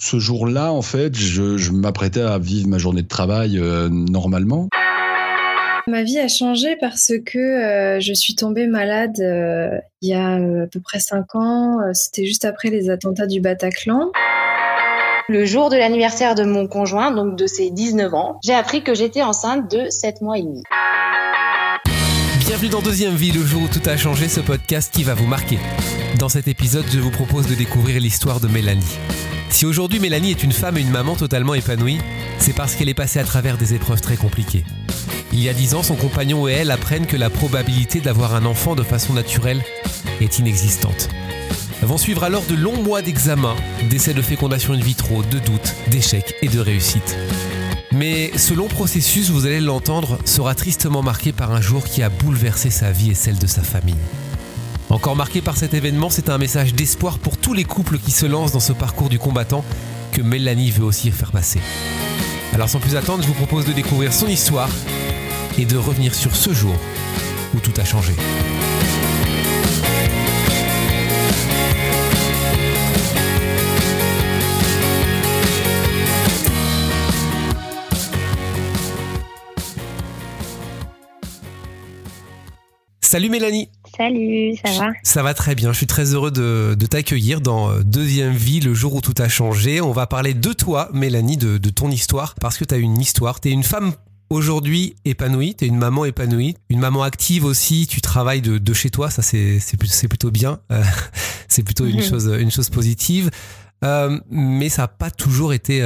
Ce 0.00 0.20
jour-là, 0.20 0.72
en 0.72 0.82
fait, 0.82 1.16
je, 1.16 1.72
m'apprêtais 1.72 2.20
à 2.20 2.38
vivre 2.38 2.68
ma 2.68 2.78
journée 2.78 3.02
de 3.02 3.08
travail 3.08 3.58
euh, 3.58 3.88
normalement. 3.88 4.68
Ma 5.88 6.04
vie 6.04 6.18
a 6.18 6.28
changé 6.28 6.76
parce 6.80 7.12
que 7.26 7.38
euh, 7.38 7.98
je 7.98 8.12
suis 8.12 8.34
tombée 8.34 8.66
malade 8.66 9.18
euh, 9.20 9.70
il 10.02 10.10
y 10.10 10.14
a 10.14 10.34
à 10.34 10.66
peu 10.70 10.80
près 10.80 11.00
5 11.00 11.34
ans. 11.34 11.80
C'était 11.94 12.26
juste 12.26 12.44
après 12.44 12.70
les 12.70 12.90
attentats 12.90 13.26
du 13.26 13.40
Bataclan. 13.40 14.12
Le 15.28 15.44
jour 15.44 15.68
de 15.68 15.76
l'anniversaire 15.76 16.34
de 16.34 16.44
mon 16.44 16.68
conjoint, 16.68 17.10
donc 17.10 17.36
de 17.36 17.46
ses 17.46 17.70
19 17.70 18.14
ans, 18.14 18.38
j'ai 18.44 18.54
appris 18.54 18.84
que 18.84 18.94
j'étais 18.94 19.22
enceinte 19.22 19.70
de 19.70 19.90
7 19.90 20.22
mois 20.22 20.38
et 20.38 20.42
demi. 20.42 20.62
Bienvenue 22.38 22.70
dans 22.70 22.82
Deuxième 22.82 23.14
Vie, 23.14 23.32
le 23.32 23.44
jour 23.44 23.62
où 23.62 23.68
tout 23.68 23.86
a 23.86 23.96
changé, 23.96 24.28
ce 24.28 24.40
podcast 24.40 24.94
qui 24.94 25.02
va 25.02 25.14
vous 25.14 25.26
marquer. 25.26 25.58
Dans 26.18 26.28
cet 26.28 26.46
épisode, 26.48 26.86
je 26.90 27.00
vous 27.00 27.10
propose 27.10 27.48
de 27.48 27.54
découvrir 27.54 28.00
l'histoire 28.00 28.40
de 28.40 28.46
Mélanie. 28.46 28.96
Si 29.50 29.66
aujourd'hui 29.66 29.98
Mélanie 29.98 30.30
est 30.30 30.42
une 30.42 30.52
femme 30.52 30.78
et 30.78 30.80
une 30.80 30.90
maman 30.90 31.16
totalement 31.16 31.54
épanouie, 31.54 31.98
c'est 32.38 32.52
parce 32.52 32.74
qu'elle 32.74 32.88
est 32.88 32.94
passée 32.94 33.18
à 33.18 33.24
travers 33.24 33.56
des 33.56 33.74
épreuves 33.74 34.00
très 34.00 34.16
compliquées. 34.16 34.64
Il 35.32 35.40
y 35.40 35.48
a 35.48 35.52
dix 35.52 35.74
ans, 35.74 35.82
son 35.82 35.96
compagnon 35.96 36.48
et 36.48 36.52
elle 36.52 36.70
apprennent 36.70 37.06
que 37.06 37.16
la 37.16 37.30
probabilité 37.30 38.00
d'avoir 38.00 38.34
un 38.34 38.44
enfant 38.44 38.74
de 38.74 38.82
façon 38.82 39.14
naturelle 39.14 39.62
est 40.20 40.38
inexistante. 40.38 41.08
Vont 41.82 41.98
suivre 41.98 42.24
alors 42.24 42.44
de 42.44 42.54
longs 42.54 42.82
mois 42.82 43.02
d'examens, 43.02 43.56
d'essais 43.88 44.14
de 44.14 44.22
fécondation 44.22 44.74
in 44.74 44.80
vitro, 44.80 45.22
de 45.22 45.38
doutes, 45.38 45.74
d'échecs 45.90 46.34
et 46.42 46.48
de 46.48 46.60
réussites. 46.60 47.16
Mais 47.92 48.30
ce 48.36 48.54
long 48.54 48.68
processus, 48.68 49.30
vous 49.30 49.46
allez 49.46 49.60
l'entendre, 49.60 50.18
sera 50.24 50.54
tristement 50.54 51.02
marqué 51.02 51.32
par 51.32 51.52
un 51.52 51.60
jour 51.60 51.84
qui 51.84 52.02
a 52.02 52.10
bouleversé 52.10 52.70
sa 52.70 52.90
vie 52.90 53.10
et 53.10 53.14
celle 53.14 53.38
de 53.38 53.46
sa 53.46 53.62
famille. 53.62 53.96
Encore 54.90 55.16
marqué 55.16 55.42
par 55.42 55.58
cet 55.58 55.74
événement, 55.74 56.08
c'est 56.08 56.30
un 56.30 56.38
message 56.38 56.72
d'espoir 56.72 57.18
pour 57.18 57.36
tous 57.36 57.52
les 57.52 57.64
couples 57.64 57.98
qui 57.98 58.10
se 58.10 58.24
lancent 58.24 58.52
dans 58.52 58.60
ce 58.60 58.72
parcours 58.72 59.10
du 59.10 59.18
combattant 59.18 59.62
que 60.12 60.22
Mélanie 60.22 60.70
veut 60.70 60.84
aussi 60.84 61.10
faire 61.10 61.30
passer. 61.30 61.60
Alors 62.54 62.70
sans 62.70 62.80
plus 62.80 62.96
attendre, 62.96 63.22
je 63.22 63.28
vous 63.28 63.34
propose 63.34 63.66
de 63.66 63.72
découvrir 63.72 64.14
son 64.14 64.28
histoire 64.28 64.70
et 65.58 65.66
de 65.66 65.76
revenir 65.76 66.14
sur 66.14 66.34
ce 66.34 66.54
jour 66.54 66.74
où 67.54 67.60
tout 67.60 67.78
a 67.78 67.84
changé. 67.84 68.14
Salut 83.02 83.30
Mélanie 83.30 83.70
Salut, 83.98 84.54
ça 84.64 84.70
va 84.78 84.92
Ça 85.02 85.24
va 85.24 85.34
très 85.34 85.56
bien, 85.56 85.72
je 85.72 85.78
suis 85.78 85.88
très 85.88 86.14
heureux 86.14 86.30
de, 86.30 86.86
t'accueillir 86.86 87.40
dans 87.40 87.68
euh, 87.68 87.82
Deuxième 87.82 88.32
Vie, 88.32 88.60
le 88.60 88.72
jour 88.72 88.94
où 88.94 89.00
tout 89.00 89.14
a 89.18 89.28
changé. 89.28 89.80
On 89.80 89.90
va 89.90 90.06
parler 90.06 90.34
de 90.34 90.52
toi, 90.52 90.88
Mélanie, 90.92 91.36
de, 91.36 91.58
ton 91.70 91.90
histoire, 91.90 92.36
parce 92.36 92.58
que 92.58 92.64
tu 92.64 92.74
as 92.74 92.78
une 92.78 93.00
histoire, 93.00 93.40
tu 93.40 93.48
es 93.48 93.50
une 93.50 93.64
femme 93.64 93.92
aujourd'hui 94.30 94.94
épanouie, 95.04 95.56
tu 95.56 95.64
es 95.64 95.68
une 95.68 95.78
maman 95.78 96.04
épanouie, 96.04 96.56
une 96.70 96.78
maman 96.78 97.02
active 97.02 97.44
aussi, 97.44 97.88
tu 97.88 98.00
travailles 98.00 98.40
de, 98.40 98.72
chez 98.72 98.90
toi, 98.90 99.10
ça 99.10 99.22
c'est 99.22 99.58
plutôt 100.08 100.30
bien, 100.30 100.60
euh, 100.70 100.80
c'est 101.48 101.64
plutôt 101.64 101.84
une, 101.84 101.96
mhm. 101.96 102.08
chose, 102.08 102.32
une 102.38 102.52
chose 102.52 102.70
positive, 102.70 103.30
euh, 103.84 104.20
mais 104.30 104.68
ça 104.68 104.82
n'a 104.82 104.88
pas 104.88 105.10
toujours 105.10 105.52
été 105.52 105.82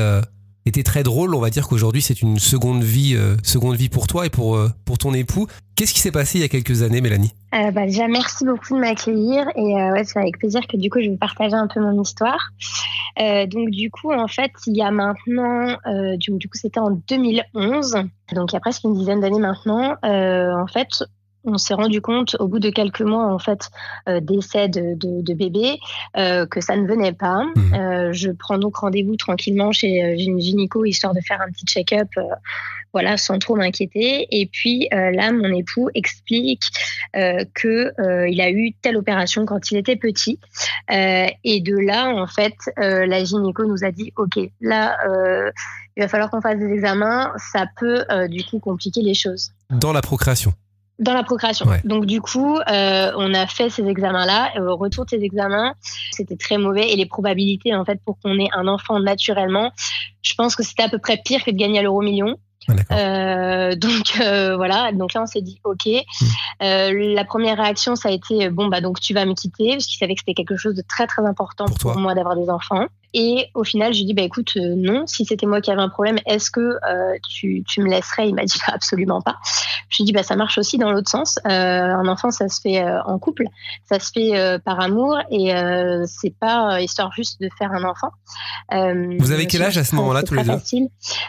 était 0.66 0.82
très 0.82 1.02
drôle. 1.02 1.34
On 1.34 1.41
va 1.41 1.50
dire 1.50 1.68
qu'aujourd'hui, 1.68 2.02
c'est 2.02 2.22
une 2.22 2.38
seconde 2.38 2.82
vie, 2.82 3.14
euh, 3.16 3.36
seconde 3.42 3.77
vie 3.77 3.88
pour 3.88 4.06
toi 4.06 4.27
et 4.27 4.30
pour, 4.30 4.56
euh, 4.56 4.69
pour 4.84 4.98
ton 4.98 5.12
époux. 5.14 5.46
Qu'est-ce 5.74 5.92
qui 5.92 6.00
s'est 6.00 6.12
passé 6.12 6.38
il 6.38 6.42
y 6.42 6.44
a 6.44 6.48
quelques 6.48 6.82
années, 6.82 7.00
Mélanie? 7.00 7.32
Euh, 7.54 7.70
bah, 7.70 7.86
Déjà, 7.86 8.08
merci 8.08 8.44
beaucoup 8.44 8.74
de 8.74 8.80
m'accueillir. 8.80 9.46
Et 9.56 9.74
ouais, 9.74 10.04
c'est 10.04 10.19
avec 10.19 10.38
plaisir 10.38 10.60
que 10.66 10.77
du 10.77 10.91
coup, 10.91 11.00
je 11.00 11.10
vais 11.10 11.16
partager 11.16 11.54
un 11.54 11.66
peu 11.66 11.80
mon 11.80 12.00
histoire. 12.00 12.50
donc, 13.19 13.70
du 13.70 13.91
coup, 13.91 14.12
en 14.12 14.28
fait, 14.28 14.52
il 14.66 14.77
y 14.77 14.82
a 14.82 14.91
maintenant, 14.91 15.77
du, 16.16 16.30
du, 16.38 16.48
coup, 16.48 16.56
c'était 16.56 16.80
en 16.80 16.91
2011, 17.08 17.97
donc 18.34 18.52
il 18.52 18.54
y 18.54 18.56
a 18.56 18.60
presque 18.60 18.84
une 18.84 18.94
dizaine 18.94 19.20
d'années 19.20 19.41
maintenant, 19.41 19.97
en 20.02 20.66
fait, 20.66 21.04
on 21.44 21.58
s'est 21.58 21.75
rendu 21.75 22.00
compte 22.00 22.36
au 22.38 22.48
bout 22.48 22.58
de 22.58 22.70
quelques 22.70 23.03
mois 23.03 23.32
en 23.32 23.38
fait 23.38 23.70
euh, 24.08 24.20
d'essai 24.20 24.69
de, 24.69 24.94
de, 24.97 25.34
bébé 25.34 25.78
euh, 26.16 26.47
que 26.47 26.60
ça 26.60 26.76
ne 26.76 26.86
venait 26.86 27.12
pas. 27.12 27.44
Mmh. 27.44 27.75
Euh, 27.75 28.12
je 28.12 28.30
prends 28.30 28.58
donc 28.58 28.76
rendez-vous 28.76 29.16
tranquillement 29.16 29.72
chez 29.72 30.14
une 30.19 30.41
gynéco 30.41 30.84
histoire 30.84 31.14
de 31.14 31.20
faire 31.20 31.41
un 31.41 31.50
petit 31.50 31.66
check-up, 31.66 32.08
voilà, 32.92 33.16
sans 33.16 33.38
trop 33.38 33.56
m'inquiéter. 33.56 34.26
Et 34.31 34.47
puis 34.47 34.88
là, 34.91 35.32
mon 35.32 35.52
époux 35.54 35.88
explique 35.94 36.62
que 37.14 37.92
il 38.28 38.41
a 38.41 38.50
eu 38.50 38.75
telle 38.82 38.97
opération 38.97 39.47
quand 39.47 39.70
il 39.70 39.78
était 39.78 39.97
petit. 39.97 40.38
et 40.91 41.60
de 41.60 41.76
là, 41.76 42.14
en 42.14 42.26
fait, 42.26 42.54
la 42.76 43.25
gynéco 43.25 43.64
nous 43.64 43.84
a 43.84 43.91
dit, 43.91 44.12
ok, 44.16 44.38
là, 44.60 44.98
il 45.97 46.02
va 46.02 46.08
falloir 46.08 46.31
qu'on 46.31 46.42
fasse 46.42 46.58
des 46.58 46.70
examens. 46.70 47.32
Ça 47.52 47.66
peut 47.78 48.04
du 48.28 48.44
coup 48.44 48.58
compliquer 48.58 49.00
les 49.00 49.14
choses. 49.14 49.52
Dans 49.70 49.92
la 49.92 50.02
procréation. 50.02 50.52
Dans 50.98 51.14
la 51.14 51.22
procréation. 51.22 51.66
Donc 51.84 52.06
du 52.06 52.20
coup, 52.20 52.58
euh, 52.58 53.12
on 53.16 53.34
a 53.34 53.47
fait 53.47 53.70
ces 53.70 53.86
examens-là. 53.86 54.53
Au 54.60 54.76
retour 54.76 55.04
de 55.04 55.10
ces 55.10 55.22
examens, 55.22 55.75
c'était 56.12 56.36
très 56.36 56.58
mauvais 56.58 56.91
et 56.92 56.97
les 56.97 57.06
probabilités 57.06 57.75
en 57.75 57.84
fait 57.84 57.98
pour 58.04 58.19
qu'on 58.20 58.38
ait 58.38 58.50
un 58.53 58.69
enfant 58.69 59.00
naturellement, 59.00 59.72
je 60.22 60.34
pense 60.34 60.54
que 60.54 60.62
c'était 60.62 60.84
à 60.84 60.88
peu 60.88 60.98
près 60.98 61.19
pire 61.25 61.42
que 61.44 61.50
de 61.50 61.56
gagner 61.56 61.81
à 61.81 61.82
l'euro 61.82 62.02
million. 62.02 62.36
Euh, 62.92 63.75
donc 63.76 64.20
euh, 64.20 64.56
voilà, 64.56 64.92
donc 64.92 65.14
là 65.14 65.22
on 65.22 65.26
s'est 65.26 65.42
dit 65.42 65.60
ok. 65.64 65.86
Hmm. 65.86 66.26
Euh, 66.62 67.14
la 67.14 67.25
première 67.25 67.56
réaction 67.56 67.97
ça 67.97 68.08
a 68.08 68.12
été 68.12 68.50
bon 68.50 68.69
bah 68.69 68.81
donc 68.81 69.00
tu 69.00 69.14
vas 69.14 69.25
me 69.26 69.34
quitter 69.34 69.72
parce 69.72 69.86
qu'il 69.86 69.98
savait 69.98 70.14
que 70.14 70.20
c'était 70.20 70.34
quelque 70.34 70.56
chose 70.56 70.75
de 70.75 70.82
très 70.88 71.06
très 71.06 71.25
important 71.25 71.64
pour, 71.81 71.97
moi 71.97 72.14
d'avoir 72.14 72.36
des 72.36 72.48
enfants. 72.48 72.86
Et 73.15 73.47
au 73.55 73.65
final 73.65 73.93
j'ai 73.93 74.05
dit 74.05 74.15
bah 74.15 74.23
écoute 74.23 74.56
non, 74.56 75.06
si 75.06 75.25
c'était 75.25 75.47
moi 75.47 75.61
qui 75.61 75.71
avais 75.71 75.83
un 75.83 75.89
problème, 75.89 76.19
est-ce 76.27 76.50
que 76.50 76.78
tu, 77.28 77.62
tu, 77.69 77.81
me 77.81 77.89
laisserais? 77.89 78.28
Il 78.28 78.34
m'a 78.34 78.45
dit 78.45 78.59
absolument 78.67 79.21
pas. 79.21 79.37
Je 79.89 79.99
lui 79.99 80.05
ai 80.05 80.06
dit 80.06 80.12
bah 80.12 80.23
ça 80.23 80.37
marche 80.37 80.59
aussi 80.59 80.78
dans 80.78 80.91
l'autre 80.91 81.11
sens. 81.11 81.39
un 81.45 82.09
enfant 82.09 82.31
ça 82.31 82.49
se 82.49 82.61
fait 82.61 82.83
en 83.06 83.19
couple, 83.19 83.45
ça 83.84 83.99
se 83.99 84.11
fait 84.12 84.59
par 84.65 84.81
amour 84.81 85.19
et 85.31 85.53
c'est 86.06 86.34
pas 86.39 86.81
histoire 86.81 87.12
juste 87.12 87.41
de 87.41 87.49
faire 87.59 87.73
un 87.73 87.84
enfant. 87.84 88.11
Vous 89.19 89.33
avez 89.33 89.47
quel 89.47 89.62
âge 89.62 89.79
à 89.79 89.84
ce 89.84 89.94
moment-là 89.97 90.23
tous 90.23 90.34
les 90.34 90.44
deux 90.44 90.53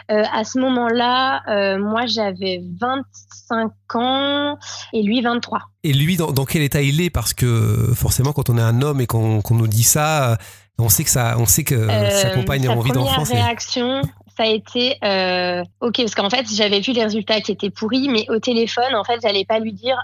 À 0.08 0.44
ce 0.44 0.58
moment-là 0.58 1.42
euh, 1.48 1.78
moi 1.78 2.06
j'avais 2.06 2.62
25 2.80 3.70
ans 3.94 4.58
et 4.92 5.02
lui 5.02 5.20
23. 5.20 5.60
Et 5.82 5.92
lui, 5.92 6.16
dans, 6.16 6.32
quel 6.44 6.62
état 6.62 6.82
il 6.82 7.00
est? 7.00 7.10
Parce 7.10 7.34
que 7.34 7.92
forcément, 7.94 8.32
quand 8.32 8.48
on 8.48 8.58
est 8.58 8.62
un 8.62 8.82
homme 8.82 9.00
et 9.00 9.06
qu'on 9.06 9.42
nous 9.50 9.66
dit 9.66 9.82
ça, 9.82 10.38
on 10.78 10.88
sait 10.88 11.04
que 11.04 11.10
ça, 11.10 11.36
on 11.38 11.46
sait 11.46 11.64
que 11.64 11.74
euh, 11.74 12.10
sa 12.10 12.30
compagne 12.30 12.66
a 12.66 12.72
envie 12.72 12.90
d'enfant. 12.90 13.24
Sa 13.24 13.34
réaction, 13.34 14.02
ça 14.36 14.42
a 14.42 14.46
été 14.46 14.96
euh, 15.04 15.62
ok 15.80 15.96
parce 15.98 16.14
qu'en 16.14 16.30
fait 16.30 16.46
j'avais 16.52 16.80
vu 16.80 16.92
les 16.92 17.04
résultats 17.04 17.40
qui 17.40 17.52
étaient 17.52 17.70
pourris, 17.70 18.08
mais 18.08 18.26
au 18.28 18.40
téléphone 18.40 18.94
en 18.94 19.04
fait 19.04 19.20
j'allais 19.22 19.44
pas 19.44 19.60
lui 19.60 19.72
dire 19.72 19.96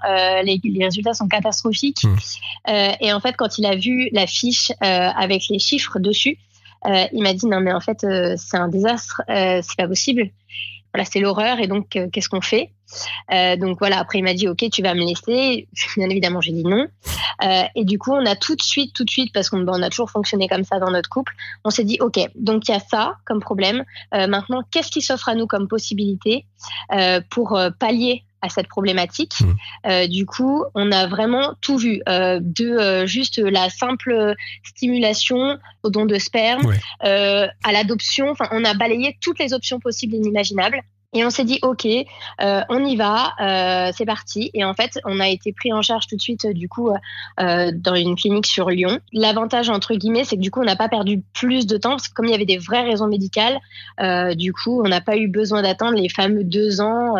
les, 0.44 0.60
résultats 0.81 1.14
sont 1.14 1.28
catastrophiques. 1.28 2.04
Hmm. 2.04 2.92
et 3.00 3.12
en 3.12 3.20
fait 3.20 3.34
quand 3.36 3.58
il 3.58 3.66
a 3.66 3.75
vu 3.75 4.08
la 4.12 4.26
fiche 4.26 4.72
avec 4.81 5.48
les 5.50 5.58
chiffres 5.58 5.98
dessus, 5.98 6.38
il 6.87 7.22
m'a 7.22 7.34
dit 7.34 7.47
non 7.47 7.60
mais 7.60 7.72
en 7.72 7.81
fait 7.81 8.06
c'est 8.37 8.56
un 8.56 8.69
désastre, 8.69 9.22
c'est 9.26 9.76
pas 9.76 9.88
possible 9.88 10.31
voilà, 10.93 11.05
c'est 11.05 11.21
l'horreur 11.21 11.61
et 11.61 11.67
donc 11.67 11.97
euh, 11.97 12.09
qu'est-ce 12.12 12.28
qu'on 12.28 12.41
fait? 12.41 12.73
Euh, 13.33 13.56
Donc 13.56 13.78
voilà, 13.78 13.99
après 13.99 14.19
il 14.19 14.25
m'a 14.25 14.34
dit 14.34 14.49
ok, 14.49 14.69
tu 14.71 14.83
vas 14.83 14.95
me 14.95 15.05
laisser. 15.05 15.69
Bien 15.97 16.09
évidemment, 16.09 16.41
j'ai 16.41 16.53
dit 16.53 16.65
non. 16.65 16.87
Euh, 17.45 17.62
et 17.75 17.84
du 17.84 17.99
coup, 17.99 18.12
on 18.12 18.27
a 18.27 18.34
tout 18.37 18.56
de 18.56 18.62
suite, 18.62 18.95
tout 18.95 19.05
de 19.05 19.11
suite, 19.11 19.33
parce 19.33 19.49
qu'on 19.49 19.67
on 19.67 19.83
a 19.83 19.91
toujours 19.91 20.11
fonctionné 20.11 20.49
comme 20.49 20.65
ça 20.65 20.79
dans 20.79 20.91
notre 20.91 21.09
couple, 21.09 21.33
on 21.65 21.71
s'est 21.71 21.84
dit 21.84 21.99
ok, 22.00 22.19
donc 22.34 22.69
il 22.69 22.73
y 22.73 22.75
a 22.75 22.81
ça 22.81 23.17
comme 23.25 23.41
problème. 23.41 23.84
maintenant, 24.12 24.62
qu'est-ce 24.71 24.91
qui 24.91 25.03
s'offre 25.03 25.29
à 25.29 25.34
nous 25.34 25.47
comme 25.47 25.69
possibilité 25.69 26.47
pour 27.31 27.59
pallier 27.79 28.25
à 28.43 28.49
cette 28.49 28.69
problématique. 28.69 29.41
Mmh. 29.41 29.55
Euh, 29.87 30.06
du 30.06 30.27
coup, 30.27 30.65
on 30.75 30.93
a 30.93 31.06
vraiment 31.06 31.55
tout 31.61 31.78
vu, 31.78 32.03
euh, 32.09 32.39
de 32.43 32.67
euh, 32.67 33.06
juste 33.06 33.39
la 33.39 33.71
simple 33.71 34.34
stimulation 34.65 35.59
au 35.83 35.91
don 35.91 36.06
de 36.06 36.19
sperme, 36.19 36.75
à 37.00 37.73
l'adoption. 37.73 38.31
Enfin, 38.31 38.49
on 38.53 38.64
a 38.64 38.75
balayé 38.75 39.17
toutes 39.20 39.38
les 39.38 39.53
options 39.53 39.81
possibles 39.81 40.14
et 40.14 40.19
inimaginables. 40.19 40.82
Et 41.12 41.25
on 41.25 41.31
s'est 41.31 41.45
dit, 41.45 41.59
OK, 41.62 41.87
euh, 41.87 42.61
on 42.69 42.85
y 42.85 42.95
va, 42.95 43.33
euh, 43.41 43.91
c'est 43.97 44.05
parti. 44.05 44.53
Et 44.55 44.65
en 44.65 44.75
fait, 44.75 45.01
on 45.05 45.19
a 45.19 45.29
été 45.29 45.53
pris 45.53 45.73
en 45.73 45.83
charge 45.83 46.07
tout 46.07 46.15
de 46.15 46.21
suite, 46.21 46.47
du 46.47 46.69
coup, 46.69 46.91
euh, 47.41 47.73
dans 47.75 47.97
une 47.97 48.15
clinique 48.15 48.47
sur 48.47 48.71
Lyon. 48.71 49.01
L'avantage, 49.12 49.71
entre 49.71 49.95
guillemets, 49.95 50.23
c'est 50.23 50.37
que 50.37 50.41
du 50.41 50.53
coup, 50.53 50.61
on 50.61 50.65
n'a 50.65 50.77
pas 50.77 50.89
perdu 50.89 51.21
plus 51.35 51.67
de 51.67 51.77
temps, 51.79 51.91
parce 51.91 52.07
que 52.07 52.15
comme 52.15 52.27
il 52.27 52.31
y 52.31 52.35
avait 52.35 52.45
des 52.45 52.59
vraies 52.59 52.85
raisons 52.85 53.09
médicales, 53.09 53.59
du 54.37 54.53
coup, 54.53 54.83
on 54.85 54.89
n'a 54.89 55.01
pas 55.01 55.17
eu 55.17 55.27
besoin 55.27 55.62
d'attendre 55.62 55.97
les 55.97 56.09
fameux 56.09 56.45
deux 56.45 56.81
ans 56.81 57.17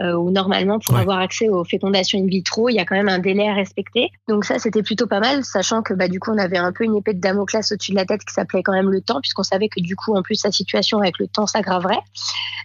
où 0.00 0.30
normalement, 0.30 0.78
pour 0.78 0.96
avoir 0.96 1.18
accès 1.18 1.48
aux 1.48 1.64
fécondations 1.64 2.20
in 2.20 2.26
vitro, 2.26 2.68
il 2.68 2.74
y 2.74 2.78
a 2.78 2.84
quand 2.84 2.94
même 2.94 3.08
un 3.08 3.18
délai 3.18 3.48
à 3.48 3.54
respecter. 3.54 4.10
Donc 4.28 4.44
ça, 4.44 4.58
c'était 4.58 4.82
plutôt 4.82 5.06
pas 5.06 5.20
mal, 5.20 5.44
sachant 5.44 5.82
que 5.82 5.94
bah, 5.94 6.08
du 6.08 6.20
coup, 6.20 6.30
on 6.30 6.38
avait 6.38 6.58
un 6.58 6.72
peu 6.72 6.84
une 6.84 6.96
épée 6.96 7.14
de 7.14 7.20
Damoclès 7.20 7.72
au-dessus 7.72 7.90
de 7.90 7.96
la 7.96 8.04
tête 8.04 8.24
qui 8.24 8.32
s'appelait 8.32 8.62
quand 8.62 8.72
même 8.72 8.90
le 8.90 9.00
temps, 9.00 9.20
puisqu'on 9.20 9.42
savait 9.42 9.68
que 9.68 9.80
du 9.80 9.96
coup, 9.96 10.14
en 10.14 10.22
plus, 10.22 10.36
sa 10.36 10.52
situation 10.52 10.98
avec 10.98 11.18
le 11.18 11.26
temps 11.26 11.46
s'aggraverait. 11.46 12.00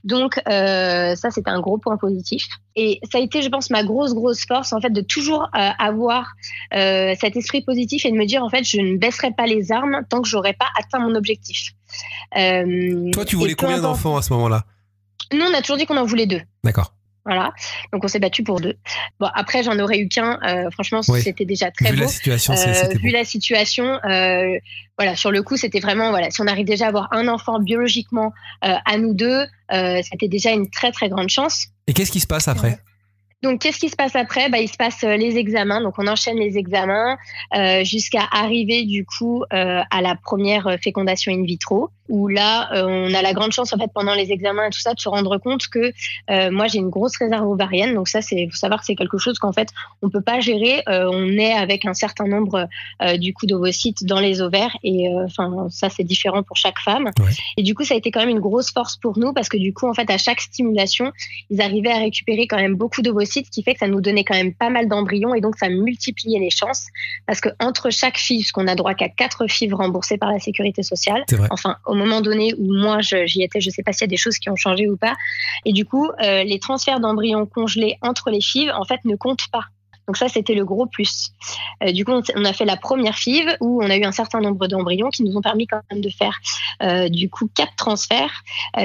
Donc, 0.03 0.39
ça, 1.15 1.31
c'était 1.31 1.49
un 1.49 1.59
gros 1.59 1.77
point 1.77 1.97
positif. 1.97 2.45
Et 2.75 2.99
ça 3.11 3.17
a 3.17 3.21
été, 3.21 3.41
je 3.41 3.49
pense, 3.49 3.69
ma 3.69 3.83
grosse, 3.83 4.13
grosse 4.13 4.45
force, 4.45 4.73
en 4.73 4.81
fait, 4.81 4.91
de 4.91 5.01
toujours 5.01 5.49
avoir 5.51 6.33
cet 6.71 7.35
esprit 7.35 7.61
positif 7.61 8.05
et 8.05 8.11
de 8.11 8.17
me 8.17 8.25
dire, 8.25 8.43
en 8.43 8.49
fait, 8.49 8.63
je 8.63 8.79
ne 8.79 8.97
baisserai 8.97 9.31
pas 9.31 9.45
les 9.45 9.71
armes 9.71 10.01
tant 10.09 10.21
que 10.21 10.27
j'aurai 10.27 10.53
pas 10.53 10.67
atteint 10.79 10.99
mon 10.99 11.15
objectif. 11.15 11.71
Toi, 12.33 13.25
tu 13.25 13.35
voulais 13.35 13.55
combien 13.55 13.81
d'enfants 13.81 14.17
à 14.17 14.21
ce 14.21 14.33
moment-là? 14.33 14.63
Nous, 15.33 15.43
on 15.43 15.53
a 15.53 15.61
toujours 15.61 15.77
dit 15.77 15.85
qu'on 15.85 15.97
en 15.97 16.05
voulait 16.05 16.27
deux. 16.27 16.41
D'accord. 16.63 16.93
Voilà. 17.27 17.51
Donc 17.91 18.05
on 18.05 18.07
s'est 18.07 18.19
battu 18.19 18.41
pour 18.41 18.61
deux. 18.61 18.75
Bon 19.19 19.27
après 19.35 19.61
j'en 19.61 19.77
aurais 19.79 19.99
eu 19.99 20.07
qu'un. 20.07 20.39
Euh, 20.43 20.71
franchement 20.71 21.01
c'était 21.01 21.43
déjà 21.43 21.71
très 21.71 21.91
vu 21.91 21.97
beau. 21.97 22.03
La 22.03 22.07
situation, 22.07 22.53
euh, 22.53 22.87
vu 23.01 23.09
la 23.09 23.25
situation, 23.25 23.99
euh, 24.05 24.57
voilà 24.97 25.17
sur 25.17 25.29
le 25.29 25.43
coup 25.43 25.57
c'était 25.57 25.81
vraiment 25.81 26.11
voilà 26.11 26.31
si 26.31 26.39
on 26.41 26.47
arrive 26.47 26.65
déjà 26.65 26.85
à 26.85 26.87
avoir 26.87 27.09
un 27.11 27.27
enfant 27.27 27.59
biologiquement 27.59 28.31
à 28.61 28.97
nous 28.97 29.13
deux, 29.13 29.45
c'était 29.69 30.29
déjà 30.29 30.51
une 30.51 30.69
très 30.69 30.91
très 30.91 31.09
grande 31.09 31.29
chance. 31.29 31.67
Et 31.87 31.93
qu'est-ce 31.93 32.11
qui 32.11 32.21
se 32.21 32.27
passe 32.27 32.47
après? 32.47 32.79
Donc, 33.43 33.61
qu'est-ce 33.61 33.79
qui 33.79 33.89
se 33.89 33.95
passe 33.95 34.15
après? 34.15 34.49
Bah, 34.49 34.59
Il 34.59 34.67
se 34.67 34.77
passe 34.77 35.03
les 35.03 35.37
examens. 35.37 35.81
Donc, 35.81 35.95
on 35.97 36.07
enchaîne 36.07 36.37
les 36.37 36.57
examens 36.57 37.17
euh, 37.55 37.83
jusqu'à 37.83 38.23
arriver 38.31 38.83
du 38.83 39.05
coup 39.05 39.43
euh, 39.53 39.81
à 39.91 40.01
la 40.01 40.15
première 40.15 40.77
fécondation 40.81 41.31
in 41.31 41.43
vitro 41.43 41.91
où 42.09 42.27
là, 42.27 42.69
euh, 42.73 42.85
on 42.87 43.13
a 43.13 43.21
la 43.21 43.33
grande 43.33 43.51
chance 43.51 43.73
en 43.73 43.77
fait 43.77 43.91
pendant 43.93 44.13
les 44.13 44.31
examens 44.31 44.67
et 44.67 44.69
tout 44.69 44.79
ça 44.79 44.93
de 44.93 44.99
se 44.99 45.09
rendre 45.09 45.37
compte 45.37 45.67
que 45.67 45.91
euh, 46.29 46.51
moi 46.51 46.67
j'ai 46.67 46.79
une 46.79 46.89
grosse 46.89 47.17
réserve 47.17 47.47
ovarienne. 47.47 47.93
Donc 47.93 48.07
ça, 48.07 48.21
c'est 48.21 48.47
faut 48.49 48.57
savoir 48.57 48.79
que 48.79 48.85
c'est 48.85 48.95
quelque 48.95 49.17
chose 49.17 49.39
qu'en 49.39 49.53
fait 49.53 49.69
on 50.01 50.09
peut 50.09 50.21
pas 50.21 50.39
gérer. 50.39 50.83
Euh, 50.87 51.09
on 51.11 51.29
est 51.31 51.53
avec 51.53 51.85
un 51.85 51.93
certain 51.93 52.27
nombre 52.27 52.67
du 53.17 53.33
coup 53.33 53.45
d'ovocytes 53.45 54.05
dans 54.05 54.19
les 54.19 54.41
ovaires 54.41 54.75
et 54.83 55.09
enfin 55.25 55.67
ça 55.69 55.89
c'est 55.89 56.03
différent 56.03 56.43
pour 56.43 56.57
chaque 56.57 56.79
femme. 56.79 57.11
Et 57.57 57.63
du 57.63 57.75
coup, 57.75 57.83
ça 57.83 57.93
a 57.93 57.97
été 57.97 58.11
quand 58.11 58.19
même 58.19 58.29
une 58.29 58.39
grosse 58.39 58.71
force 58.71 58.97
pour 58.97 59.17
nous 59.17 59.33
parce 59.33 59.49
que 59.49 59.57
du 59.57 59.73
coup 59.73 59.87
en 59.87 59.93
fait 59.93 60.09
à 60.09 60.17
chaque 60.17 60.41
stimulation, 60.41 61.11
ils 61.49 61.61
arrivaient 61.61 61.91
à 61.91 61.99
récupérer 61.99 62.47
quand 62.47 62.57
même 62.57 62.75
beaucoup 62.75 63.01
d'ovocytes, 63.01 63.26
ce 63.27 63.51
qui 63.51 63.63
fait 63.63 63.73
que 63.73 63.79
ça 63.79 63.87
nous 63.87 64.01
donnait 64.01 64.23
quand 64.23 64.35
même 64.35 64.53
pas 64.53 64.69
mal 64.69 64.87
d'embryons 64.87 65.33
et 65.35 65.41
donc 65.41 65.57
ça 65.57 65.69
multipliait 65.69 66.39
les 66.39 66.49
chances 66.49 66.87
parce 67.25 67.41
que 67.41 67.49
entre 67.59 67.89
chaque 67.89 68.17
FIV, 68.17 68.51
qu'on 68.51 68.67
a 68.67 68.75
droit 68.75 68.93
qu'à 68.93 69.09
quatre 69.09 69.47
FIV 69.47 69.73
remboursées 69.75 70.17
par 70.17 70.31
la 70.31 70.39
sécurité 70.39 70.83
sociale, 70.83 71.23
enfin 71.51 71.77
au 71.85 71.93
moment 71.93 72.21
donné 72.21 72.53
où 72.57 72.73
moi 72.73 72.99
j'y 73.01 73.43
étais, 73.43 73.61
je 73.61 73.69
sais 73.69 73.83
pas 73.83 73.93
s'il 73.93 74.01
y 74.01 74.05
a 74.05 74.07
des 74.07 74.17
choses 74.17 74.37
qui 74.37 74.49
ont 74.49 74.55
changé 74.55 74.87
ou 74.89 74.97
pas. 74.97 75.15
Et 75.65 75.73
du 75.73 75.85
coup, 75.85 76.09
euh, 76.21 76.43
les 76.43 76.59
transferts 76.59 76.99
d'embryons 76.99 77.45
congelés 77.45 77.97
entre 78.01 78.29
les 78.29 78.41
FIV, 78.41 78.71
en 78.71 78.85
fait, 78.85 78.99
ne 79.05 79.15
comptent 79.15 79.47
pas. 79.51 79.65
Donc 80.07 80.15
ça, 80.15 80.29
c'était 80.29 80.53
le 80.53 80.63
gros 80.63 80.85
plus. 80.85 81.31
Euh, 81.83 81.91
du 81.91 82.05
coup, 82.05 82.13
on 82.13 82.45
a 82.45 82.53
fait 82.53 82.63
la 82.63 82.77
première 82.77 83.17
FIV 83.17 83.57
où 83.59 83.83
on 83.83 83.89
a 83.89 83.97
eu 83.97 84.05
un 84.05 84.13
certain 84.13 84.39
nombre 84.39 84.67
d'embryons 84.67 85.09
qui 85.09 85.23
nous 85.23 85.35
ont 85.35 85.41
permis 85.41 85.67
quand 85.67 85.81
même 85.91 85.99
de 85.99 86.09
faire 86.09 86.39
euh, 86.81 87.09
du 87.09 87.29
coup 87.29 87.49
quatre 87.53 87.75
transferts, 87.75 88.43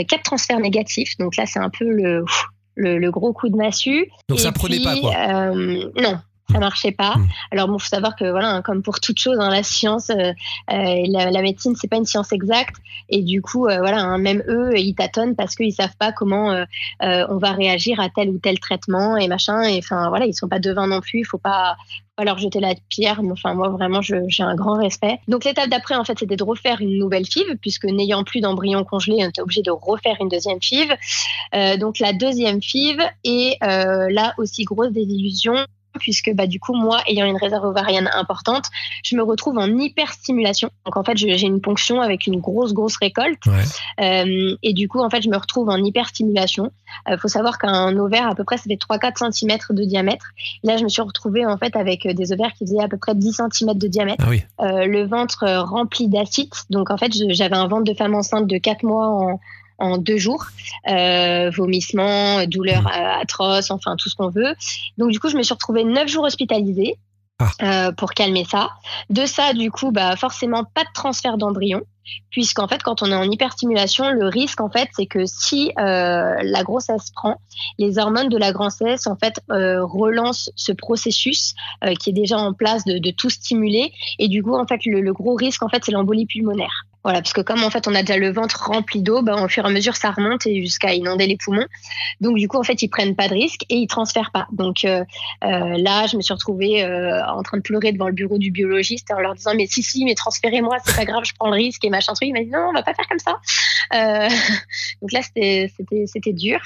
quatre 0.09 0.25
transferts 0.25 0.59
négatifs. 0.59 1.17
Donc 1.19 1.37
là, 1.37 1.47
c'est 1.47 1.61
un 1.61 1.71
peu 1.71 1.85
le, 1.85 2.25
le, 2.75 3.11
gros 3.11 3.33
coup 3.33 3.49
de 3.49 3.57
massue. 3.57 4.11
Donc 4.29 4.41
ça 4.41 4.53
prenait 4.53 4.83
pas 4.83 4.97
quoi 4.99 5.13
Non, 5.55 6.19
ça 6.53 6.59
marchait 6.59 6.93
pas. 6.93 7.17
Hmm. 7.17 7.27
Alors 7.51 7.69
bon, 7.69 7.79
faut 7.79 7.89
savoir 7.89 8.17
que 8.17 8.31
voilà, 8.31 8.63
comme 8.63 8.83
pour 8.83 9.01
toute 9.01 9.19
chose, 9.19 9.39
hein, 9.41 9.51
la 9.51 9.63
science, 9.63 10.11
euh, 10.11 10.33
euh, 10.71 11.05
la, 11.09 11.31
la, 11.31 11.43
médecine, 11.43 11.75
c'est 11.77 11.89
pas 11.89 11.97
une 11.97 12.05
science 12.05 12.33
exacte, 12.33 12.77
et 13.09 13.23
du 13.23 13.43
coup, 13.43 13.67
euh, 13.67 13.79
voilà, 13.79 13.99
hein, 13.99 14.19
même 14.19 14.43
eux, 14.49 14.77
ils 14.77 14.95
tâtonnent 14.95 15.35
parce 15.35 15.55
qu'ils 15.55 15.73
savent 15.73 15.97
pas 15.99 16.13
comment 16.13 16.65
on 17.01 17.37
va 17.37 17.53
réagir 17.53 18.01
à 18.01 18.09
tel 18.09 18.31
ou 18.31 18.39
tel 18.39 18.59
traitement 18.59 19.17
et 19.17 19.29
machin. 19.29 19.63
Et 19.63 19.79
enfin 19.79 20.09
voilà, 20.09 20.27
ils 20.27 20.35
sont 20.35 20.49
pas 20.49 20.59
devins 20.59 20.87
non 20.87 21.01
plus. 21.01 21.21
Il 21.21 21.25
faut 21.25 21.39
pas, 21.39 21.77
pas 22.17 22.25
leur 22.25 22.39
jeter 22.39 22.61
la 22.61 22.75
pierre. 22.89 23.23
Mais, 23.23 23.33
enfin 23.33 23.55
moi 23.55 23.69
vraiment, 23.69 24.01
j'ai 24.03 24.43
un 24.43 24.55
grand 24.55 24.77
respect. 24.77 25.19
Donc 25.29 25.45
l'étape 25.45 25.69
d'après, 25.69 25.95
en 25.95 26.05
fait, 26.05 26.19
c'était 26.19 26.37
de 26.37 26.45
refaire 26.45 26.81
une 26.81 26.99
nouvelle 26.99 27.27
FIV, 27.27 27.57
puisque 27.61 27.85
n'ayant 27.85 28.25
plus 28.25 28.41
d'embryon 28.41 28.85
congelé, 28.85 29.17
on 29.21 29.29
était 29.29 29.43
obligé 29.43 29.63
de 29.63 29.71
refaire 29.71 30.17
une 30.21 30.29
deuxième 30.29 30.61
FIV. 30.61 30.95
donc 31.79 31.99
la 31.99 32.13
deuxième 32.13 32.63
FIV 32.63 32.99
et 33.25 33.57
là 33.61 34.35
aussi 34.39 34.65
grosse 34.65 34.93
désillusion 34.93 35.57
puisque 35.99 36.33
bah, 36.35 36.47
du 36.47 36.61
coup, 36.61 36.75
moi, 36.75 37.01
ayant 37.07 37.27
une 37.27 37.37
réserve 37.37 37.65
ovarienne 37.65 38.11
importante, 38.15 38.67
je 39.05 39.17
me 39.17 39.23
retrouve 39.23 39.59
en 39.59 39.67
hyperstimulation. 39.67 40.71
Donc 40.85 40.97
en 40.97 41.05
fait, 41.05 41.17
j'ai 41.17 41.41
une 41.43 41.61
ponction 41.61 42.01
avec 42.01 42.27
une 42.27 42.41
grosse, 42.41 42.73
grosse 42.73 42.97
récolte. 42.97 43.43
Euh, 44.01 44.57
et 44.63 44.73
du 44.73 44.89
coup, 44.89 45.01
en 45.01 45.11
fait, 45.11 45.23
je 45.23 45.29
me 45.29 45.37
retrouve 45.37 45.69
en 45.69 45.77
hyperstimulation. 45.77 46.73
Il 47.07 47.15
euh, 47.15 47.19
faut 47.19 47.29
savoir 47.29 47.59
qu'un 47.59 47.97
ovaire, 47.97 48.29
à 48.29 48.35
peu 48.35 48.45
près, 48.45 48.57
ça 48.57 48.65
fait 48.65 48.79
3-4 48.79 49.33
cm 49.33 49.59
de 49.71 49.85
diamètre. 49.85 50.27
Là, 50.63 50.77
je 50.77 50.85
me 50.85 50.89
suis 50.89 51.03
retrouvée 51.03 51.47
en 51.47 51.57
fait 51.57 51.77
avec 51.77 52.07
des 52.07 52.33
ovaires 52.33 52.53
qui 52.53 52.67
faisaient 52.67 52.83
à 52.83 52.89
peu 52.89 52.99
près 52.99 53.15
10 53.15 53.41
cm 53.53 53.75
de 53.75 53.89
diamètre. 53.89 54.25
Ah 54.27 54.65
euh, 54.65 54.87
le 54.87 55.07
ventre 55.07 55.45
rempli 55.61 56.09
d'acide. 56.09 56.53
Donc 56.71 56.91
en 56.91 56.97
fait, 56.97 57.13
j'avais 57.31 57.57
un 57.57 57.67
ventre 57.67 57.85
de 57.85 57.95
femme 57.95 58.15
enceinte 58.15 58.47
de 58.47 58.59
4 58.59 58.83
mois 58.83 59.09
en, 59.09 59.41
en 59.83 59.99
deux 59.99 60.17
jours, 60.17 60.47
euh, 60.89 61.51
vomissements, 61.51 62.45
douleurs 62.47 62.85
mmh. 62.85 63.21
atroces, 63.21 63.71
enfin 63.71 63.97
tout 63.97 64.09
ce 64.09 64.15
qu'on 64.15 64.31
veut. 64.31 64.55
Donc 64.99 65.11
du 65.11 65.21
coup, 65.21 65.29
je 65.29 65.37
me 65.37 65.43
suis 65.43 65.55
retrouvée 65.55 65.85
neuf 65.85 66.09
jours 66.09 66.25
hospitalisée. 66.25 66.99
Ah. 67.39 67.89
Euh, 67.89 67.93
pour 67.93 68.13
calmer 68.13 68.45
ça. 68.45 68.71
De 69.11 69.27
ça, 69.27 69.53
du 69.53 69.71
coup, 69.71 69.91
bah 69.91 70.15
forcément 70.17 70.65
pas 70.65 70.83
de 70.83 70.93
transfert 70.95 71.39
d'embryon, 71.39 71.83
puisqu'en 72.31 72.69
fait, 72.69 72.83
quand 72.83 73.03
on 73.03 73.07
est 73.07 73.15
en 73.15 73.25
hyperstimulation, 73.25 74.11
le 74.11 74.27
risque, 74.27 74.61
en 74.61 74.71
fait, 74.71 74.89
c'est 74.95 75.07
que 75.07 75.25
si 75.27 75.73
euh, 75.79 76.37
la 76.43 76.63
grossesse 76.63 77.11
prend, 77.15 77.41
les 77.79 77.99
hormones 77.99 78.29
de 78.29 78.37
la 78.37 78.53
grossesse, 78.53 79.07
en 79.07 79.17
fait, 79.17 79.41
euh, 79.51 79.85
relancent 79.85 80.51
ce 80.57 80.73
processus 80.73 81.55
euh, 81.85 81.95
qui 81.95 82.11
est 82.11 82.15
déjà 82.15 82.39
en 82.39 82.53
place 82.53 82.85
de, 82.85 82.99
de, 82.99 83.11
tout 83.11 83.31
stimuler, 83.31 83.93
et 84.19 84.29
du 84.29 84.43
coup, 84.43 84.55
en 84.55 84.67
fait, 84.67 84.85
le, 84.85 85.01
le 85.01 85.13
gros 85.13 85.35
risque, 85.35 85.63
en 85.63 85.69
fait, 85.69 85.85
c'est 85.85 85.93
l'embolie 85.93 86.27
pulmonaire. 86.27 86.87
Voilà, 87.05 87.21
parce 87.21 87.33
que 87.33 87.41
comme 87.41 87.65
en 87.65 87.71
fait 87.71 87.89
on 87.89 87.95
a 87.97 88.03
déjà 88.03 88.17
le 88.17 88.33
ventre 88.33 88.69
rempli 88.69 89.03
d'eau, 89.03 89.23
ben, 89.23 89.43
au 89.43 89.49
fur 89.49 89.65
et 89.65 89.67
à 89.67 89.71
mesure 89.71 89.97
ça 89.97 90.13
remonte 90.13 90.47
et 90.47 90.63
jusqu'à 90.63 90.95
inonder 90.95 91.27
les 91.27 91.37
poumons. 91.37 91.67
Donc 92.21 92.37
du 92.37 92.47
coup 92.47 92.59
en 92.59 92.63
fait 92.63 92.81
ils 92.81 92.89
prennent 92.89 93.17
pas 93.17 93.29
de 93.29 93.35
risque 93.35 93.63
et 93.69 93.75
ils 93.75 93.89
transfèrent 93.89 94.31
pas. 94.31 94.47
Donc 94.53 94.85
euh, 94.85 95.05
euh, 95.45 95.79
là 95.79 96.07
je 96.07 96.17
me 96.17 96.23
suis 96.23 96.33
retrouvée 96.33 96.85
euh, 96.85 97.21
en 97.27 97.43
train 97.43 97.57
de 97.57 97.63
pleurer 97.63 97.91
devant 97.91 98.07
le 98.07 98.13
bureau 98.13 98.39
du 98.39 98.53
biologiste 98.53 99.11
en 99.11 99.19
leur 99.19 99.35
disant 99.35 99.53
mais 99.57 99.67
si 99.67 99.83
si 99.83 100.05
mais 100.05 100.15
transférez-moi 100.15 100.77
c'est 100.85 100.95
pas 100.95 101.05
grave 101.05 101.25
je 101.25 101.33
prends 101.37 101.49
le 101.49 101.57
risque 101.57 101.85
et 101.85 101.91
machin 101.91 102.13
truc. 102.13 102.29
Il 102.29 102.35
m'a 102.35 102.41
dit 102.41 102.51
non 102.51 102.69
on 102.69 102.73
va 102.73 102.83
pas 102.83 102.95
faire 102.95 103.09
comme 103.09 103.19
ça. 103.19 103.41
Donc 105.03 105.11
là 105.13 105.23
c'était 105.23 105.73
c'était 106.07 106.33
dur. 106.33 106.61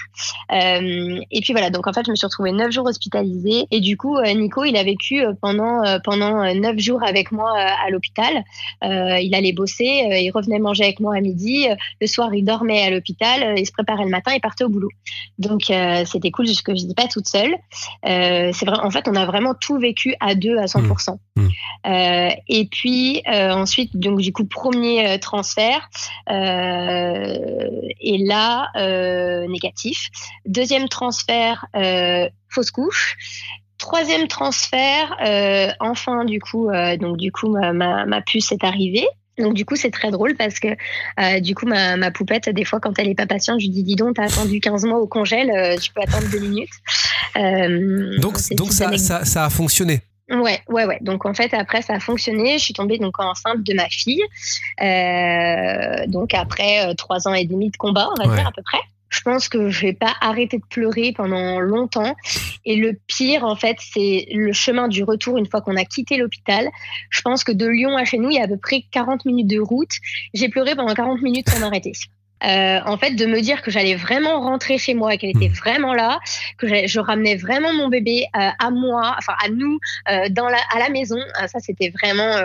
Et 0.51 1.41
puis 1.43 1.53
voilà 1.53 1.71
donc 1.71 1.87
en 1.87 1.93
fait 1.95 2.05
je 2.05 2.11
me 2.11 2.17
suis 2.17 2.27
retrouvée 2.27 2.53
neuf 2.53 2.73
jours 2.73 2.87
hospitalisée 2.87 3.67
et 3.71 3.81
du 3.81 3.97
coup 3.97 4.21
Nico 4.21 4.65
il 4.65 4.77
a 4.77 4.85
vécu 4.85 5.25
pendant 5.41 5.83
pendant 6.05 6.55
neuf 6.55 6.79
jours 6.79 7.03
avec 7.03 7.33
moi 7.33 7.53
à 7.59 7.89
l'hôpital. 7.91 8.45
il 8.83 9.35
allait 9.35 9.53
bosser 9.53 10.26
il 10.27 10.31
revenait 10.31 10.59
manger 10.59 10.85
avec 10.85 11.01
moi 11.01 11.17
à 11.17 11.21
midi. 11.21 11.69
Euh, 11.69 11.77
le 12.01 12.07
soir, 12.07 12.35
il 12.35 12.45
dormait 12.45 12.83
à 12.83 12.91
l'hôpital. 12.91 13.43
Euh, 13.43 13.55
il 13.57 13.67
se 13.67 13.73
préparait 13.73 14.05
le 14.05 14.11
matin 14.11 14.33
et 14.33 14.41
partait 14.41 14.65
au 14.65 14.69
boulot. 14.69 14.91
Donc, 15.39 15.71
euh, 15.71 16.05
c'était 16.05 16.31
cool, 16.31 16.47
que 16.65 16.75
je 16.75 16.87
dis 16.87 16.95
pas 16.95 17.07
toute 17.07 17.29
seule. 17.29 17.55
c'est 18.05 18.65
vrai, 18.65 18.79
en 18.83 18.91
fait, 18.91 19.09
on 19.09 19.15
a 19.15 19.27
vraiment 19.27 19.55
tout 19.55 19.79
vécu 19.79 20.15
à 20.21 20.35
deux 20.35 20.59
à 20.59 20.67
100%. 20.67 21.19
Mmh. 21.37 21.43
Mmh. 21.43 21.49
et 22.49 22.69
puis, 22.71 23.23
ensuite, 23.27 23.97
donc, 23.97 24.21
du 24.21 24.33
coup, 24.33 24.45
premier 24.47 25.19
transfert. 25.21 25.89
et 26.29 28.19
là, 28.19 28.71
négatif. 29.49 30.09
Deuxième 30.47 30.89
transfert, 30.89 31.67
fausse 32.49 32.71
couche. 32.71 33.17
Troisième 33.79 34.27
transfert, 34.27 35.17
enfin 35.81 36.25
du 36.25 36.41
coup, 36.41 36.71
donc 36.99 37.19
du 37.19 37.31
coup 37.31 37.49
ma, 37.49 37.75
ma, 37.75 38.07
ma 38.07 38.23
puce 38.23 38.51
est 38.53 38.65
arrivée. 38.65 39.07
Donc 39.39 39.55
du 39.55 39.65
coup 39.65 39.77
c'est 39.77 39.91
très 39.91 40.11
drôle 40.11 40.35
parce 40.35 40.59
que 40.59 40.69
euh, 41.21 41.41
du 41.41 41.55
coup 41.55 41.67
ma, 41.67 41.97
ma, 41.97 42.11
poupette 42.11 42.49
des 42.49 42.65
fois 42.65 42.81
quand 42.81 42.99
elle 42.99 43.09
est 43.09 43.15
pas 43.15 43.27
patiente 43.27 43.61
je 43.61 43.67
lui 43.67 43.73
dis 43.73 43.83
dis 43.83 43.97
donc 43.97 44.17
t'as 44.17 44.25
attendu 44.25 44.61
15 44.61 44.85
mois 44.87 44.99
au 44.99 45.07
congèle 45.07 45.51
euh, 45.51 45.77
tu 45.77 45.93
peux 45.93 46.01
attendre 46.01 46.29
deux 46.31 46.41
minutes. 46.41 46.71
Euh, 47.37 48.19
donc 48.19 48.39
donc 48.53 48.73
ça, 48.73 48.97
ça, 48.97 49.25
ça, 49.25 49.45
a 49.45 49.51
fonctionné. 49.51 50.01
Ouais 50.31 50.61
ouais 50.69 50.87
ouais. 50.87 50.99
Donc 51.03 51.27
en 51.27 51.35
fait 51.35 51.53
après 51.53 51.83
ça 51.83 51.95
a 51.95 52.01
fonctionné. 52.01 52.59
Je 52.59 52.65
suis 52.65 52.75
tombée 52.75 52.99
donc 52.99 53.19
enceinte 53.21 53.63
de 53.63 53.75
ma 53.75 53.89
fille. 53.89 54.23
Euh, 54.83 56.07
donc 56.07 56.33
après 56.33 56.95
trois 56.97 57.29
ans 57.29 57.35
et 57.35 57.45
demi 57.45 57.71
de 57.71 57.77
combat 57.77 58.09
on 58.19 58.27
va 58.27 58.35
dire 58.35 58.47
à 58.47 58.53
peu 58.53 58.63
près 58.63 58.81
je 59.09 59.21
pense 59.21 59.49
que 59.49 59.71
je 59.71 59.87
vais 59.87 59.93
pas 59.93 60.15
arrêter 60.21 60.59
de 60.59 60.65
pleurer 60.69 61.13
pendant 61.13 61.61
longtemps. 61.61 62.15
Et 62.65 62.77
le 62.77 62.99
pire, 63.07 63.45
en 63.45 63.57
fait, 63.57 63.77
c'est 63.81 64.27
le 64.33 64.53
chemin 64.53 64.89
du 64.89 65.05
retour 65.05 65.39
une 65.39 65.47
fois 65.47 65.61
qu'on 65.61 65.77
a 65.77 65.85
quitté 65.85 66.17
l'hôpital. 66.17 66.69
Je 67.11 67.21
pense 67.23 67.45
que 67.45 67.53
de 67.53 67.67
Lyon 67.67 67.97
à 67.97 68.05
chez 68.05 68.19
nous, 68.19 68.31
il 68.31 68.37
y 68.37 68.41
a 68.41 68.45
à 68.45 68.49
peu 68.49 68.59
près 68.59 68.85
40 68.91 69.25
minutes 69.25 69.49
de 69.49 69.61
route. 69.61 69.93
J'ai 70.35 70.49
pleuré 70.49 70.75
pendant 70.75 70.95
40 70.95 71.23
minutes 71.23 71.49
sans 71.49 71.61
m'arrêter. 71.61 71.93
Euh, 72.45 72.81
en 72.85 72.99
fait, 72.99 73.13
de 73.13 73.25
me 73.25 73.41
dire 73.41 73.63
que 73.63 73.71
j'allais 73.71 73.95
vraiment 73.95 74.41
rentrer 74.41 74.77
chez 74.77 74.95
moi, 74.95 75.17
qu'elle 75.17 75.31
était 75.31 75.49
vraiment 75.49 75.95
là, 75.95 76.21
que 76.59 76.87
je 76.87 77.01
ramenais 77.01 77.37
vraiment 77.37 77.73
mon 77.73 77.89
bébé 77.89 78.27
euh, 78.37 78.51
à 78.59 78.71
moi, 78.71 79.15
enfin 79.19 79.35
à 79.43 79.49
nous, 79.49 79.79
euh, 80.11 80.29
dans 80.31 80.49
la, 80.49 80.59
à 80.75 80.79
la 80.79 80.91
maison, 80.91 81.19
ça 81.47 81.61
c'était 81.61 81.89
vraiment 81.89 82.37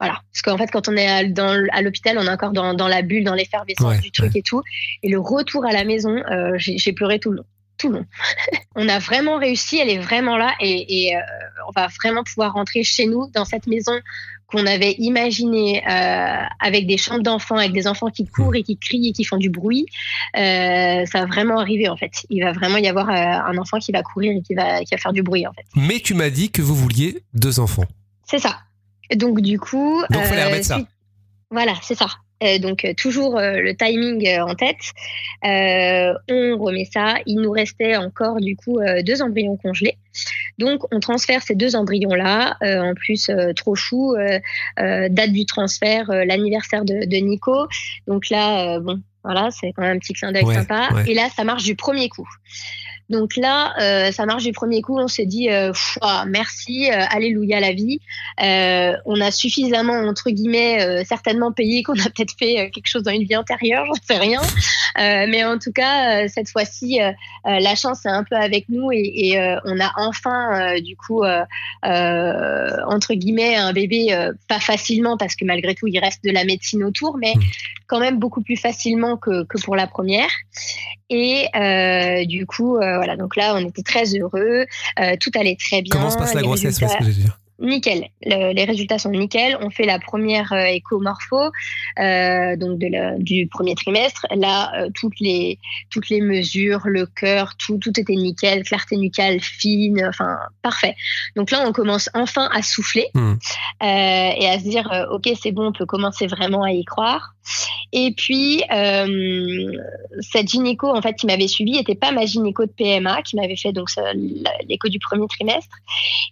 voilà. 0.00 0.20
Parce 0.32 0.42
qu'en 0.42 0.58
fait, 0.58 0.70
quand 0.70 0.88
on 0.88 0.96
est 0.96 1.06
à, 1.06 1.24
dans, 1.24 1.66
à 1.72 1.82
l'hôpital, 1.82 2.18
on 2.18 2.22
est 2.22 2.30
encore 2.30 2.52
dans, 2.52 2.74
dans 2.74 2.88
la 2.88 3.02
bulle, 3.02 3.24
dans 3.24 3.34
l'effervescence 3.34 4.00
du 4.00 4.10
truc 4.10 4.34
et 4.34 4.42
tout. 4.42 4.62
Et 5.02 5.08
le 5.08 5.18
retour 5.18 5.64
à 5.64 5.72
la 5.72 5.84
maison, 5.84 6.16
euh, 6.30 6.54
j'ai 6.58 6.92
pleuré 6.92 7.18
tout 7.18 7.30
le 7.30 7.38
long. 7.38 7.44
Tout 7.78 7.88
le 7.88 7.98
long. 7.98 8.06
on 8.76 8.88
a 8.88 8.98
vraiment 8.98 9.38
réussi, 9.38 9.78
elle 9.78 9.90
est 9.90 9.98
vraiment 9.98 10.36
là 10.36 10.54
et, 10.60 11.06
et 11.06 11.16
euh, 11.16 11.20
on 11.68 11.72
va 11.78 11.88
vraiment 11.88 12.24
pouvoir 12.24 12.52
rentrer 12.52 12.82
chez 12.82 13.06
nous, 13.06 13.30
dans 13.34 13.44
cette 13.44 13.66
maison 13.66 13.92
qu'on 14.46 14.66
avait 14.66 14.92
imaginé 14.98 15.82
avec 15.86 16.86
des 16.86 16.98
chambres 16.98 17.22
d'enfants, 17.22 17.56
avec 17.56 17.72
des 17.72 17.88
enfants 17.88 18.10
qui 18.10 18.26
courent 18.26 18.54
et 18.54 18.62
qui 18.62 18.76
crient 18.76 19.08
et 19.08 19.12
qui 19.12 19.24
font 19.24 19.38
du 19.38 19.48
bruit, 19.48 19.86
ça 20.34 21.04
va 21.12 21.24
vraiment 21.24 21.58
arriver 21.58 21.88
en 21.88 21.96
fait. 21.96 22.12
Il 22.28 22.44
va 22.44 22.52
vraiment 22.52 22.76
y 22.76 22.86
avoir 22.86 23.08
un 23.08 23.56
enfant 23.56 23.78
qui 23.78 23.90
va 23.90 24.02
courir 24.02 24.36
et 24.36 24.42
qui 24.42 24.54
va, 24.54 24.84
qui 24.84 24.94
va 24.94 24.98
faire 24.98 25.14
du 25.14 25.22
bruit 25.22 25.46
en 25.46 25.52
fait. 25.54 25.64
Mais 25.74 25.98
tu 25.98 26.14
m'as 26.14 26.30
dit 26.30 26.52
que 26.52 26.60
vous 26.60 26.74
vouliez 26.74 27.24
deux 27.32 27.58
enfants. 27.58 27.86
C'est 28.26 28.38
ça. 28.38 28.58
Donc 29.14 29.40
du 29.40 29.58
coup. 29.58 30.02
Donc 30.10 30.24
remettre 30.24 30.64
ça. 30.64 30.80
Voilà, 31.50 31.74
c'est 31.82 31.94
ça. 31.94 32.08
Euh, 32.42 32.58
donc 32.58 32.84
euh, 32.84 32.94
toujours 32.94 33.38
euh, 33.38 33.60
le 33.60 33.76
timing 33.76 34.28
en 34.40 34.54
tête. 34.54 34.76
on 35.42 36.58
remet 36.58 36.84
ça. 36.84 37.16
Il 37.26 37.40
nous 37.40 37.50
restait 37.50 37.96
encore 37.96 38.40
du 38.40 38.56
coup 38.56 38.80
deux 39.04 39.22
embryons 39.22 39.56
congelés. 39.56 39.96
Donc 40.58 40.82
on 40.92 41.00
transfère 41.00 41.42
ces 41.42 41.54
deux 41.54 41.76
embryons 41.76 42.14
là. 42.14 42.56
en 42.62 42.94
plus 42.94 43.30
trop 43.56 43.74
chou. 43.74 44.14
date 44.76 45.32
du 45.32 45.46
transfert, 45.46 46.08
l'anniversaire 46.08 46.84
de, 46.84 47.16
Nico. 47.16 47.66
Donc 48.06 48.30
là 48.30 48.78
bon 48.80 49.00
voilà 49.22 49.50
c'est 49.50 49.72
quand 49.72 49.82
même 49.82 49.96
un 49.96 49.98
petit 49.98 50.12
clin 50.12 50.32
d'œil 50.32 50.46
sympa. 50.46 50.88
Et 51.06 51.14
là 51.14 51.28
ça 51.34 51.44
marche 51.44 51.64
du 51.64 51.76
premier 51.76 52.08
coup. 52.08 52.28
Donc 53.10 53.36
là, 53.36 53.74
euh, 53.80 54.12
ça 54.12 54.24
marche 54.24 54.44
du 54.44 54.52
premier 54.52 54.80
coup. 54.80 54.98
On 54.98 55.08
s'est 55.08 55.26
dit, 55.26 55.50
euh, 55.50 55.72
ah, 56.00 56.24
merci, 56.26 56.90
euh, 56.90 57.04
alléluia 57.10 57.60
la 57.60 57.72
vie. 57.72 58.00
on 58.38 59.20
a 59.20 59.30
suffisamment, 59.30 59.94
entre 59.94 60.30
guillemets, 60.30 61.04
certainement 61.04 61.52
payé 61.52 61.82
qu'on 61.82 61.98
a 61.98 62.04
peut-être 62.04 62.34
fait 62.38 62.70
quelque 62.70 62.86
chose 62.86 63.02
dans 63.02 63.12
une 63.12 63.24
vie 63.24 63.36
antérieure, 63.36 63.84
j'en 63.86 63.94
sais 64.02 64.18
rien. 64.18 64.40
mais 64.96 65.44
en 65.44 65.58
tout 65.58 65.72
cas, 65.72 66.28
cette 66.28 66.48
fois-ci, 66.48 66.98
la 67.44 67.74
chance 67.74 68.06
est 68.06 68.10
un 68.10 68.24
peu 68.24 68.36
avec 68.36 68.68
nous 68.68 68.90
et, 68.92 69.38
on 69.64 69.80
a 69.80 69.92
enfin, 69.96 70.78
du 70.80 70.96
coup, 70.96 71.22
entre 71.82 73.14
guillemets, 73.14 73.56
un 73.56 73.72
bébé, 73.72 74.30
pas 74.48 74.60
facilement 74.60 75.16
parce 75.16 75.36
que 75.36 75.44
malgré 75.44 75.74
tout, 75.74 75.86
il 75.86 75.98
reste 75.98 76.24
de 76.24 76.30
la 76.30 76.44
médecine 76.44 76.84
autour, 76.84 77.18
mais 77.18 77.34
mmh. 77.34 77.40
quand 77.86 78.00
même 78.00 78.18
beaucoup 78.18 78.42
plus 78.42 78.56
facilement 78.56 79.16
que, 79.16 79.44
que 79.44 79.60
pour 79.62 79.76
la 79.76 79.86
première. 79.86 80.30
Et 81.10 81.48
du 82.26 82.46
coup, 82.46 82.78
voilà, 82.96 83.16
donc 83.16 83.36
là, 83.36 83.54
on 83.54 83.66
était 83.66 83.82
très 83.82 84.14
heureux, 84.14 84.66
euh, 85.00 85.16
tout 85.20 85.30
allait 85.38 85.56
très 85.56 85.82
bien. 85.82 85.90
Comment 85.92 86.10
se 86.10 86.18
passe 86.18 86.34
la 86.34 86.42
grossesse, 86.42 86.76
ce 86.76 86.80
que 86.80 87.04
je 87.04 87.10
dire 87.10 87.38
Nickel, 87.60 88.08
les 88.22 88.64
résultats 88.64 88.98
sont 88.98 89.10
nickel. 89.10 89.56
On 89.60 89.70
fait 89.70 89.84
la 89.84 90.00
première 90.00 90.52
euh, 90.52 90.64
écomorpho, 90.64 91.50
euh, 92.00 92.56
donc 92.56 92.78
de 92.78 93.22
du 93.22 93.46
premier 93.46 93.76
trimestre. 93.76 94.26
Là, 94.34 94.72
euh, 94.76 94.90
toutes 94.94 95.20
les 95.20 95.60
toutes 95.90 96.08
les 96.08 96.20
mesures, 96.20 96.80
le 96.84 97.06
cœur, 97.06 97.56
tout 97.56 97.78
tout 97.78 97.98
était 97.98 98.14
nickel, 98.14 98.64
clarté 98.64 98.96
nucale 98.96 99.38
fine, 99.40 100.04
enfin 100.08 100.36
parfait. 100.62 100.96
Donc 101.36 101.52
là, 101.52 101.64
on 101.66 101.72
commence 101.72 102.10
enfin 102.14 102.48
à 102.52 102.60
souffler 102.62 103.06
hmm. 103.14 103.34
et 103.82 104.48
à 104.48 104.58
se 104.58 104.64
dire 104.64 105.06
ok, 105.12 105.30
c'est 105.40 105.52
bon, 105.52 105.68
on 105.68 105.72
peut 105.72 105.86
commencer 105.86 106.26
vraiment 106.26 106.64
à 106.64 106.72
y 106.72 106.84
croire. 106.84 107.34
Et 107.96 108.12
puis 108.12 108.62
cette 110.20 110.48
gynéco 110.48 110.88
en 110.88 111.00
fait 111.00 111.14
qui 111.14 111.26
m'avait 111.26 111.48
suivi 111.48 111.72
n'était 111.72 111.94
pas 111.94 112.12
ma 112.12 112.26
gynéco 112.26 112.66
de 112.66 112.72
PMA 112.72 113.22
qui 113.22 113.36
m'avait 113.36 113.56
fait 113.56 113.72
donc 113.72 113.88
l'écho 114.68 114.88
du 114.88 114.98
premier 114.98 115.26
trimestre 115.28 115.76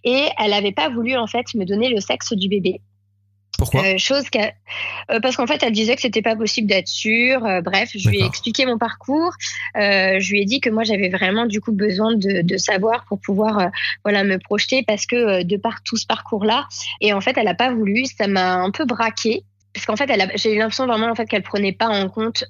et 0.04 0.26
elle 0.38 0.50
n'avait 0.50 0.72
pas 0.72 0.88
voulu 0.88 1.16
en 1.16 1.26
fait 1.26 1.54
me 1.54 1.64
donner 1.64 1.88
le 1.88 2.00
sexe 2.00 2.32
du 2.32 2.48
bébé. 2.48 2.80
Pourquoi? 3.62 3.84
Euh, 3.84 3.98
chose 3.98 4.24
euh, 4.34 5.20
parce 5.20 5.36
qu'en 5.36 5.46
fait 5.46 5.62
elle 5.62 5.72
disait 5.72 5.94
que 5.94 6.00
c'était 6.00 6.22
pas 6.22 6.34
possible 6.34 6.66
d'être 6.66 6.88
sûre. 6.88 7.44
Euh, 7.44 7.60
bref, 7.60 7.90
je 7.94 8.08
lui 8.08 8.20
ai 8.20 8.24
expliqué 8.24 8.66
mon 8.66 8.76
parcours. 8.76 9.32
je 9.76 10.30
lui 10.30 10.42
ai 10.42 10.44
dit 10.44 10.60
que 10.60 10.68
moi 10.68 10.82
j'avais 10.82 11.10
vraiment 11.10 11.46
du 11.46 11.60
coup 11.60 11.72
besoin 11.72 12.16
de, 12.16 12.56
savoir 12.56 13.04
pour 13.04 13.20
pouvoir 13.20 13.70
voilà 14.04 14.24
me 14.24 14.38
projeter 14.38 14.82
parce 14.86 15.06
que 15.06 15.42
de 15.42 15.56
par 15.56 15.82
tout 15.84 15.96
ce 15.96 16.06
parcours 16.06 16.44
là 16.44 16.66
et 17.00 17.12
en 17.12 17.20
fait 17.20 17.36
elle 17.36 17.48
a 17.48 17.54
pas 17.54 17.72
voulu. 17.72 18.04
Ça 18.06 18.26
m'a 18.26 18.54
un 18.54 18.70
peu 18.70 18.84
braqué 18.84 19.44
parce 19.74 19.86
qu'en 19.86 19.96
fait, 19.96 20.10
j'ai 20.34 20.54
eu 20.54 20.58
l'impression 20.58 20.86
vraiment 20.86 21.10
en 21.10 21.14
fait 21.14 21.26
qu'elle 21.26 21.42
prenait 21.42 21.72
pas 21.72 21.88
en 21.88 22.08
compte 22.08 22.44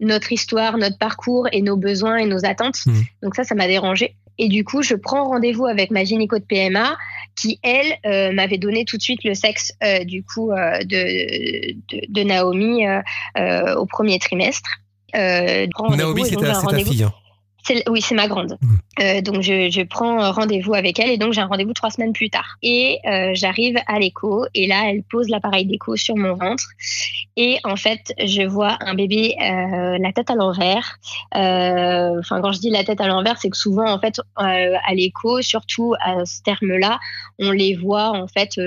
notre 0.00 0.32
histoire, 0.32 0.78
notre 0.78 0.98
parcours 0.98 1.48
et 1.52 1.62
nos 1.62 1.76
besoins 1.76 2.16
et 2.16 2.26
nos 2.26 2.44
attentes. 2.44 2.86
Mmh. 2.86 3.00
Donc 3.22 3.34
ça, 3.34 3.44
ça 3.44 3.54
m'a 3.54 3.66
dérangé. 3.66 4.16
Et 4.38 4.48
du 4.48 4.64
coup, 4.64 4.82
je 4.82 4.94
prends 4.94 5.24
rendez-vous 5.24 5.66
avec 5.66 5.90
ma 5.90 6.04
gynéco 6.04 6.38
de 6.38 6.44
PMA 6.44 6.96
qui, 7.36 7.58
elle, 7.62 7.98
euh, 8.04 8.32
m'avait 8.32 8.58
donné 8.58 8.84
tout 8.84 8.96
de 8.96 9.02
suite 9.02 9.24
le 9.24 9.34
sexe 9.34 9.72
euh, 9.82 10.04
du 10.04 10.22
coup 10.24 10.50
euh, 10.52 10.78
de, 10.80 11.74
de, 12.08 12.22
Naomi 12.22 12.84
au 13.76 13.86
premier 13.86 14.18
trimestre. 14.18 14.70
Naomi, 15.14 16.24
c'était 16.24 16.52
ta 16.52 16.78
fille. 16.78 17.04
Hein 17.04 17.12
oui, 17.88 18.00
c'est 18.00 18.14
ma 18.14 18.28
grande. 18.28 18.58
Mmh. 18.60 18.76
Euh, 19.00 19.20
donc 19.20 19.42
je, 19.42 19.68
je 19.70 19.82
prends 19.82 20.32
rendez-vous 20.32 20.74
avec 20.74 20.98
elle 20.98 21.10
et 21.10 21.18
donc 21.18 21.32
j'ai 21.32 21.40
un 21.40 21.46
rendez-vous 21.46 21.72
trois 21.72 21.90
semaines 21.90 22.12
plus 22.12 22.30
tard. 22.30 22.56
Et 22.62 22.98
euh, 23.06 23.30
j'arrive 23.34 23.76
à 23.86 23.98
l'écho 23.98 24.46
et 24.54 24.66
là 24.66 24.90
elle 24.90 25.02
pose 25.02 25.28
l'appareil 25.28 25.66
d'écho 25.66 25.96
sur 25.96 26.16
mon 26.16 26.34
ventre 26.34 26.64
et 27.36 27.58
en 27.64 27.76
fait 27.76 28.12
je 28.18 28.42
vois 28.42 28.76
un 28.80 28.94
bébé 28.94 29.36
euh, 29.40 29.98
la 29.98 30.12
tête 30.12 30.30
à 30.30 30.34
l'envers. 30.34 30.98
Euh, 31.34 32.18
enfin 32.18 32.40
quand 32.40 32.52
je 32.52 32.60
dis 32.60 32.70
la 32.70 32.84
tête 32.84 33.00
à 33.00 33.06
l'envers, 33.06 33.38
c'est 33.38 33.50
que 33.50 33.56
souvent 33.56 33.90
en 33.90 33.98
fait 34.00 34.18
euh, 34.18 34.42
à 34.86 34.94
l'écho, 34.94 35.42
surtout 35.42 35.94
à 36.00 36.24
ce 36.24 36.42
terme-là, 36.42 36.98
on 37.38 37.50
les 37.50 37.74
voit 37.76 38.10
en 38.10 38.26
fait 38.26 38.58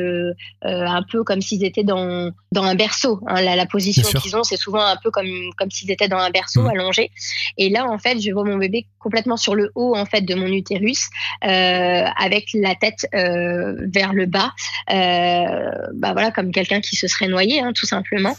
un 0.62 1.04
peu 1.04 1.24
comme 1.24 1.42
s'ils 1.42 1.64
étaient 1.64 1.84
dans 1.84 2.32
dans 2.52 2.64
un 2.64 2.76
berceau. 2.76 3.20
Hein. 3.28 3.42
La, 3.42 3.56
la, 3.56 3.66
position 3.66 4.08
qu'ils 4.20 4.36
ont, 4.36 4.44
c'est 4.44 4.58
souvent 4.58 4.82
un 4.82 4.98
peu 4.98 5.12
comme 5.12 5.52
comme 5.58 5.72
s'ils 5.72 5.92
étaient 5.92 6.08
dans 6.08 6.18
un 6.18 6.30
berceau 6.30 6.62
mmh. 6.62 6.70
allongé. 6.70 7.12
Et 7.58 7.70
là 7.70 7.86
en 7.86 7.98
fait 7.98 8.20
je 8.20 8.32
vois 8.32 8.44
mon 8.44 8.58
bébé 8.58 8.86
complètement 9.00 9.38
sur 9.38 9.56
le 9.56 9.72
haut 9.76 9.96
en 9.96 10.06
fait 10.06 10.22
de 10.22 10.36
mon 10.36 10.48
utérus, 10.48 11.10
euh, 11.44 12.06
avec 12.18 12.50
la 12.54 12.76
tête 12.76 13.08
euh, 13.14 13.76
vers 13.94 14.14
le 14.14 14.26
bas, 14.26 14.52
euh, 14.92 15.72
bah 15.94 16.14
voilà 16.14 16.32
comme 16.32 16.52
quelqu'un 16.52 16.82
qui 16.82 16.96
se 16.96 17.08
serait 17.08 17.28
noyé 17.28 17.62
hein, 17.62 17.72
tout 17.74 17.86
simplement. 17.86 18.36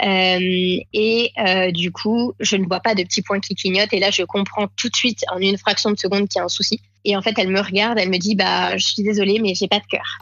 et 0.00 1.32
du 1.72 1.92
coup, 1.92 2.34
je 2.40 2.56
ne 2.56 2.66
vois 2.66 2.80
pas 2.80 2.94
de 2.94 3.02
petits 3.02 3.22
points 3.22 3.40
qui 3.40 3.54
clignotent 3.54 3.92
et 3.92 4.00
là 4.00 4.10
je 4.10 4.22
comprends 4.22 4.68
tout 4.76 4.88
de 4.88 4.96
suite 4.96 5.24
en 5.32 5.38
une 5.38 5.58
fraction 5.58 5.90
de 5.90 5.98
seconde 5.98 6.28
qu'il 6.28 6.38
y 6.38 6.42
a 6.42 6.44
un 6.44 6.48
souci. 6.48 6.80
Et 7.04 7.16
en 7.16 7.22
fait, 7.22 7.34
elle 7.36 7.48
me 7.48 7.60
regarde, 7.60 7.98
elle 7.98 8.10
me 8.10 8.18
dit 8.18 8.34
bah 8.34 8.76
je 8.76 8.84
suis 8.84 9.02
désolée 9.02 9.38
mais 9.40 9.54
j'ai 9.54 9.68
pas 9.68 9.80
de 9.80 9.86
cœur. 9.86 10.18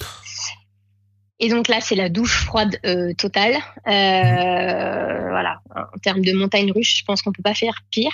Et 1.41 1.49
donc 1.49 1.69
là, 1.69 1.81
c'est 1.81 1.95
la 1.95 2.11
douche 2.11 2.45
froide 2.45 2.77
euh, 2.85 3.15
totale. 3.15 3.55
Euh, 3.87 5.29
voilà, 5.31 5.61
en 5.75 5.99
termes 6.03 6.21
de 6.21 6.33
montagne 6.33 6.71
russe, 6.71 6.99
je 6.99 7.05
pense 7.05 7.23
qu'on 7.23 7.33
peut 7.33 7.43
pas 7.43 7.55
faire 7.55 7.81
pire, 7.91 8.13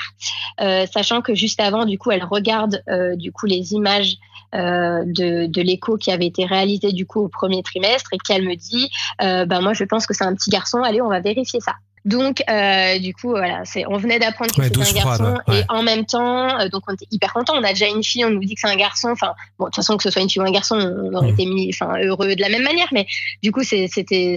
euh, 0.61 0.87
sachant 0.87 1.23
que 1.23 1.35
juste 1.35 1.61
avant, 1.61 1.85
du 1.85 1.99
coup, 1.99 2.13
elle 2.13 2.25
regarde 2.25 2.83
du 3.17 3.33
coup 3.33 3.47
les 3.47 3.73
images 3.73 4.17
de, 4.53 5.47
de 5.47 5.63
l'écho 5.63 5.99
qui 5.99 6.11
avait 6.11 6.27
été 6.27 6.47
réalisé 6.47 6.93
du 6.93 7.05
coup 7.05 7.21
au 7.21 7.29
premier 7.29 7.63
trimestre 7.63 8.11
et 8.15 8.19
qu'elle 8.19 8.45
me 8.45 8.55
dit, 8.55 8.91
ben 9.19 9.61
moi, 9.61 9.73
je 9.75 9.85
pense 9.85 10.07
que 10.07 10.15
c'est 10.15 10.25
un 10.25 10.35
petit 10.35 10.51
garçon. 10.51 10.79
Allez, 10.83 11.03
on 11.03 11.09
va 11.09 11.21
vérifier 11.21 11.61
ça. 11.61 11.75
Donc, 12.07 12.41
euh, 12.49 13.01
du 13.01 13.13
coup, 13.15 13.31
voilà, 13.31 13.65
c'est, 13.65 13.85
on 13.89 13.97
venait 13.97 14.21
d'apprendre 14.21 14.55
que 14.55 14.63
c'était 14.63 14.81
un 14.81 14.93
garçon 14.93 15.39
et 15.53 15.63
en 15.69 15.83
même 15.83 16.07
temps, 16.07 16.57
euh, 16.61 16.69
donc 16.69 16.85
on 16.87 16.95
était 16.95 17.09
hyper 17.11 17.33
content. 17.33 17.55
On 17.57 17.65
a 17.65 17.71
déjà 17.71 17.89
une 17.89 18.05
fille, 18.05 18.25
on 18.25 18.31
nous 18.31 18.45
dit 18.45 18.55
que 18.55 18.61
c'est 18.61 18.73
un 18.73 18.77
garçon. 18.77 19.09
Enfin, 19.11 19.35
bon, 19.59 19.65
de 19.65 19.71
toute 19.71 19.75
façon, 19.75 19.97
que 19.97 20.05
ce 20.05 20.11
soit 20.11 20.23
une 20.23 20.31
fille 20.31 20.41
ou 20.41 20.45
un 20.45 20.53
garçon, 20.53 20.77
on 20.77 21.13
aurait 21.15 21.31
été 21.31 21.45
mis, 21.47 21.69
enfin, 21.75 21.99
heureux 22.01 22.37
de 22.37 22.41
la 22.41 22.49
même 22.49 22.63
manière. 22.63 22.87
Mais 22.93 23.09
du 23.43 23.51
coup, 23.51 23.65
c'était, 23.65 23.89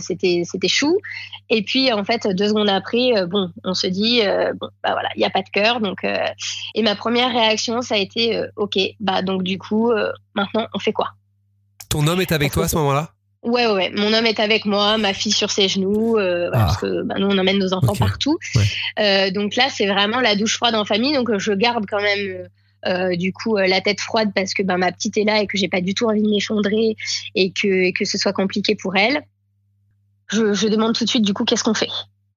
c'était, 0.02 0.42
c'était 0.46 0.68
chou. 0.68 0.98
Et 1.52 1.62
puis, 1.62 1.94
en 1.94 2.04
fait, 2.04 2.26
deux 2.26 2.48
secondes 2.48 2.70
après, 2.70 3.12
euh, 3.16 3.28
bon, 3.28 3.52
on 3.64 3.76
se 3.76 3.86
dit, 3.86 4.22
bon, 4.60 4.70
bah 4.84 4.94
voilà, 4.94 5.10
il 5.16 5.22
y 5.22 5.26
a 5.26 5.30
pas 5.30 5.44
de 5.44 5.50
cœur. 5.50 5.80
Donc, 5.80 6.04
et 6.04 6.82
ma 6.82 6.96
première 6.96 7.32
réaction, 7.32 7.84
ça 7.84 7.94
a 7.94 7.98
été, 8.00 8.42
ok, 8.56 8.80
bah 9.00 9.22
donc 9.22 9.44
du 9.44 9.60
coup, 9.60 9.92
maintenant, 10.34 10.66
on 10.74 10.80
fait 10.80 10.94
quoi? 10.94 11.10
Ton 11.88 12.08
homme 12.08 12.22
est 12.22 12.32
avec 12.32 12.52
toi 12.52 12.66
à 12.66 12.68
ce 12.68 12.78
moment-là? 12.78 13.14
Ouais, 13.42 13.68
ouais, 13.68 13.90
mon 13.96 14.12
homme 14.14 14.26
est 14.26 14.40
avec 14.40 14.66
moi, 14.66 14.98
ma 14.98 15.14
fille 15.14 15.32
sur 15.32 15.50
ses 15.50 15.70
genoux, 15.70 16.18
euh, 16.18 16.50
parce 16.52 16.76
ah. 16.76 16.82
que 16.82 17.04
bah, 17.04 17.16
nous 17.20 17.28
on 17.28 17.38
emmène 17.38 17.58
nos 17.58 17.74
enfants 17.74 17.96
partout. 17.96 18.38
Euh, 19.00 19.32
donc 19.32 19.56
là, 19.56 19.68
c'est 19.70 19.88
vraiment 19.88 20.20
la 20.20 20.36
douche 20.36 20.56
froide 20.58 20.76
en 20.76 20.84
famille. 20.84 21.14
Donc 21.14 21.38
je 21.38 21.54
garde 21.54 21.86
quand 21.90 22.02
même 22.02 22.50
euh, 22.86 23.16
du 23.16 23.32
coup 23.32 23.56
la 23.58 23.80
tête 23.82 24.02
froide 24.02 24.32
parce 24.36 24.54
que 24.54 24.64
ben 24.64 24.78
ma 24.78 24.92
petite 24.92 25.18
est 25.18 25.24
là 25.24 25.42
et 25.42 25.48
que 25.48 25.58
j'ai 25.58 25.70
pas 25.70 25.82
du 25.82 25.94
tout 25.94 26.06
envie 26.06 26.22
de 26.22 26.30
m'effondrer 26.30 26.96
et 27.36 27.52
que, 27.52 27.92
que 27.92 28.06
ce 28.06 28.18
soit 28.18 28.34
compliqué 28.34 28.76
pour 28.76 28.98
elle. 28.98 29.22
Je, 30.28 30.54
je 30.54 30.68
demande 30.68 30.94
tout 30.94 31.06
de 31.06 31.10
suite 31.10 31.26
du 31.26 31.34
coup 31.34 31.46
qu'est-ce 31.46 31.64
qu'on 31.64 31.74
fait? 31.74 31.90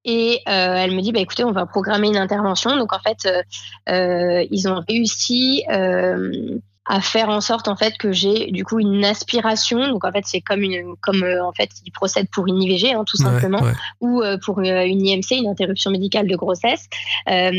Et 0.04 0.40
euh, 0.48 0.74
elle 0.74 0.92
me 0.92 1.00
dit, 1.00 1.12
bah, 1.12 1.20
écoutez, 1.20 1.44
on 1.44 1.52
va 1.52 1.66
programmer 1.66 2.08
une 2.08 2.16
intervention. 2.16 2.76
Donc 2.76 2.92
en 2.92 2.98
fait, 2.98 3.26
euh, 3.26 3.42
euh 3.88 4.46
ils 4.50 4.68
ont 4.68 4.82
réussi 4.88 5.64
euh, 5.70 6.58
à 6.84 7.00
faire 7.00 7.28
en 7.28 7.40
sorte 7.40 7.68
en 7.68 7.76
fait 7.76 7.96
que 7.96 8.10
j'ai 8.10 8.50
du 8.50 8.64
coup 8.64 8.80
une 8.80 9.04
aspiration. 9.04 9.88
Donc 9.88 10.04
en 10.04 10.10
fait 10.10 10.24
c'est 10.26 10.40
comme 10.40 10.62
une 10.62 10.96
comme 11.00 11.22
euh, 11.22 11.44
en 11.44 11.52
fait 11.52 11.70
il 11.84 11.92
procède 11.92 12.28
pour 12.30 12.48
une 12.48 12.60
IVG 12.60 12.92
hein, 12.92 13.04
tout 13.06 13.16
simplement 13.16 13.60
ou 14.00 14.20
euh, 14.20 14.36
pour 14.44 14.60
une, 14.60 14.66
IMC 14.66 15.30
une 15.30 15.48
interruption 15.48 15.92
médicale 15.92 16.26
de 16.26 16.34
grossesse. 16.34 16.88
Euh, 17.28 17.50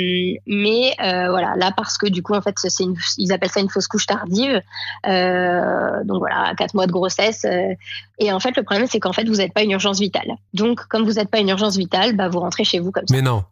mais 0.46 0.94
voilà 0.98 1.54
là 1.56 1.72
parce 1.76 1.98
que 1.98 2.08
du 2.08 2.22
coup 2.22 2.34
en 2.34 2.42
fait 2.42 2.56
c'est 2.58 2.84
une 2.84 2.96
ils 3.18 3.32
appellent 3.32 3.50
ça 3.50 3.62
une 3.62 3.70
fausse 3.70 3.88
couche 3.88 4.06
tardive 4.06 4.62
donc 5.06 6.20
voilà 6.20 6.54
quatre 6.58 6.74
mois 6.74 6.88
de 6.88 6.92
grossesse 6.92 7.46
et 8.20 8.32
en 8.32 8.40
fait 8.40 8.56
le 8.58 8.64
problème 8.64 8.88
c'est 8.88 9.00
qu'en 9.00 9.14
fait 9.14 9.26
vous 9.26 9.36
n'êtes 9.36 9.54
pas 9.54 9.64
une 9.64 9.72
urgence 9.72 10.00
vitale. 10.00 10.36
Donc 10.54 10.86
comme 10.88 11.04
vous 11.06 11.14
n'êtes 11.14 11.30
pas 11.30 11.40
une 11.40 11.50
urgence 11.50 11.78
vitale 11.78 12.16
bah 12.16 12.28
vous 12.28 12.40
rentrez 12.40 12.66
chez 12.66 12.80
vous 12.80 12.92
comme 12.92 13.08
ça. 13.08 13.16
Mais 13.16 13.22
non. 13.22 13.46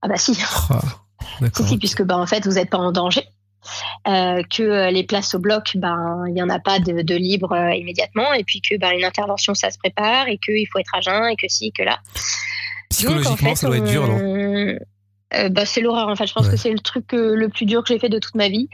Ah 0.00 0.08
bah 0.08 0.16
si. 0.16 0.38
Oh, 1.40 1.46
si, 1.52 1.64
si 1.64 1.78
puisque 1.78 2.02
bah 2.04 2.16
en 2.16 2.26
fait 2.26 2.46
vous 2.46 2.52
n'êtes 2.52 2.70
pas 2.70 2.78
en 2.78 2.92
danger 2.92 3.26
que 4.04 4.90
les 4.90 5.04
places 5.04 5.34
au 5.34 5.38
bloc, 5.38 5.76
ben 5.76 6.24
il 6.28 6.36
y 6.36 6.42
en 6.42 6.48
a 6.48 6.58
pas 6.58 6.78
de, 6.78 7.02
de 7.02 7.14
libre 7.14 7.54
immédiatement, 7.74 8.32
et 8.32 8.44
puis 8.44 8.60
que 8.60 8.76
ben 8.76 8.90
une 8.90 9.04
intervention 9.04 9.54
ça 9.54 9.70
se 9.70 9.78
prépare 9.78 10.28
et 10.28 10.38
qu'il 10.38 10.66
faut 10.72 10.78
être 10.78 10.94
à 10.94 11.00
jeun 11.00 11.28
et 11.30 11.36
que 11.36 11.46
si 11.48 11.72
que 11.72 11.82
là. 11.82 11.98
Psychologiquement, 12.90 13.54
ça 13.54 13.66
doit 13.66 13.78
être 13.78 13.84
dur, 13.84 14.06
non 14.06 14.78
euh, 15.34 15.48
bah, 15.48 15.66
c'est 15.66 15.80
l'horreur 15.80 16.08
en 16.08 16.16
fait. 16.16 16.26
Je 16.26 16.32
pense 16.32 16.48
que 16.48 16.56
c'est 16.56 16.70
le 16.70 16.78
truc 16.78 17.12
euh, 17.12 17.34
le 17.34 17.48
plus 17.48 17.66
dur 17.66 17.82
que 17.82 17.92
j'ai 17.92 17.98
fait 17.98 18.08
de 18.08 18.18
toute 18.18 18.34
ma 18.34 18.48
vie. 18.48 18.68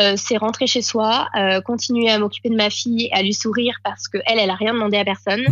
Euh, 0.00 0.14
c'est 0.16 0.36
rentrer 0.36 0.66
chez 0.66 0.82
soi, 0.82 1.28
continuer 1.64 2.10
à 2.10 2.18
m'occuper 2.18 2.50
de 2.50 2.56
ma 2.56 2.70
fille, 2.70 3.08
à 3.12 3.22
lui 3.22 3.34
sourire 3.34 3.76
parce 3.82 4.08
que 4.08 4.18
elle, 4.26 4.38
elle 4.38 4.50
a 4.50 4.54
rien 4.54 4.74
demandé 4.74 4.96
à 4.96 5.04
personne. 5.04 5.44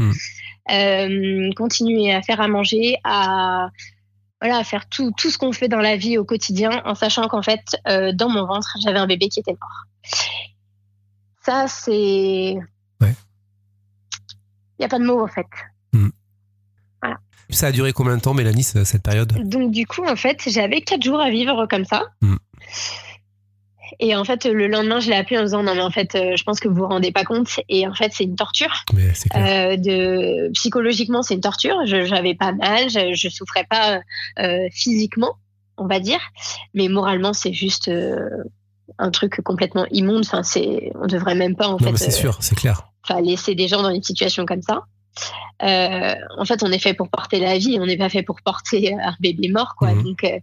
Hmm. 0.68 1.52
continuer 1.54 2.12
à 2.12 2.22
faire 2.22 2.40
à 2.40 2.48
manger, 2.48 2.96
à 3.04 3.70
voilà, 4.42 4.58
à 4.58 4.64
faire 4.64 4.88
tout, 4.88 5.12
tout 5.16 5.30
ce 5.30 5.38
qu'on 5.38 5.52
fait 5.52 5.68
dans 5.68 5.78
la 5.78 5.96
vie 5.96 6.18
au 6.18 6.24
quotidien, 6.24 6.82
en 6.84 6.96
sachant 6.96 7.28
qu'en 7.28 7.42
fait, 7.42 7.76
dans 7.86 8.28
mon 8.28 8.44
ventre, 8.44 8.76
j'avais 8.82 8.98
un 8.98 9.06
bébé 9.06 9.28
qui 9.28 9.38
était 9.38 9.52
mort. 9.52 9.84
Ça, 11.44 11.68
c'est. 11.68 12.58
Il 14.78 14.80
n'y 14.80 14.84
a 14.84 14.88
pas 14.88 14.98
de 14.98 15.04
mots 15.04 15.22
en 15.22 15.28
fait. 15.28 15.46
Hmm. 15.92 16.08
Ça 17.50 17.68
a 17.68 17.72
duré 17.72 17.92
combien 17.92 18.16
de 18.16 18.20
temps, 18.20 18.34
Mélanie, 18.34 18.64
cette 18.64 19.02
période? 19.02 19.48
Donc, 19.48 19.70
du 19.70 19.86
coup, 19.86 20.04
en 20.04 20.16
fait, 20.16 20.42
j'avais 20.48 20.80
quatre 20.80 21.04
jours 21.04 21.20
à 21.20 21.30
vivre 21.30 21.66
comme 21.66 21.84
ça. 21.84 22.08
Hmm. 22.20 22.36
Et 24.00 24.14
en 24.14 24.24
fait, 24.24 24.44
le 24.44 24.66
lendemain, 24.66 25.00
je 25.00 25.10
l'ai 25.10 25.16
appelé 25.16 25.38
en 25.38 25.42
disant 25.42 25.62
non, 25.62 25.74
mais 25.74 25.82
en 25.82 25.90
fait, 25.90 26.14
euh, 26.14 26.36
je 26.36 26.44
pense 26.44 26.60
que 26.60 26.68
vous 26.68 26.74
vous 26.74 26.86
rendez 26.86 27.12
pas 27.12 27.24
compte. 27.24 27.60
Et 27.68 27.86
en 27.86 27.94
fait, 27.94 28.12
c'est 28.12 28.24
une 28.24 28.36
torture. 28.36 28.84
Euh, 28.94 29.76
de 29.76 30.50
psychologiquement, 30.52 31.22
c'est 31.22 31.34
une 31.34 31.40
torture. 31.40 31.76
Je 31.86 32.08
n'avais 32.10 32.34
pas 32.34 32.52
mal, 32.52 32.88
je, 32.90 33.14
je 33.14 33.28
souffrais 33.28 33.64
pas 33.68 34.00
euh, 34.38 34.68
physiquement, 34.72 35.36
on 35.76 35.86
va 35.86 36.00
dire, 36.00 36.20
mais 36.74 36.88
moralement, 36.88 37.32
c'est 37.32 37.52
juste 37.52 37.90
un 38.98 39.10
truc 39.10 39.40
complètement 39.42 39.86
immonde. 39.90 40.24
Enfin, 40.26 40.42
c'est, 40.42 40.92
on 40.94 41.06
devrait 41.06 41.34
même 41.34 41.56
pas 41.56 41.68
en 41.68 41.72
non, 41.72 41.78
fait. 41.78 41.96
C'est 41.96 42.10
sûr, 42.10 42.38
c'est 42.40 42.54
clair. 42.54 42.88
Enfin, 43.04 43.20
laisser 43.20 43.54
des 43.54 43.68
gens 43.68 43.82
dans 43.82 43.90
une 43.90 44.02
situation 44.02 44.46
comme 44.46 44.62
ça. 44.62 44.84
Euh, 45.62 46.14
en 46.38 46.44
fait, 46.44 46.62
on 46.62 46.72
est 46.72 46.78
fait 46.78 46.94
pour 46.94 47.08
porter 47.08 47.38
la 47.38 47.58
vie, 47.58 47.78
on 47.80 47.86
n'est 47.86 47.96
pas 47.96 48.08
fait 48.08 48.22
pour 48.22 48.40
porter 48.42 48.94
un 48.94 49.14
bébé 49.20 49.48
mort, 49.48 49.74
quoi. 49.76 49.92
Mhm. 49.92 50.02
Donc, 50.02 50.24
euh, 50.24 50.38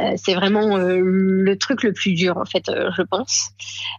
euh, 0.00 0.12
c'est 0.16 0.34
vraiment 0.34 0.76
le 0.76 1.56
truc 1.56 1.82
le 1.82 1.92
plus 1.92 2.12
dur, 2.12 2.36
en 2.36 2.44
fait, 2.44 2.64
je 2.66 3.02
pense. 3.02 3.50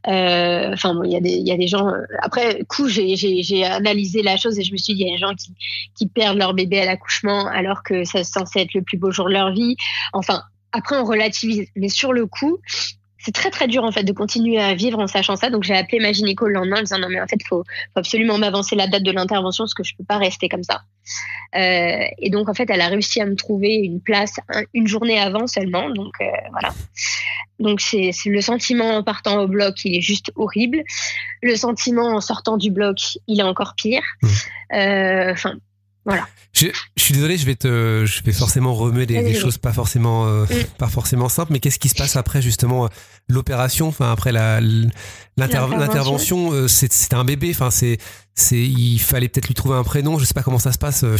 Enfin, 0.05 0.99
il 1.03 1.11
y, 1.11 1.15
a 1.15 1.21
des, 1.21 1.37
y 1.37 1.51
a 1.51 1.57
des 1.57 1.67
gens. 1.67 1.91
après, 2.21 2.63
coup, 2.67 2.87
j'ai 2.87 3.65
analysé 3.65 4.21
la 4.21 4.37
chose 4.37 4.59
et 4.59 4.63
je 4.63 4.71
me 4.71 4.77
suis 4.77 4.95
dit, 4.95 5.01
il 5.01 5.07
y 5.07 5.11
a 5.11 5.13
des 5.13 5.21
gens 5.21 5.35
qui, 5.35 5.53
qui 5.95 6.07
perdent 6.07 6.37
leur 6.37 6.53
bébé 6.53 6.81
à 6.81 6.85
l'accouchement 6.85 7.47
alors 7.47 7.83
que 7.83 8.03
ça 8.03 8.23
censé 8.23 8.59
être 8.61 8.73
le 8.73 8.81
plus 8.81 8.97
beau 8.97 9.11
jour 9.11 9.27
de 9.27 9.33
leur 9.33 9.51
vie. 9.51 9.75
Enfin, 10.13 10.41
après, 10.71 10.97
on 10.97 11.05
relativise. 11.05 11.67
Mais 11.75 11.89
sur 11.89 12.11
le 12.11 12.25
coup, 12.25 12.59
c'est 13.25 13.31
très 13.31 13.49
très 13.49 13.67
dur 13.67 13.83
en 13.83 13.91
fait 13.91 14.03
de 14.03 14.13
continuer 14.13 14.59
à 14.59 14.75
vivre 14.75 14.99
en 14.99 15.07
sachant 15.07 15.35
ça. 15.35 15.49
Donc 15.49 15.63
j'ai 15.63 15.75
appelé 15.75 15.99
ma 15.99 16.11
gynéco 16.11 16.45
le 16.47 16.53
lendemain 16.53 16.77
en 16.77 16.81
disant 16.81 16.99
non 16.99 17.09
mais 17.09 17.19
en 17.19 17.27
fait 17.27 17.41
faut, 17.47 17.63
faut 17.63 17.99
absolument 17.99 18.37
m'avancer 18.37 18.75
la 18.75 18.85
date 18.85 19.01
de 19.01 19.11
l'intervention 19.11 19.63
parce 19.63 19.73
que 19.73 19.83
je 19.83 19.95
peux 19.97 20.03
pas 20.03 20.19
rester 20.19 20.47
comme 20.47 20.61
ça. 20.61 20.83
Euh, 21.55 22.05
et 22.19 22.29
donc 22.29 22.49
en 22.49 22.53
fait 22.53 22.69
elle 22.69 22.81
a 22.81 22.87
réussi 22.87 23.21
à 23.21 23.25
me 23.25 23.35
trouver 23.35 23.73
une 23.73 23.99
place 23.99 24.35
une 24.75 24.85
journée 24.85 25.19
avant 25.19 25.47
seulement. 25.47 25.89
Donc 25.89 26.13
euh, 26.21 26.25
voilà. 26.51 26.71
Donc 27.57 27.81
c'est 27.81 28.11
le 28.25 28.41
sentiment 28.41 28.97
en 28.97 29.03
partant 29.03 29.41
au 29.41 29.47
bloc 29.47 29.83
il 29.85 29.95
est 29.95 30.01
juste 30.01 30.31
horrible. 30.35 30.83
Le 31.41 31.55
sentiment 31.55 32.09
en 32.09 32.21
sortant 32.21 32.57
du 32.57 32.69
bloc 32.69 33.17
il 33.27 33.39
est 33.39 33.43
encore 33.43 33.73
pire. 33.75 34.03
Mmh. 34.21 34.27
Euh, 34.75 35.31
enfin 35.31 35.53
voilà. 36.05 36.27
Je, 36.53 36.67
suis 36.95 37.13
désolé, 37.13 37.37
je 37.37 37.45
vais 37.45 37.55
te, 37.55 38.05
je 38.05 38.23
vais 38.23 38.31
forcément 38.31 38.73
remuer 38.73 39.05
des, 39.05 39.33
choses 39.33 39.57
pas 39.57 39.73
forcément, 39.73 40.25
euh, 40.25 40.45
mm. 40.45 40.77
pas 40.77 40.87
forcément 40.87 41.27
simples. 41.27 41.51
Mais 41.51 41.59
qu'est-ce 41.59 41.79
qui 41.79 41.89
se 41.89 41.95
passe 41.95 42.15
après 42.15 42.41
justement 42.41 42.85
euh, 42.85 42.89
l'opération, 43.27 43.87
enfin 43.87 44.11
après 44.11 44.31
la 44.31 44.61
l'intervention, 45.35 46.53
euh, 46.53 46.67
c'est 46.69 47.13
un 47.13 47.25
bébé, 47.25 47.49
enfin 47.51 47.71
c'est 47.71 47.97
c'est 48.37 48.59
il 48.59 48.99
fallait 48.99 49.29
peut-être 49.29 49.47
lui 49.47 49.53
trouver 49.53 49.75
un 49.77 49.83
prénom 49.83 50.19
je 50.19 50.25
sais 50.25 50.33
pas 50.33 50.43
comment 50.43 50.59
ça 50.59 50.73
se 50.73 50.77
passe 50.77 51.05
euh, 51.05 51.15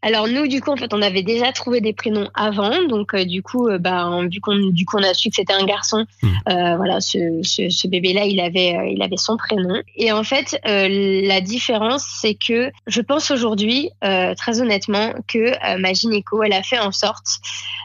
alors 0.00 0.28
nous 0.28 0.46
du 0.46 0.62
coup 0.62 0.70
en 0.70 0.76
fait 0.76 0.94
on 0.94 1.02
avait 1.02 1.22
déjà 1.22 1.52
trouvé 1.52 1.82
des 1.82 1.92
prénoms 1.92 2.30
avant 2.32 2.72
donc 2.88 3.14
euh, 3.14 3.26
du 3.26 3.42
coup 3.42 3.68
bah 3.78 4.08
vu 4.30 4.40
qu'on 4.40 4.56
du 4.70 4.86
coup 4.86 4.96
on 4.96 5.02
a 5.02 5.12
su 5.12 5.28
que 5.28 5.36
c'était 5.36 5.52
un 5.52 5.66
garçon 5.66 6.06
hmm. 6.22 6.28
voilà 6.46 7.00
ce, 7.00 7.18
ce, 7.42 7.86
bébé 7.86 8.14
là 8.14 8.24
il 8.24 8.40
avait 8.40 8.94
il 8.94 9.02
avait 9.02 9.18
son 9.18 9.36
prénom 9.36 9.82
et 9.94 10.10
en 10.10 10.24
fait 10.24 10.58
la 10.64 11.40
différence 11.42 12.06
c'est 12.22 12.34
que 12.34 12.70
je 12.86 13.00
pense 13.02 13.30
aujourd'hui 13.30 13.90
très 14.00 14.60
honnêtement 14.60 15.12
que 15.28 15.76
ma 15.78 15.92
gynéco 15.92 16.42
elle 16.42 16.54
a 16.54 16.62
fait 16.62 16.78
en 16.78 16.92
sorte 16.92 17.26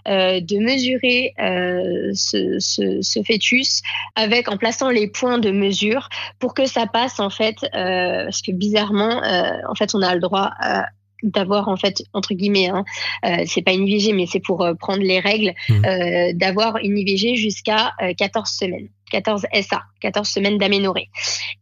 de 0.05 0.59
mesurer 0.59 1.33
ce, 2.13 2.59
ce, 2.59 3.01
ce, 3.01 3.23
fœtus 3.23 3.81
avec 4.15 4.49
en 4.49 4.57
plaçant 4.57 4.89
les 4.89 5.07
points 5.07 5.37
de 5.37 5.51
mesure 5.51 6.07
pour 6.39 6.53
que 6.53 6.65
ça 6.65 6.87
passe 6.87 7.19
en 7.19 7.29
fait 7.29 7.57
parce 8.37 8.45
que 8.45 8.51
bizarrement, 8.51 9.23
euh, 9.23 9.57
en 9.67 9.73
fait, 9.73 9.95
on 9.95 10.01
a 10.03 10.13
le 10.13 10.21
droit 10.21 10.51
euh, 10.63 10.81
d'avoir 11.23 11.67
en 11.67 11.77
fait 11.77 12.03
entre 12.13 12.35
guillemets 12.35 12.67
hein, 12.67 12.85
euh, 13.25 13.43
c'est 13.47 13.63
pas 13.63 13.71
une 13.71 13.87
IVG 13.87 14.13
mais 14.13 14.27
c'est 14.27 14.39
pour 14.39 14.63
prendre 14.79 15.01
les 15.01 15.19
règles 15.19 15.55
mmh. 15.67 16.33
d'avoir 16.33 16.77
une 16.77 16.95
IVG 16.95 17.35
jusqu'à 17.35 17.93
14 18.19 18.47
semaines 18.47 18.89
14 19.09 19.47
SA 19.63 19.81
14 20.01 20.29
semaines 20.29 20.59
d'aménorrhée 20.59 21.09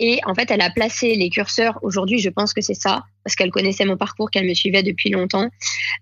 et 0.01 0.19
en 0.25 0.35
fait 0.35 0.51
elle 0.51 0.59
a 0.59 0.69
placé 0.71 1.15
les 1.15 1.29
curseurs 1.29 1.79
aujourd'hui 1.83 2.19
je 2.19 2.29
pense 2.29 2.53
que 2.53 2.59
c'est 2.59 2.73
ça 2.73 3.03
parce 3.23 3.37
qu'elle 3.37 3.49
connaissait 3.49 3.85
mon 3.85 3.95
parcours 3.95 4.29
qu'elle 4.29 4.45
me 4.45 4.53
suivait 4.53 4.83
depuis 4.83 5.09
longtemps 5.09 5.47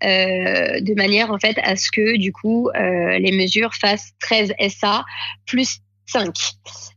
de 0.02 0.96
manière 0.96 1.30
en 1.30 1.38
fait 1.38 1.60
à 1.62 1.76
ce 1.76 1.92
que 1.92 2.18
du 2.18 2.34
coup 2.34 2.72
les 2.74 3.32
mesures 3.38 3.76
fassent 3.76 4.14
13 4.20 4.54
SA 4.70 5.06
plus 5.46 5.83
5. 6.06 6.34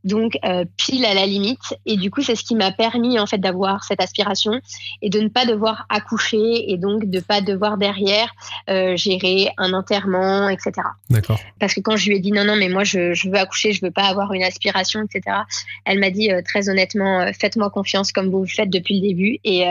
Donc 0.04 0.38
euh, 0.44 0.64
pile 0.76 1.04
à 1.04 1.14
la 1.14 1.26
limite. 1.26 1.74
Et 1.84 1.96
du 1.96 2.10
coup, 2.10 2.22
c'est 2.22 2.34
ce 2.34 2.44
qui 2.44 2.54
m'a 2.54 2.72
permis 2.72 3.18
en 3.18 3.26
fait 3.26 3.38
d'avoir 3.38 3.84
cette 3.84 4.00
aspiration 4.00 4.60
et 5.02 5.10
de 5.10 5.20
ne 5.20 5.28
pas 5.28 5.44
devoir 5.46 5.86
accoucher 5.88 6.70
et 6.70 6.76
donc 6.76 7.06
de 7.06 7.20
pas 7.20 7.40
devoir 7.40 7.76
derrière 7.76 8.32
euh, 8.68 8.96
gérer 8.96 9.50
un 9.58 9.72
enterrement, 9.72 10.48
etc. 10.48 10.72
D'accord. 11.10 11.40
Parce 11.58 11.74
que 11.74 11.80
quand 11.80 11.96
je 11.96 12.08
lui 12.08 12.16
ai 12.16 12.20
dit 12.20 12.32
non, 12.32 12.44
non, 12.44 12.56
mais 12.56 12.68
moi 12.68 12.84
je, 12.84 13.14
je 13.14 13.28
veux 13.28 13.36
accoucher, 13.36 13.72
je 13.72 13.84
veux 13.84 13.90
pas 13.90 14.04
avoir 14.04 14.32
une 14.32 14.42
aspiration, 14.42 15.02
etc. 15.02 15.38
Elle 15.84 15.98
m'a 15.98 16.10
dit 16.10 16.30
euh, 16.32 16.42
très 16.44 16.68
honnêtement, 16.68 17.30
faites-moi 17.32 17.70
confiance 17.70 18.12
comme 18.12 18.30
vous 18.30 18.40
le 18.40 18.46
faites 18.46 18.70
depuis 18.70 19.00
le 19.00 19.08
début 19.08 19.38
et, 19.44 19.64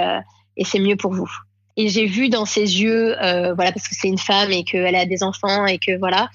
et 0.58 0.66
c'est 0.66 0.80
mieux 0.80 0.96
pour 0.96 1.14
vous 1.14 1.30
et 1.78 1.90
j'ai 1.90 2.06
vu 2.06 2.30
dans 2.30 2.46
ses 2.46 2.82
yeux, 2.82 3.22
euh, 3.22 3.54
voilà, 3.54 3.72
parce 3.72 3.88
que 3.88 3.96
c'est 3.96 4.08
une 4.08 4.18
femme 4.18 4.52
et 4.52 4.64
qu'elle 4.64 4.96
a 4.96 5.06
des 5.06 5.24
enfants 5.24 5.66
et 5.66 5.78
que 5.78 5.98
voilà, 5.98 6.30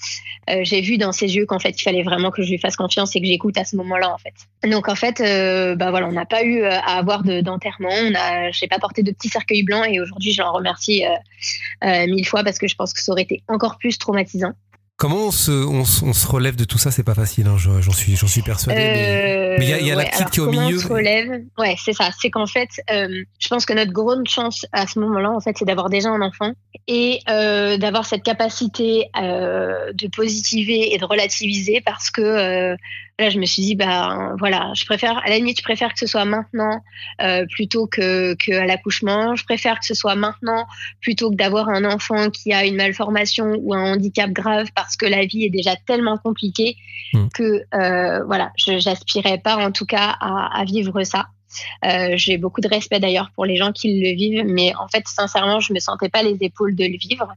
euh, 0.51 0.61
j'ai 0.63 0.81
vu 0.81 0.99
dans 0.99 1.13
ses 1.13 1.35
yeux 1.35 1.47
qu'en 1.47 1.59
fait 1.59 1.71
il 1.71 1.83
fallait 1.83 2.03
vraiment 2.03 2.31
que 2.31 2.43
je 2.43 2.51
lui 2.51 2.59
fasse 2.59 2.77
confiance 2.77 3.17
et 3.17 3.21
que 3.21 3.27
j'écoute 3.27 3.57
à 3.57 3.65
ce 3.65 3.77
moment-là 3.77 4.13
en 4.13 4.19
fait. 4.19 4.35
Donc 4.69 4.89
en 4.89 4.95
fait, 4.95 5.21
euh, 5.21 5.77
bah 5.77 5.91
voilà, 5.91 6.09
on 6.09 6.13
n'a 6.13 6.27
pas 6.27 6.43
eu 6.43 6.63
à 6.63 6.99
avoir 6.99 7.23
d'enterrement, 7.23 7.89
on 7.91 8.15
a, 8.15 8.51
j'ai 8.51 8.69
pas 8.69 8.79
porté 8.79 9.03
de 9.03 9.13
petits 9.13 9.29
cercueils 9.29 9.63
blancs 9.63 9.87
et 9.89 10.01
aujourd'hui 10.01 10.33
je 10.33 10.43
l'en 10.43 10.53
remercie 10.53 11.05
mille 11.83 12.27
fois 12.27 12.45
parce 12.45 12.59
que 12.59 12.69
je 12.69 12.75
pense 12.75 12.93
que 12.93 13.01
ça 13.01 13.13
aurait 13.13 13.23
été 13.23 13.43
encore 13.49 13.79
plus 13.79 13.99
traumatisant. 13.99 14.53
Comment 15.01 15.29
on 15.29 15.31
se, 15.31 15.51
on, 15.51 15.83
se 15.87 16.27
relève 16.27 16.57
de 16.57 16.65
tout 16.65 16.77
ça? 16.77 16.91
C'est 16.91 17.05
pas 17.05 17.15
facile, 17.15 17.47
hein, 17.47 17.57
j'en 17.57 17.91
suis, 17.91 18.19
suis 18.19 18.43
persuadé. 18.43 18.79
mais 19.59 19.65
il 19.65 19.71
y 19.71 19.73
a, 19.73 19.81
y 19.81 19.91
a 19.91 19.95
la 19.95 20.05
petite 20.05 20.29
qui 20.29 20.41
est 20.41 20.43
au 20.43 20.51
milieu. 20.51 20.77
On 20.77 20.81
se 20.81 20.89
relève? 20.89 21.43
Ouais, 21.57 21.75
c'est 21.83 21.95
ça. 21.95 22.11
C'est 22.21 22.29
qu'en 22.29 22.47
fait, 22.47 22.69
euh, 22.91 23.25
je 23.39 23.49
pense 23.49 23.65
que 23.65 23.73
notre 23.73 23.93
grande 23.93 24.29
chance 24.29 24.67
à 24.73 24.87
ce 24.87 24.99
moment-là, 24.99 25.31
en 25.31 25.41
fait, 25.41 25.57
c'est 25.57 25.65
d'avoir 25.65 25.89
déjà 25.89 26.11
un 26.11 26.21
enfant 26.21 26.53
et 26.87 27.21
euh, 27.31 27.79
d'avoir 27.79 28.05
cette 28.05 28.23
capacité 28.23 29.07
euh, 29.17 29.91
de 29.95 30.07
positiver 30.09 30.93
et 30.93 30.99
de 30.99 31.05
relativiser 31.07 31.81
parce 31.83 32.11
que 32.11 32.77
Là, 33.21 33.29
je 33.29 33.39
me 33.39 33.45
suis 33.45 33.61
dit, 33.61 33.77
bah 33.77 34.35
voilà, 34.39 34.73
je 34.75 34.87
préfère, 34.87 35.19
à 35.19 35.29
la 35.29 35.37
limite, 35.37 35.59
je 35.59 35.63
préfère 35.63 35.93
que 35.93 35.99
ce 35.99 36.07
soit 36.07 36.25
maintenant 36.25 36.83
euh, 37.21 37.45
plutôt 37.51 37.87
que, 37.87 38.35
que 38.35 38.53
à 38.53 38.65
l'accouchement. 38.65 39.37
Je 39.37 39.45
préfère 39.45 39.79
que 39.79 39.85
ce 39.85 39.93
soit 39.93 40.15
maintenant 40.15 40.67
plutôt 41.03 41.31
que 41.31 41.37
d'avoir 41.37 41.69
un 41.69 41.85
enfant 41.85 42.31
qui 42.31 42.55
a 42.55 42.65
une 42.65 42.77
malformation 42.77 43.57
ou 43.61 43.75
un 43.75 43.93
handicap 43.93 44.31
grave 44.31 44.69
parce 44.75 44.97
que 44.97 45.05
la 45.05 45.27
vie 45.27 45.45
est 45.45 45.51
déjà 45.51 45.77
tellement 45.77 46.17
compliquée 46.17 46.77
hmm. 47.13 47.29
que 47.35 47.63
euh, 47.75 48.25
voilà, 48.25 48.53
je 48.57 48.79
j'aspirais 48.79 49.37
pas 49.37 49.57
en 49.57 49.71
tout 49.71 49.87
cas 49.87 50.17
à, 50.19 50.59
à 50.59 50.65
vivre 50.65 51.03
ça. 51.05 51.27
Euh, 51.85 52.13
j'ai 52.17 52.39
beaucoup 52.39 52.61
de 52.61 52.69
respect 52.69 53.01
d'ailleurs 53.01 53.31
pour 53.35 53.45
les 53.45 53.57
gens 53.57 53.73
qui 53.73 54.01
le 54.01 54.15
vivent, 54.15 54.45
mais 54.47 54.75
en 54.77 54.89
fait, 54.89 55.07
sincèrement, 55.07 55.61
je 55.61 55.73
me 55.73 55.79
sentais 55.79 56.09
pas 56.09 56.23
les 56.23 56.37
épaules 56.41 56.75
de 56.75 56.85
le 56.85 56.97
vivre. 56.97 57.33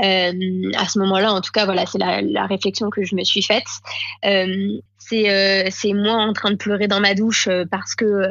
Euh, 0.00 0.72
à 0.76 0.88
ce 0.88 0.98
moment-là, 0.98 1.32
en 1.32 1.40
tout 1.40 1.52
cas, 1.52 1.64
voilà, 1.64 1.86
c'est 1.86 1.98
la, 1.98 2.46
réflexion 2.46 2.90
que 2.90 3.04
je 3.04 3.14
me 3.14 3.24
suis 3.24 3.42
faite. 3.42 3.66
Euh, 4.24 4.78
c'est 5.08 5.92
moi 5.92 6.14
en 6.14 6.32
train 6.32 6.50
de 6.50 6.56
pleurer 6.56 6.88
dans 6.88 7.00
ma 7.00 7.14
douche 7.14 7.48
parce 7.70 7.94
que 7.94 8.28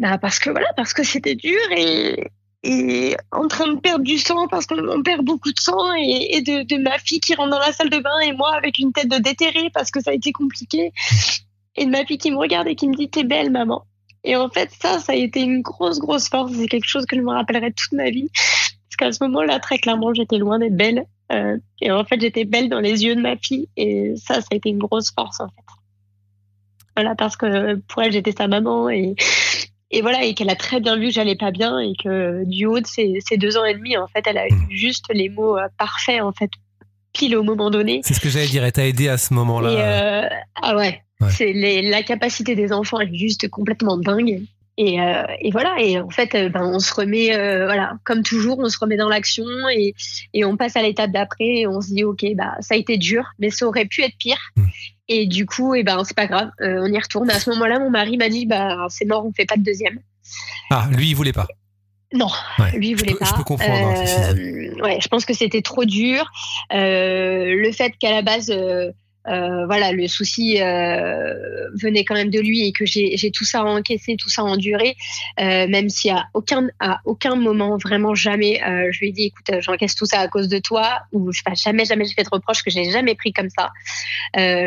bah 0.00 0.18
parce 0.18 0.40
que 0.40 0.50
voilà 0.50 0.66
parce 0.76 0.92
que 0.92 1.04
c'était 1.04 1.36
dur 1.36 1.60
et 1.70 3.16
en 3.30 3.46
train 3.46 3.72
de 3.72 3.78
perdre 3.78 4.04
du 4.04 4.18
sang 4.18 4.48
parce 4.48 4.66
qu'on 4.66 5.02
perd 5.02 5.24
beaucoup 5.24 5.52
de 5.52 5.60
sang 5.60 5.94
et, 5.94 6.36
et 6.36 6.42
de, 6.42 6.62
de, 6.64 6.82
ma 6.82 6.98
fille 6.98 7.20
qui 7.20 7.34
rentre 7.34 7.50
dans 7.50 7.58
la 7.60 7.72
salle 7.72 7.90
de 7.90 7.98
bain 7.98 8.18
et 8.24 8.32
moi 8.32 8.54
avec 8.56 8.78
une 8.78 8.92
tête 8.92 9.08
de 9.08 9.18
déterré 9.18 9.70
parce 9.72 9.92
que 9.92 10.00
ça 10.02 10.10
a 10.10 10.14
été 10.14 10.32
compliqué 10.32 10.92
et 11.76 11.86
de 11.86 11.90
ma 11.90 12.04
fille 12.04 12.18
qui 12.18 12.30
me 12.30 12.36
regarde 12.36 12.66
et 12.66 12.74
qui 12.74 12.88
me 12.88 12.94
dit 12.94 13.08
t'es 13.08 13.24
belle 13.24 13.50
maman 13.50 13.86
et 14.26 14.36
en 14.36 14.50
fait 14.50 14.70
ça 14.78 14.98
ça 14.98 15.12
a 15.12 15.16
été 15.16 15.40
une 15.40 15.62
grosse 15.62 15.98
grosse 15.98 16.28
force. 16.28 16.52
C'est 16.52 16.68
quelque 16.68 16.88
chose 16.88 17.06
que 17.06 17.16
je 17.16 17.22
me 17.22 17.30
rappellerai 17.30 17.72
toute 17.72 17.92
ma 17.92 18.10
vie. 18.10 18.28
Parce 18.34 18.96
qu'à 18.98 19.12
ce 19.12 19.24
moment-là 19.24 19.58
très 19.60 19.78
clairement 19.78 20.12
j'étais 20.12 20.38
loin 20.38 20.58
d'être 20.58 20.76
belle. 20.76 21.06
Euh, 21.32 21.56
et 21.80 21.90
en 21.90 22.04
fait 22.04 22.20
j'étais 22.20 22.44
belle 22.44 22.68
dans 22.68 22.80
les 22.80 23.04
yeux 23.04 23.16
de 23.16 23.22
ma 23.22 23.36
fille. 23.36 23.68
Et 23.76 24.14
ça 24.16 24.40
ça 24.40 24.48
a 24.52 24.56
été 24.56 24.68
une 24.68 24.78
grosse 24.78 25.10
force 25.12 25.40
en 25.40 25.48
fait. 25.48 25.66
Voilà, 26.96 27.14
parce 27.14 27.36
que 27.36 27.74
pour 27.74 28.02
elle, 28.02 28.12
j'étais 28.12 28.32
sa 28.32 28.48
maman. 28.48 28.88
Et, 28.88 29.14
et 29.90 30.00
voilà, 30.00 30.24
et 30.24 30.34
qu'elle 30.34 30.48
a 30.48 30.56
très 30.56 30.80
bien 30.80 30.96
vu 30.96 31.08
que 31.08 31.12
j'allais 31.12 31.36
pas 31.36 31.50
bien. 31.50 31.78
Et 31.78 31.92
que 32.02 32.42
du 32.46 32.64
haut 32.64 32.80
de 32.80 32.86
ces, 32.86 33.20
deux 33.36 33.58
ans 33.58 33.64
et 33.64 33.74
demi, 33.74 33.96
en 33.98 34.06
fait, 34.08 34.24
elle 34.26 34.38
a 34.38 34.48
eu 34.48 34.54
mm. 34.54 34.66
juste 34.70 35.04
les 35.12 35.28
mots 35.28 35.58
euh, 35.58 35.68
parfaits, 35.78 36.22
en 36.22 36.32
fait, 36.32 36.50
pile 37.12 37.36
au 37.36 37.42
moment 37.42 37.70
donné. 37.70 38.00
C'est 38.02 38.14
ce 38.14 38.20
que 38.20 38.30
j'allais 38.30 38.46
dire, 38.46 38.64
elle 38.64 38.72
t'a 38.72 38.86
aidé 38.86 39.08
à 39.08 39.18
ce 39.18 39.34
moment-là. 39.34 39.68
Euh, 39.68 40.28
ah 40.62 40.74
ouais, 40.74 41.02
c'est 41.30 41.52
la 41.52 42.02
capacité 42.02 42.54
des 42.54 42.72
enfants 42.72 43.00
est 43.00 43.14
juste 43.14 43.48
complètement 43.48 43.96
dingue. 43.96 44.42
Et, 44.78 45.00
euh, 45.00 45.24
et, 45.40 45.50
voilà. 45.50 45.74
Et 45.80 45.98
en 45.98 46.10
fait, 46.10 46.32
ben, 46.50 46.62
on 46.62 46.78
se 46.78 46.92
remet, 46.92 47.28
voilà, 47.64 47.94
comme 48.04 48.22
toujours, 48.22 48.58
on 48.58 48.68
se 48.68 48.78
remet 48.78 48.96
dans 48.96 49.08
l'action 49.08 49.46
et, 49.72 49.94
et, 50.34 50.44
on 50.44 50.56
passe 50.56 50.76
à 50.76 50.82
l'étape 50.82 51.12
d'après. 51.12 51.60
Et 51.60 51.66
on 51.66 51.80
se 51.80 51.94
dit, 51.94 52.04
ok, 52.04 52.24
bah 52.34 52.54
ça 52.60 52.74
a 52.74 52.76
été 52.76 52.98
dur, 52.98 53.24
mais 53.38 53.50
ça 53.50 53.66
aurait 53.66 53.86
pu 53.86 54.02
être 54.02 54.16
pire. 54.18 54.38
Mm. 54.56 54.64
Et 55.08 55.26
du 55.26 55.46
coup, 55.46 55.74
et 55.74 55.80
eh 55.80 55.82
ben, 55.84 56.02
c'est 56.04 56.16
pas 56.16 56.26
grave, 56.26 56.50
euh, 56.60 56.80
on 56.82 56.92
y 56.92 56.98
retourne. 56.98 57.30
À 57.30 57.38
ce 57.38 57.48
moment-là, 57.50 57.78
mon 57.78 57.90
mari 57.90 58.16
m'a 58.16 58.28
dit, 58.28 58.44
bah, 58.44 58.86
c'est 58.88 59.04
mort, 59.04 59.24
on 59.24 59.32
fait 59.32 59.46
pas 59.46 59.56
de 59.56 59.62
deuxième. 59.62 60.00
Ah, 60.70 60.88
lui, 60.90 61.10
il 61.10 61.14
voulait 61.14 61.32
pas. 61.32 61.46
Non, 62.12 62.28
lui 62.74 62.90
il 62.90 62.96
voulait 62.96 63.14
pas. 63.14 63.26
Je 63.26 63.34
peux 63.34 63.42
comprendre. 63.42 63.72
Hein, 63.72 64.34
euh, 64.36 64.82
ouais, 64.82 64.98
je 65.00 65.08
pense 65.08 65.24
que 65.24 65.34
c'était 65.34 65.62
trop 65.62 65.84
dur. 65.84 66.30
Euh, 66.72 67.54
le 67.56 67.72
fait 67.72 67.92
qu'à 67.98 68.10
la 68.10 68.22
base 68.22 68.50
euh, 68.50 68.92
voilà, 69.26 69.92
le 69.92 70.06
souci 70.06 70.60
euh, 70.60 71.34
venait 71.74 72.04
quand 72.04 72.14
même 72.14 72.30
de 72.30 72.40
lui 72.40 72.66
et 72.66 72.72
que 72.72 72.84
j'ai 72.86 73.30
tout 73.32 73.44
ça 73.44 73.64
encaissé, 73.64 74.16
tout 74.16 74.28
ça 74.28 74.44
enduré, 74.44 74.96
euh, 75.40 75.66
même 75.68 75.88
si 75.88 76.10
à 76.10 76.26
aucun, 76.34 76.68
à 76.80 77.00
aucun 77.04 77.34
moment, 77.34 77.76
vraiment 77.76 78.14
jamais, 78.14 78.60
je 78.90 78.98
lui 79.00 79.08
ai 79.08 79.12
dit, 79.12 79.24
écoute, 79.24 79.60
j'encaisse 79.60 79.94
tout 79.94 80.06
ça 80.06 80.20
à 80.20 80.28
cause 80.28 80.48
de 80.48 80.58
toi, 80.58 81.00
ou 81.12 81.32
je 81.32 81.40
sais 81.40 81.54
jamais, 81.56 81.84
jamais 81.84 82.04
j'ai 82.04 82.14
fait 82.14 82.22
de 82.22 82.28
reproche 82.30 82.62
que 82.62 82.70
j'ai 82.70 82.90
jamais 82.90 83.14
pris 83.14 83.32
comme 83.32 83.48
ça. 83.50 83.70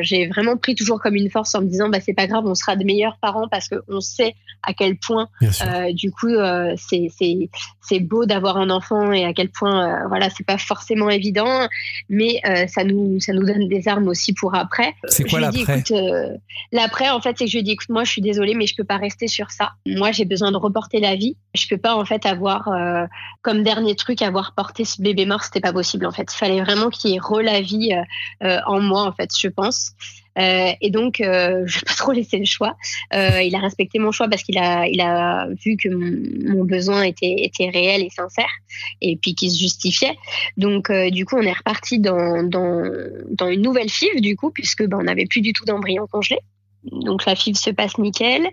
j'ai 0.01 0.27
vraiment 0.27 0.57
pris 0.57 0.75
toujours 0.75 0.99
comme 0.99 1.15
une 1.15 1.29
force 1.29 1.55
en 1.55 1.61
me 1.61 1.67
disant, 1.67 1.89
bah 1.89 1.99
c'est 2.01 2.13
pas 2.13 2.27
grave, 2.27 2.43
on 2.45 2.55
sera 2.55 2.75
de 2.75 2.83
meilleurs 2.83 3.17
parents 3.21 3.47
parce 3.49 3.69
qu'on 3.69 4.01
sait 4.01 4.35
à 4.63 4.73
quel 4.73 4.97
point, 4.97 5.29
du 5.93 6.11
coup, 6.11 6.35
c'est 6.89 7.99
beau 7.99 8.25
d'avoir 8.25 8.57
un 8.57 8.69
enfant 8.69 9.11
et 9.11 9.25
à 9.25 9.33
quel 9.33 9.49
point, 9.49 10.07
voilà, 10.07 10.29
c'est 10.29 10.45
pas 10.45 10.57
forcément 10.57 11.09
évident, 11.09 11.67
mais 12.09 12.41
ça 12.67 12.83
nous 12.83 13.19
ça 13.19 13.33
nous 13.33 13.45
donne 13.45 13.67
des 13.67 13.87
armes 13.87 14.07
aussi 14.07 14.33
pour 14.33 14.48
après. 14.55 14.95
C'est 15.07 15.23
quoi 15.23 15.39
l'après? 15.39 15.83
euh, 15.91 16.35
L'après, 16.71 17.09
en 17.09 17.21
fait, 17.21 17.35
c'est 17.37 17.45
que 17.45 17.51
je 17.51 17.55
lui 17.55 17.59
ai 17.61 17.63
dit, 17.63 17.71
écoute, 17.71 17.89
moi, 17.89 18.03
je 18.03 18.11
suis 18.11 18.21
désolée, 18.21 18.53
mais 18.55 18.67
je 18.67 18.75
peux 18.75 18.83
pas 18.83 18.97
rester 18.97 19.27
sur 19.27 19.51
ça. 19.51 19.71
Moi, 19.85 20.11
j'ai 20.11 20.25
besoin 20.25 20.51
de 20.51 20.57
reporter 20.57 20.99
la 20.99 21.15
vie. 21.15 21.37
Je 21.55 21.67
peux 21.67 21.77
pas, 21.77 21.95
en 21.95 22.05
fait, 22.05 22.25
avoir 22.25 22.67
euh, 22.69 23.05
comme 23.41 23.63
dernier 23.63 23.95
truc, 23.95 24.21
avoir 24.21 24.53
porté 24.55 24.85
ce 24.85 25.01
bébé 25.01 25.25
mort, 25.25 25.43
c'était 25.43 25.61
pas 25.61 25.73
possible, 25.73 26.05
en 26.05 26.11
fait. 26.11 26.31
Il 26.33 26.37
fallait 26.37 26.61
vraiment 26.61 26.89
qu'il 26.89 27.11
y 27.11 27.19
re 27.19 27.41
la 27.41 27.61
vie 27.61 27.91
euh, 28.43 28.59
en 28.65 28.79
moi, 28.79 29.03
en 29.03 29.11
fait, 29.11 29.29
je 29.37 29.47
pense. 29.47 29.91
Euh, 30.39 30.71
et 30.81 30.89
donc, 30.89 31.21
euh, 31.21 31.63
je 31.65 31.79
vais 31.79 31.85
pas 31.85 31.93
trop 31.93 32.11
laisser 32.11 32.37
le 32.37 32.45
choix. 32.45 32.75
Euh, 33.13 33.41
il 33.41 33.55
a 33.55 33.59
respecté 33.59 33.99
mon 33.99 34.11
choix 34.11 34.27
parce 34.27 34.43
qu'il 34.43 34.57
a, 34.57 34.87
il 34.87 35.01
a 35.01 35.47
vu 35.63 35.77
que 35.77 35.89
mon, 35.89 36.63
besoin 36.63 37.03
était, 37.03 37.35
était 37.37 37.69
réel 37.69 38.03
et 38.03 38.09
sincère, 38.09 38.49
et 39.01 39.17
puis 39.17 39.33
qu'il 39.33 39.51
se 39.51 39.57
justifiait. 39.57 40.15
Donc, 40.57 40.91
du 40.91 41.25
coup, 41.25 41.35
on 41.37 41.41
est 41.41 41.53
reparti 41.53 41.99
dans, 41.99 42.43
dans, 42.43 42.83
dans 43.31 43.47
une 43.47 43.61
nouvelle 43.61 43.89
FIV, 43.89 44.21
du 44.21 44.35
coup, 44.35 44.51
puisque 44.51 44.85
ben, 44.85 44.97
on 44.99 45.03
n'avait 45.03 45.25
plus 45.25 45.41
du 45.41 45.53
tout 45.53 45.65
d'embryon 45.65 46.05
congelé 46.07 46.39
donc 46.83 47.25
la 47.25 47.35
FIV 47.35 47.55
se 47.55 47.69
passe 47.69 47.97
nickel. 47.97 48.47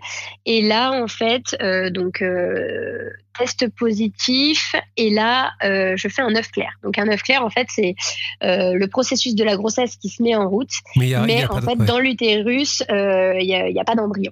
Et 0.45 0.61
là, 0.61 0.91
en 0.91 1.07
fait, 1.07 1.55
euh, 1.61 1.89
donc 1.89 2.21
euh, 2.21 3.09
test 3.37 3.67
positif. 3.75 4.75
Et 4.97 5.09
là, 5.09 5.51
euh, 5.63 5.93
je 5.95 6.07
fais 6.07 6.21
un 6.21 6.35
œuf 6.35 6.51
clair. 6.51 6.69
Donc 6.83 6.97
un 6.97 7.07
œuf 7.07 7.23
clair, 7.23 7.43
en 7.43 7.49
fait, 7.49 7.67
c'est 7.69 7.95
le 8.41 8.85
processus 8.87 9.35
de 9.35 9.43
la 9.43 9.55
grossesse 9.55 9.95
qui 9.95 10.09
se 10.09 10.21
met 10.21 10.35
en 10.35 10.49
route. 10.49 10.71
Mais, 10.95 11.15
en 11.15 11.61
fait, 11.61 11.77
dans 11.77 11.99
l'utérus, 11.99 12.83
il 12.89 13.45
n'y 13.45 13.55
a, 13.55 13.81
a, 13.81 13.85
pas 13.85 13.95
d'embryon. 13.95 14.31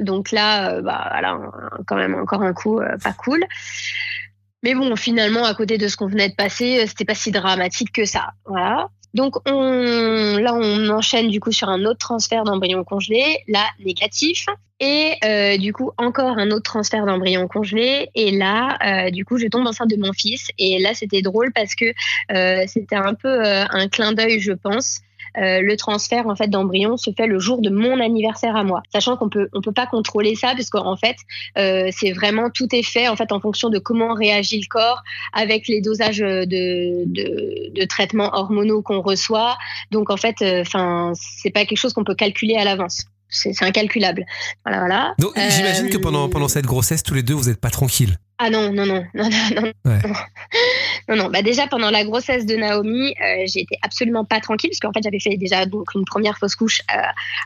Donc 0.00 0.32
là, 0.32 0.80
bah, 0.80 1.08
voilà, 1.10 1.38
quand 1.86 1.96
même 1.96 2.14
encore 2.14 2.42
un 2.42 2.52
coup 2.52 2.80
pas 3.02 3.12
cool. 3.12 3.44
Mais 4.62 4.74
bon, 4.74 4.96
finalement, 4.96 5.44
à 5.44 5.54
côté 5.54 5.76
de 5.76 5.88
ce 5.88 5.96
qu'on 5.96 6.06
venait 6.06 6.30
de 6.30 6.34
passer, 6.34 6.86
c'était 6.86 7.04
pas 7.04 7.14
si 7.14 7.30
dramatique 7.30 7.92
que 7.92 8.06
ça. 8.06 8.30
Voilà. 8.46 8.88
Donc 9.14 9.36
on, 9.48 10.36
là, 10.38 10.54
on 10.54 10.88
enchaîne 10.90 11.28
du 11.28 11.40
coup 11.40 11.52
sur 11.52 11.68
un 11.68 11.84
autre 11.84 11.98
transfert 11.98 12.44
d'embryon 12.44 12.82
congelé, 12.84 13.38
là 13.48 13.64
négatif, 13.84 14.46
et 14.80 15.14
euh, 15.24 15.56
du 15.56 15.72
coup 15.72 15.92
encore 15.98 16.36
un 16.36 16.50
autre 16.50 16.64
transfert 16.64 17.06
d'embryon 17.06 17.46
congelé. 17.46 18.10
Et 18.14 18.32
là, 18.32 18.76
euh, 18.84 19.10
du 19.10 19.24
coup, 19.24 19.38
je 19.38 19.46
tombe 19.46 19.66
enceinte 19.66 19.90
de 19.90 19.96
mon 19.96 20.12
fils. 20.12 20.48
Et 20.58 20.78
là, 20.80 20.94
c'était 20.94 21.22
drôle 21.22 21.52
parce 21.52 21.74
que 21.74 21.86
euh, 22.32 22.64
c'était 22.66 22.96
un 22.96 23.14
peu 23.14 23.40
un 23.40 23.88
clin 23.88 24.12
d'œil, 24.12 24.40
je 24.40 24.52
pense. 24.52 25.00
Euh, 25.36 25.60
le 25.60 25.76
transfert 25.76 26.28
en 26.28 26.36
fait 26.36 26.48
d'embryon 26.48 26.96
se 26.96 27.10
fait 27.10 27.26
le 27.26 27.38
jour 27.38 27.60
de 27.60 27.70
mon 27.70 27.98
anniversaire 28.00 28.56
à 28.56 28.62
moi, 28.62 28.82
sachant 28.92 29.16
qu'on 29.16 29.28
peut 29.28 29.48
on 29.52 29.60
peut 29.60 29.72
pas 29.72 29.86
contrôler 29.86 30.36
ça 30.36 30.52
parce 30.54 30.70
qu'en 30.70 30.96
fait 30.96 31.16
euh, 31.58 31.88
c'est 31.90 32.12
vraiment 32.12 32.50
tout 32.50 32.68
est 32.72 32.84
fait 32.84 33.08
en 33.08 33.16
fait 33.16 33.32
en 33.32 33.40
fonction 33.40 33.68
de 33.68 33.78
comment 33.78 34.14
réagit 34.14 34.60
le 34.60 34.66
corps 34.68 35.02
avec 35.32 35.66
les 35.66 35.80
dosages 35.80 36.18
de 36.18 37.04
de, 37.04 37.72
de 37.74 37.84
traitements 37.86 38.30
hormonaux 38.32 38.82
qu'on 38.82 39.00
reçoit. 39.00 39.56
Donc 39.90 40.10
en 40.10 40.16
fait, 40.16 40.36
euh, 40.42 40.62
enfin 40.62 41.12
c'est 41.14 41.50
pas 41.50 41.64
quelque 41.64 41.78
chose 41.78 41.92
qu'on 41.92 42.04
peut 42.04 42.14
calculer 42.14 42.56
à 42.56 42.64
l'avance 42.64 43.04
c'est 43.34 43.62
incalculable. 43.62 44.24
Voilà, 44.64 44.78
voilà. 44.78 45.14
Donc, 45.18 45.32
j'imagine 45.36 45.90
que 45.90 45.98
pendant, 45.98 46.28
pendant 46.28 46.46
cette 46.46 46.66
grossesse, 46.66 47.02
tous 47.02 47.14
les 47.14 47.22
deux, 47.24 47.34
vous 47.34 47.48
n'êtes 47.48 47.60
pas 47.60 47.70
tranquilles. 47.70 48.16
Ah 48.38 48.50
non, 48.50 48.72
non, 48.72 48.84
non, 48.86 49.04
non, 49.14 49.28
non, 49.54 49.72
non. 49.84 50.14
Non, 51.08 51.16
non. 51.16 51.28
Bah 51.28 51.42
déjà 51.42 51.66
pendant 51.66 51.90
la 51.90 52.04
grossesse 52.04 52.46
de 52.46 52.56
Naomi, 52.56 53.14
euh, 53.20 53.44
j'étais 53.46 53.76
absolument 53.82 54.24
pas 54.24 54.40
tranquille 54.40 54.70
parce 54.70 54.80
qu'en 54.80 54.92
fait 54.92 55.02
j'avais 55.02 55.20
fait 55.20 55.36
déjà 55.36 55.66
donc 55.66 55.94
une 55.94 56.04
première 56.04 56.38
fausse 56.38 56.56
couche 56.56 56.80
euh, 56.94 57.00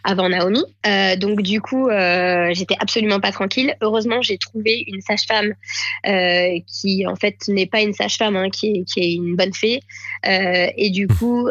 avant 0.04 0.28
Naomi. 0.28 0.62
Euh, 0.86 1.16
donc 1.16 1.42
du 1.42 1.60
coup, 1.60 1.88
euh, 1.88 2.50
j'étais 2.52 2.76
absolument 2.78 3.20
pas 3.20 3.32
tranquille. 3.32 3.74
Heureusement, 3.80 4.22
j'ai 4.22 4.38
trouvé 4.38 4.84
une 4.86 5.00
sage-femme 5.00 5.54
euh, 6.06 6.58
qui 6.66 7.06
en 7.06 7.16
fait 7.16 7.36
n'est 7.48 7.66
pas 7.66 7.80
une 7.80 7.92
sage-femme, 7.92 8.36
hein, 8.36 8.50
qui, 8.50 8.68
est, 8.68 8.84
qui 8.84 9.00
est 9.00 9.12
une 9.14 9.36
bonne 9.36 9.54
fée 9.54 9.80
et 10.24 10.90
du 10.90 11.06
coup 11.06 11.48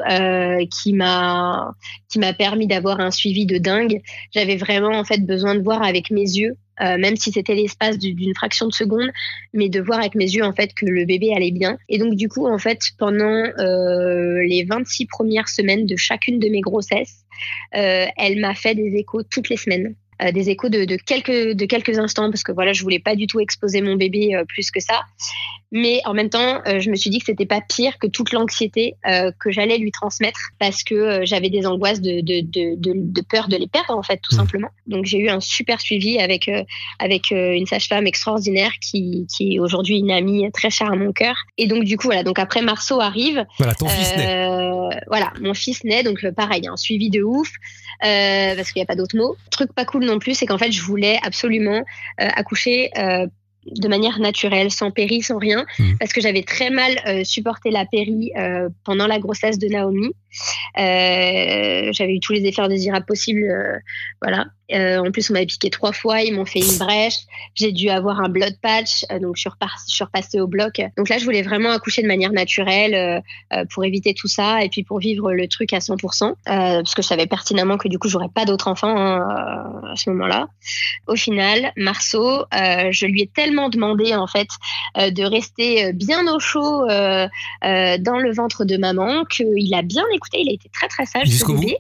qui 0.71 0.93
m'a 0.93 1.71
qui 2.09 2.19
m'a 2.19 2.33
permis 2.33 2.67
d'avoir 2.67 2.99
un 2.99 3.11
suivi 3.11 3.45
de 3.45 3.57
dingue. 3.57 4.01
J'avais 4.33 4.55
vraiment 4.55 4.97
en 4.97 5.03
fait 5.03 5.25
besoin 5.25 5.55
de 5.55 5.61
voir 5.61 5.83
avec 5.83 6.11
mes 6.11 6.21
yeux 6.21 6.57
euh, 6.81 6.97
même 6.97 7.15
si 7.15 7.31
c'était 7.31 7.55
l'espace 7.55 7.97
d'une 7.97 8.35
fraction 8.35 8.67
de 8.67 8.73
seconde, 8.73 9.09
mais 9.53 9.69
de 9.69 9.81
voir 9.81 9.99
avec 9.99 10.15
mes 10.15 10.25
yeux 10.25 10.43
en 10.43 10.53
fait 10.53 10.73
que 10.73 10.85
le 10.85 11.05
bébé 11.05 11.33
allait 11.35 11.51
bien. 11.51 11.77
Et 11.89 11.97
donc 11.97 12.15
du 12.15 12.29
coup 12.29 12.47
en 12.47 12.57
fait 12.57 12.91
pendant 12.97 13.43
euh, 13.59 14.41
les 14.43 14.65
26 14.67 15.07
premières 15.07 15.49
semaines 15.49 15.85
de 15.85 15.95
chacune 15.95 16.39
de 16.39 16.49
mes 16.49 16.61
grossesses, 16.61 17.25
euh, 17.75 18.05
elle 18.17 18.39
m'a 18.39 18.55
fait 18.55 18.75
des 18.75 18.95
échos 18.95 19.23
toutes 19.23 19.49
les 19.49 19.57
semaines. 19.57 19.95
Euh, 20.23 20.31
des 20.31 20.49
échos 20.49 20.69
de, 20.69 20.85
de, 20.85 20.95
quelques, 20.95 21.55
de 21.55 21.65
quelques 21.67 21.99
instants 21.99 22.31
parce 22.31 22.41
que 22.41 22.51
voilà, 22.51 22.73
je 22.73 22.81
voulais 22.81 22.97
pas 22.97 23.15
du 23.15 23.27
tout 23.27 23.39
exposer 23.39 23.81
mon 23.81 23.95
bébé 23.95 24.33
euh, 24.33 24.45
plus 24.45 24.71
que 24.71 24.79
ça. 24.79 25.01
Mais 25.71 26.01
en 26.05 26.13
même 26.13 26.29
temps, 26.29 26.61
euh, 26.67 26.79
je 26.79 26.89
me 26.89 26.95
suis 26.95 27.09
dit 27.09 27.19
que 27.19 27.25
c'était 27.25 27.45
pas 27.45 27.61
pire 27.61 27.97
que 27.99 28.07
toute 28.07 28.31
l'anxiété 28.31 28.95
que 29.39 29.51
j'allais 29.51 29.77
lui 29.77 29.91
transmettre 29.91 30.39
parce 30.59 30.83
que 30.83 31.21
j'avais 31.23 31.49
des 31.49 31.65
angoisses 31.65 32.01
de, 32.01 32.21
de, 32.21 32.41
de, 32.41 32.75
de, 32.75 33.21
peur 33.21 33.47
de 33.47 33.55
les 33.57 33.67
perdre 33.67 33.97
en 33.97 34.03
fait, 34.03 34.19
tout 34.21 34.35
mmh. 34.35 34.37
simplement. 34.37 34.69
Donc 34.85 35.05
j'ai 35.05 35.17
eu 35.17 35.29
un 35.29 35.39
super 35.39 35.79
suivi 35.79 36.19
avec 36.19 36.49
avec 36.99 37.31
une 37.31 37.65
sage-femme 37.65 38.05
extraordinaire 38.07 38.71
qui, 38.81 39.27
qui 39.33 39.55
est 39.55 39.59
aujourd'hui 39.59 39.99
une 39.99 40.11
amie 40.11 40.49
très 40.51 40.69
chère 40.69 40.91
à 40.91 40.95
mon 40.95 41.11
cœur. 41.11 41.35
Et 41.57 41.67
donc 41.67 41.83
du 41.83 41.97
coup 41.97 42.07
voilà, 42.07 42.23
donc 42.23 42.39
après 42.39 42.61
Marceau 42.61 42.99
arrive. 42.99 43.45
Voilà, 43.57 43.73
ton 43.75 43.87
fils 43.87 44.15
naît. 44.17 44.47
Voilà, 45.07 45.33
mon 45.41 45.53
fils 45.53 45.83
naît, 45.83 46.03
donc 46.03 46.25
pareil, 46.31 46.67
un 46.67 46.77
suivi 46.77 47.09
de 47.09 47.23
ouf 47.23 47.51
parce 48.01 48.71
qu'il 48.71 48.79
n'y 48.79 48.83
a 48.83 48.87
pas 48.87 48.95
d'autre 48.95 49.15
mot. 49.15 49.35
Truc 49.51 49.73
pas 49.73 49.85
cool 49.85 50.05
non 50.05 50.19
plus, 50.19 50.33
c'est 50.33 50.45
qu'en 50.45 50.57
fait, 50.57 50.71
je 50.71 50.81
voulais 50.81 51.19
absolument 51.23 51.83
euh, 52.21 52.27
accoucher 52.35 52.89
euh, 52.97 53.27
de 53.75 53.87
manière 53.87 54.19
naturelle, 54.19 54.71
sans 54.71 54.91
péri, 54.91 55.21
sans 55.21 55.37
rien, 55.37 55.65
mmh. 55.79 55.97
parce 55.99 56.13
que 56.13 56.21
j'avais 56.21 56.43
très 56.43 56.69
mal 56.69 56.97
euh, 57.05 57.23
supporté 57.23 57.71
la 57.71 57.85
péri 57.85 58.31
pendant 58.83 59.07
la 59.07 59.19
grossesse 59.19 59.57
de 59.59 59.67
Naomi. 59.67 60.11
j'avais 60.75 62.15
eu 62.15 62.19
tous 62.19 62.33
les 62.33 62.45
effets 62.45 62.61
indésirables 62.61 63.05
possibles, 63.05 63.81
voilà. 64.21 64.45
Euh, 64.73 64.97
en 64.97 65.11
plus, 65.11 65.29
on 65.29 65.33
m'avait 65.33 65.45
piqué 65.45 65.69
trois 65.69 65.93
fois, 65.93 66.21
ils 66.21 66.33
m'ont 66.33 66.45
fait 66.45 66.59
une 66.59 66.77
brèche. 66.77 67.19
J'ai 67.55 67.71
dû 67.71 67.89
avoir 67.89 68.19
un 68.19 68.29
blood 68.29 68.55
patch, 68.61 69.05
euh, 69.11 69.19
donc 69.19 69.35
je 69.37 69.41
suis, 69.41 70.03
repassée 70.03 70.39
au 70.39 70.47
bloc. 70.47 70.81
Donc 70.97 71.09
là, 71.09 71.17
je 71.17 71.23
voulais 71.23 71.41
vraiment 71.41 71.71
accoucher 71.71 72.01
de 72.01 72.07
manière 72.07 72.31
naturelle 72.31 73.23
euh, 73.53 73.65
pour 73.73 73.85
éviter 73.85 74.13
tout 74.13 74.27
ça 74.27 74.63
et 74.63 74.69
puis 74.69 74.83
pour 74.83 74.99
vivre 74.99 75.31
le 75.33 75.47
truc 75.47 75.73
à 75.73 75.79
100%, 75.79 76.33
parce 76.45 76.93
que 76.93 77.01
je 77.01 77.07
savais 77.07 77.27
pertinemment 77.27 77.77
que 77.77 77.87
du 77.87 77.97
coup, 77.99 78.09
j'aurais 78.09 78.29
pas 78.29 78.45
d'autres 78.45 78.67
enfants 78.67 78.95
hein, 78.97 79.81
à 79.91 79.95
ce 79.95 80.09
moment-là. 80.09 80.47
Au 81.07 81.15
final, 81.15 81.71
Marceau, 81.77 82.45
je 82.51 83.05
lui 83.05 83.21
ai 83.21 83.27
tellement 83.27 83.69
demandé 83.69 84.15
en 84.15 84.27
fait 84.27 84.47
de 84.95 85.23
rester 85.23 85.93
bien 85.93 86.27
au 86.27 86.39
chaud 86.39 86.85
dans 86.87 88.19
le 88.19 88.31
ventre 88.33 88.65
de 88.65 88.77
maman 88.77 89.23
qu'il 89.25 89.73
a 89.73 89.81
bien 89.81 90.03
écouté. 90.13 90.39
Il 90.41 90.49
a 90.49 90.53
été 90.53 90.69
très 90.69 90.87
très 90.87 91.05
sage. 91.05 91.27
Jusqu'au 91.27 91.53
bout. 91.53 91.71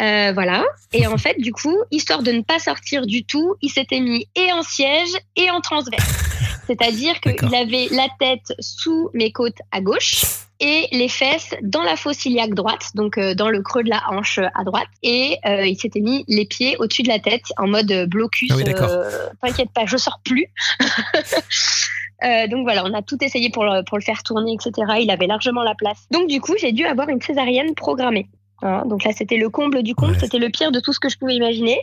Euh, 0.00 0.32
voilà. 0.32 0.64
Et 0.92 1.06
en 1.06 1.18
fait, 1.18 1.38
du 1.38 1.52
coup, 1.52 1.76
histoire 1.90 2.22
de 2.22 2.32
ne 2.32 2.42
pas 2.42 2.58
sortir 2.58 3.06
du 3.06 3.24
tout, 3.24 3.54
il 3.60 3.70
s'était 3.70 4.00
mis 4.00 4.28
et 4.34 4.52
en 4.52 4.62
siège 4.62 5.12
et 5.36 5.50
en 5.50 5.60
transverse. 5.60 6.04
C'est-à-dire 6.66 7.20
qu'il 7.20 7.54
avait 7.54 7.88
la 7.90 8.08
tête 8.18 8.54
sous 8.60 9.10
mes 9.14 9.32
côtes 9.32 9.58
à 9.72 9.80
gauche 9.80 10.24
et 10.62 10.86
les 10.92 11.08
fesses 11.08 11.54
dans 11.60 11.82
la 11.82 11.96
fosse 11.96 12.24
iliaque 12.24 12.54
droite, 12.54 12.90
donc 12.94 13.18
euh, 13.18 13.34
dans 13.34 13.48
le 13.48 13.62
creux 13.62 13.82
de 13.82 13.90
la 13.90 14.00
hanche 14.08 14.38
à 14.38 14.64
droite. 14.64 14.86
Et 15.02 15.36
euh, 15.44 15.66
il 15.66 15.76
s'était 15.76 16.00
mis 16.00 16.24
les 16.28 16.46
pieds 16.46 16.76
au-dessus 16.78 17.02
de 17.02 17.08
la 17.08 17.18
tête 17.18 17.42
en 17.58 17.66
mode 17.66 18.06
blocus. 18.08 18.50
Ah 18.52 18.56
oui, 18.56 18.64
euh, 18.68 19.10
T'inquiète 19.42 19.70
pas, 19.74 19.86
je 19.86 19.96
sors 19.96 20.20
plus. 20.24 20.46
donc 22.48 22.62
voilà, 22.62 22.84
on 22.84 22.94
a 22.94 23.02
tout 23.02 23.22
essayé 23.22 23.50
pour 23.50 23.64
le, 23.64 23.82
pour 23.82 23.98
le 23.98 24.04
faire 24.04 24.22
tourner, 24.22 24.54
etc. 24.54 24.98
Il 25.00 25.10
avait 25.10 25.26
largement 25.26 25.64
la 25.64 25.74
place. 25.74 26.06
Donc 26.12 26.28
du 26.28 26.40
coup, 26.40 26.54
j'ai 26.56 26.70
dû 26.70 26.84
avoir 26.84 27.08
une 27.08 27.20
césarienne 27.20 27.74
programmée. 27.74 28.28
Hein, 28.62 28.84
donc 28.86 29.04
là, 29.04 29.12
c'était 29.12 29.36
le 29.36 29.50
comble 29.50 29.82
du 29.82 29.94
comble, 29.94 30.16
c'était 30.18 30.38
le 30.38 30.48
pire 30.48 30.72
de 30.72 30.80
tout 30.80 30.92
ce 30.92 31.00
que 31.00 31.08
je 31.08 31.18
pouvais 31.18 31.34
imaginer. 31.34 31.78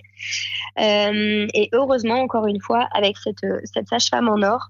et 0.78 1.70
heureusement, 1.74 2.20
encore 2.22 2.48
une 2.48 2.62
fois, 2.62 2.88
avec 2.94 3.18
cette, 3.18 3.46
cette 3.66 3.88
sage-femme 3.88 4.30
en 4.30 4.42
or, 4.42 4.70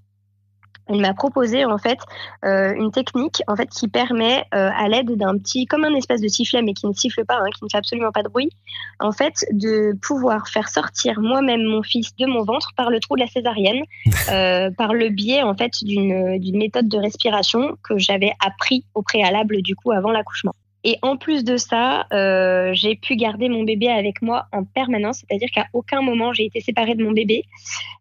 elle 0.90 1.00
m'a 1.00 1.14
proposé 1.14 1.64
en 1.64 1.78
fait 1.78 1.98
euh, 2.44 2.74
une 2.74 2.90
technique 2.90 3.42
en 3.46 3.54
fait 3.54 3.68
qui 3.68 3.88
permet 3.88 4.44
euh, 4.54 4.70
à 4.76 4.88
l'aide 4.88 5.16
d'un 5.16 5.38
petit 5.38 5.66
comme 5.66 5.84
un 5.84 5.94
espèce 5.94 6.20
de 6.20 6.28
sifflet 6.28 6.62
mais 6.62 6.74
qui 6.74 6.86
ne 6.86 6.92
siffle 6.92 7.24
pas, 7.24 7.36
hein, 7.36 7.50
qui 7.54 7.64
ne 7.64 7.68
fait 7.70 7.78
absolument 7.78 8.10
pas 8.10 8.22
de 8.22 8.28
bruit, 8.28 8.50
en 8.98 9.12
fait 9.12 9.34
de 9.52 9.96
pouvoir 10.02 10.48
faire 10.48 10.68
sortir 10.68 11.20
moi-même 11.20 11.62
mon 11.62 11.82
fils 11.82 12.14
de 12.16 12.26
mon 12.26 12.44
ventre 12.44 12.72
par 12.76 12.90
le 12.90 12.98
trou 12.98 13.14
de 13.14 13.20
la 13.20 13.28
césarienne, 13.28 13.82
euh, 14.30 14.70
par 14.70 14.92
le 14.92 15.10
biais 15.10 15.42
en 15.42 15.54
fait 15.54 15.72
d'une 15.82 16.58
méthode 16.58 16.88
de 16.88 16.98
respiration 16.98 17.76
que 17.82 17.98
j'avais 17.98 18.32
appris 18.44 18.84
au 18.94 19.02
préalable 19.02 19.62
du 19.62 19.76
coup 19.76 19.92
avant 19.92 20.10
l'accouchement. 20.10 20.54
Et 20.82 20.98
en 21.02 21.16
plus 21.16 21.44
de 21.44 21.56
ça, 21.56 22.06
euh, 22.12 22.70
j'ai 22.72 22.96
pu 22.96 23.16
garder 23.16 23.48
mon 23.48 23.64
bébé 23.64 23.88
avec 23.88 24.22
moi 24.22 24.46
en 24.52 24.64
permanence, 24.64 25.18
c'est-à-dire 25.18 25.50
qu'à 25.54 25.66
aucun 25.74 26.00
moment 26.00 26.32
j'ai 26.32 26.46
été 26.46 26.60
séparée 26.60 26.94
de 26.94 27.04
mon 27.04 27.12
bébé. 27.12 27.44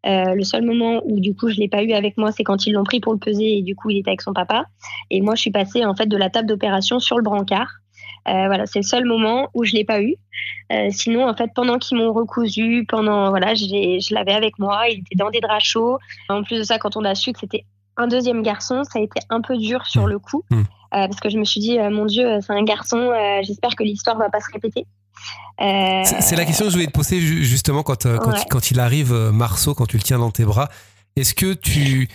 Euh, 0.05 0.33
le 0.33 0.43
seul 0.43 0.63
moment 0.63 1.01
où 1.03 1.19
du 1.19 1.35
coup 1.35 1.49
je 1.49 1.57
l'ai 1.57 1.67
pas 1.67 1.83
eu 1.83 1.91
avec 1.91 2.17
moi, 2.17 2.31
c'est 2.31 2.43
quand 2.43 2.65
ils 2.65 2.71
l'ont 2.71 2.85
pris 2.85 3.01
pour 3.01 3.11
le 3.11 3.19
peser 3.19 3.57
et 3.57 3.61
du 3.61 3.75
coup 3.75 3.89
il 3.89 3.99
était 3.99 4.11
avec 4.11 4.21
son 4.21 4.33
papa. 4.33 4.65
Et 5.09 5.19
moi 5.19 5.35
je 5.35 5.41
suis 5.41 5.51
passée 5.51 5.85
en 5.85 5.93
fait 5.93 6.07
de 6.07 6.17
la 6.17 6.29
table 6.29 6.47
d'opération 6.47 6.99
sur 6.99 7.17
le 7.17 7.23
brancard. 7.23 7.69
Euh, 8.27 8.47
voilà, 8.47 8.65
c'est 8.65 8.79
le 8.79 8.83
seul 8.83 9.05
moment 9.05 9.49
où 9.53 9.65
je 9.65 9.73
l'ai 9.73 9.85
pas 9.85 10.01
eu. 10.01 10.15
Sinon, 10.91 11.27
en 11.27 11.33
fait, 11.33 11.49
pendant 11.55 11.79
qu'ils 11.79 11.97
m'ont 11.97 12.13
recousu, 12.13 12.85
pendant 12.87 13.29
voilà, 13.29 13.55
je 13.55 14.13
l'avais 14.13 14.33
avec 14.33 14.59
moi. 14.59 14.87
Il 14.89 14.99
était 14.99 15.15
dans 15.15 15.31
des 15.31 15.39
draps 15.39 15.63
chauds. 15.63 15.97
En 16.27 16.43
plus 16.43 16.59
de 16.59 16.63
ça, 16.63 16.77
quand 16.77 16.95
on 16.95 17.03
a 17.05 17.15
su 17.15 17.33
que 17.33 17.39
c'était 17.39 17.65
un 17.97 18.07
deuxième 18.07 18.43
garçon, 18.43 18.83
ça 18.83 18.99
a 18.99 19.01
été 19.01 19.19
un 19.29 19.41
peu 19.41 19.57
dur 19.57 19.85
sur 19.87 20.05
le 20.05 20.19
coup. 20.19 20.43
Mmh. 20.51 20.61
Euh, 20.93 21.08
parce 21.08 21.19
que 21.19 21.30
je 21.30 21.38
me 21.38 21.45
suis 21.45 21.60
dit, 21.60 21.78
euh, 21.78 21.91
mon 21.91 22.06
Dieu, 22.06 22.39
c'est 22.41 22.54
un 22.54 22.63
garçon, 22.63 22.97
euh, 22.97 23.41
j'espère 23.43 23.75
que 23.75 23.84
l'histoire 23.84 24.17
va 24.17 24.30
pas 24.30 24.39
se 24.39 24.52
répéter. 24.52 24.86
C'est 25.60 26.36
la 26.36 26.45
question 26.45 26.65
que 26.65 26.71
je 26.71 26.75
voulais 26.78 26.88
te 26.88 26.91
poser 26.91 27.19
justement 27.19 27.84
quand, 27.84 28.08
quand, 28.49 28.71
il, 28.71 28.80
arrive, 28.80 29.13
Marceau, 29.34 29.75
quand 29.75 29.86
tu 29.86 29.97
le 29.97 30.04
tiens 30.04 30.17
dans 30.17 30.32
tes 30.32 30.45
bras. 30.45 30.69
Est-ce 31.17 31.34
que 31.34 31.54
tu 31.54 32.08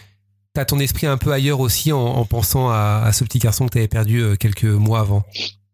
as 0.56 0.64
ton 0.64 0.78
esprit 0.78 1.06
un 1.06 1.18
peu 1.18 1.30
ailleurs 1.30 1.60
aussi 1.60 1.92
en, 1.92 2.24
pensant 2.24 2.70
à, 2.70 3.10
ce 3.12 3.22
petit 3.22 3.38
garçon 3.38 3.66
que 3.66 3.72
tu 3.72 3.78
avais 3.78 3.88
perdu 3.88 4.38
quelques 4.40 4.64
mois 4.64 5.00
avant? 5.00 5.24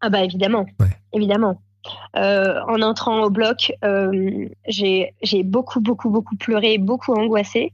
Ah 0.00 0.10
bah 0.10 0.24
évidemment, 0.24 0.66
évidemment. 1.12 1.62
en 2.14 2.82
entrant 2.82 3.22
au 3.22 3.30
bloc, 3.30 3.72
j'ai 4.66 5.14
beaucoup, 5.44 5.80
beaucoup, 5.80 6.10
beaucoup 6.10 6.34
pleuré, 6.34 6.76
beaucoup 6.76 7.14
angoissé 7.14 7.72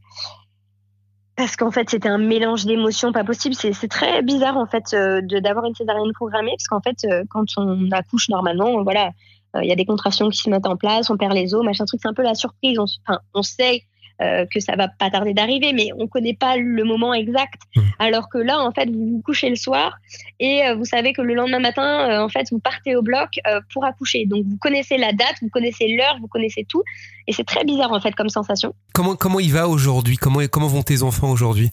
parce 1.36 1.54
qu'en 1.56 1.70
fait 1.70 1.90
c'était 1.90 2.08
un 2.08 2.18
mélange 2.18 2.64
d'émotions 2.64 3.12
pas 3.12 3.24
possible. 3.24 3.54
C'est 3.54 3.88
très 3.88 4.22
bizarre 4.22 4.56
en 4.56 4.66
fait 4.66 4.94
euh, 4.94 5.20
d'avoir 5.22 5.66
une 5.66 5.74
césarienne 5.74 6.12
programmée 6.14 6.52
parce 6.52 6.68
qu'en 6.68 6.80
fait 6.80 6.96
euh, 7.04 7.24
quand 7.30 7.44
on 7.58 7.90
accouche 7.90 8.28
normalement, 8.30 8.82
voilà, 8.82 9.10
euh, 9.54 9.62
il 9.62 9.68
y 9.68 9.72
a 9.72 9.76
des 9.76 9.84
contractions 9.84 10.28
qui 10.30 10.38
se 10.38 10.50
mettent 10.50 10.66
en 10.66 10.76
place, 10.76 11.10
on 11.10 11.16
perd 11.16 11.34
les 11.34 11.54
os, 11.54 11.64
machin 11.64 11.84
truc. 11.84 12.00
C'est 12.02 12.08
un 12.08 12.14
peu 12.14 12.22
la 12.22 12.34
surprise. 12.34 12.78
Enfin, 12.78 13.20
on 13.34 13.42
sait 13.42 13.82
euh, 14.22 14.46
que 14.50 14.60
ça 14.60 14.76
va 14.76 14.88
pas 14.88 15.10
tarder 15.10 15.34
d'arriver, 15.34 15.74
mais 15.74 15.90
on 15.98 16.06
connaît 16.06 16.32
pas 16.34 16.56
le 16.56 16.84
moment 16.84 17.12
exact. 17.12 17.60
Mmh. 17.74 17.80
Alors 17.98 18.30
que 18.30 18.38
là, 18.38 18.58
en 18.60 18.72
fait, 18.72 18.86
vous 18.86 19.06
vous 19.10 19.22
couchez 19.22 19.50
le 19.50 19.56
soir 19.56 19.92
et 20.40 20.66
euh, 20.66 20.74
vous 20.74 20.86
savez 20.86 21.12
que 21.12 21.20
le 21.20 21.34
lendemain 21.34 21.58
matin, 21.58 22.08
euh, 22.08 22.24
en 22.24 22.30
fait, 22.30 22.46
vous 22.50 22.58
partez 22.58 22.96
au 22.96 23.02
bloc 23.02 23.28
pour 23.74 23.84
accoucher. 23.84 24.24
Donc 24.24 24.46
vous 24.46 24.56
connaissez 24.56 24.96
la 24.96 25.12
date, 25.12 25.36
vous 25.42 25.50
connaissez 25.50 25.88
l'heure, 25.88 26.16
vous 26.18 26.28
connaissez 26.28 26.64
tout, 26.66 26.82
et 27.26 27.32
c'est 27.34 27.44
très 27.44 27.64
bizarre 27.64 27.92
en 27.92 28.00
fait 28.00 28.14
comme 28.14 28.30
sensation. 28.30 28.74
Comment 28.94 29.16
comment 29.16 29.38
il 29.38 29.52
va 29.52 29.68
aujourd'hui? 29.68 30.16
Comment 30.16 30.40
comment 30.50 30.68
vont 30.68 30.82
tes 30.82 31.02
enfants 31.02 31.30
aujourd'hui? 31.30 31.70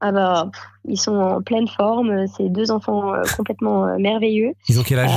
Ah 0.00 0.12
bah, 0.12 0.50
ils 0.86 1.00
sont 1.00 1.16
en 1.16 1.42
pleine 1.42 1.66
forme. 1.66 2.26
C'est 2.36 2.48
deux 2.48 2.70
enfants 2.70 3.12
complètement 3.36 3.98
merveilleux. 3.98 4.52
Ils 4.68 4.78
ont 4.78 4.84
quel 4.84 5.00
âge? 5.00 5.10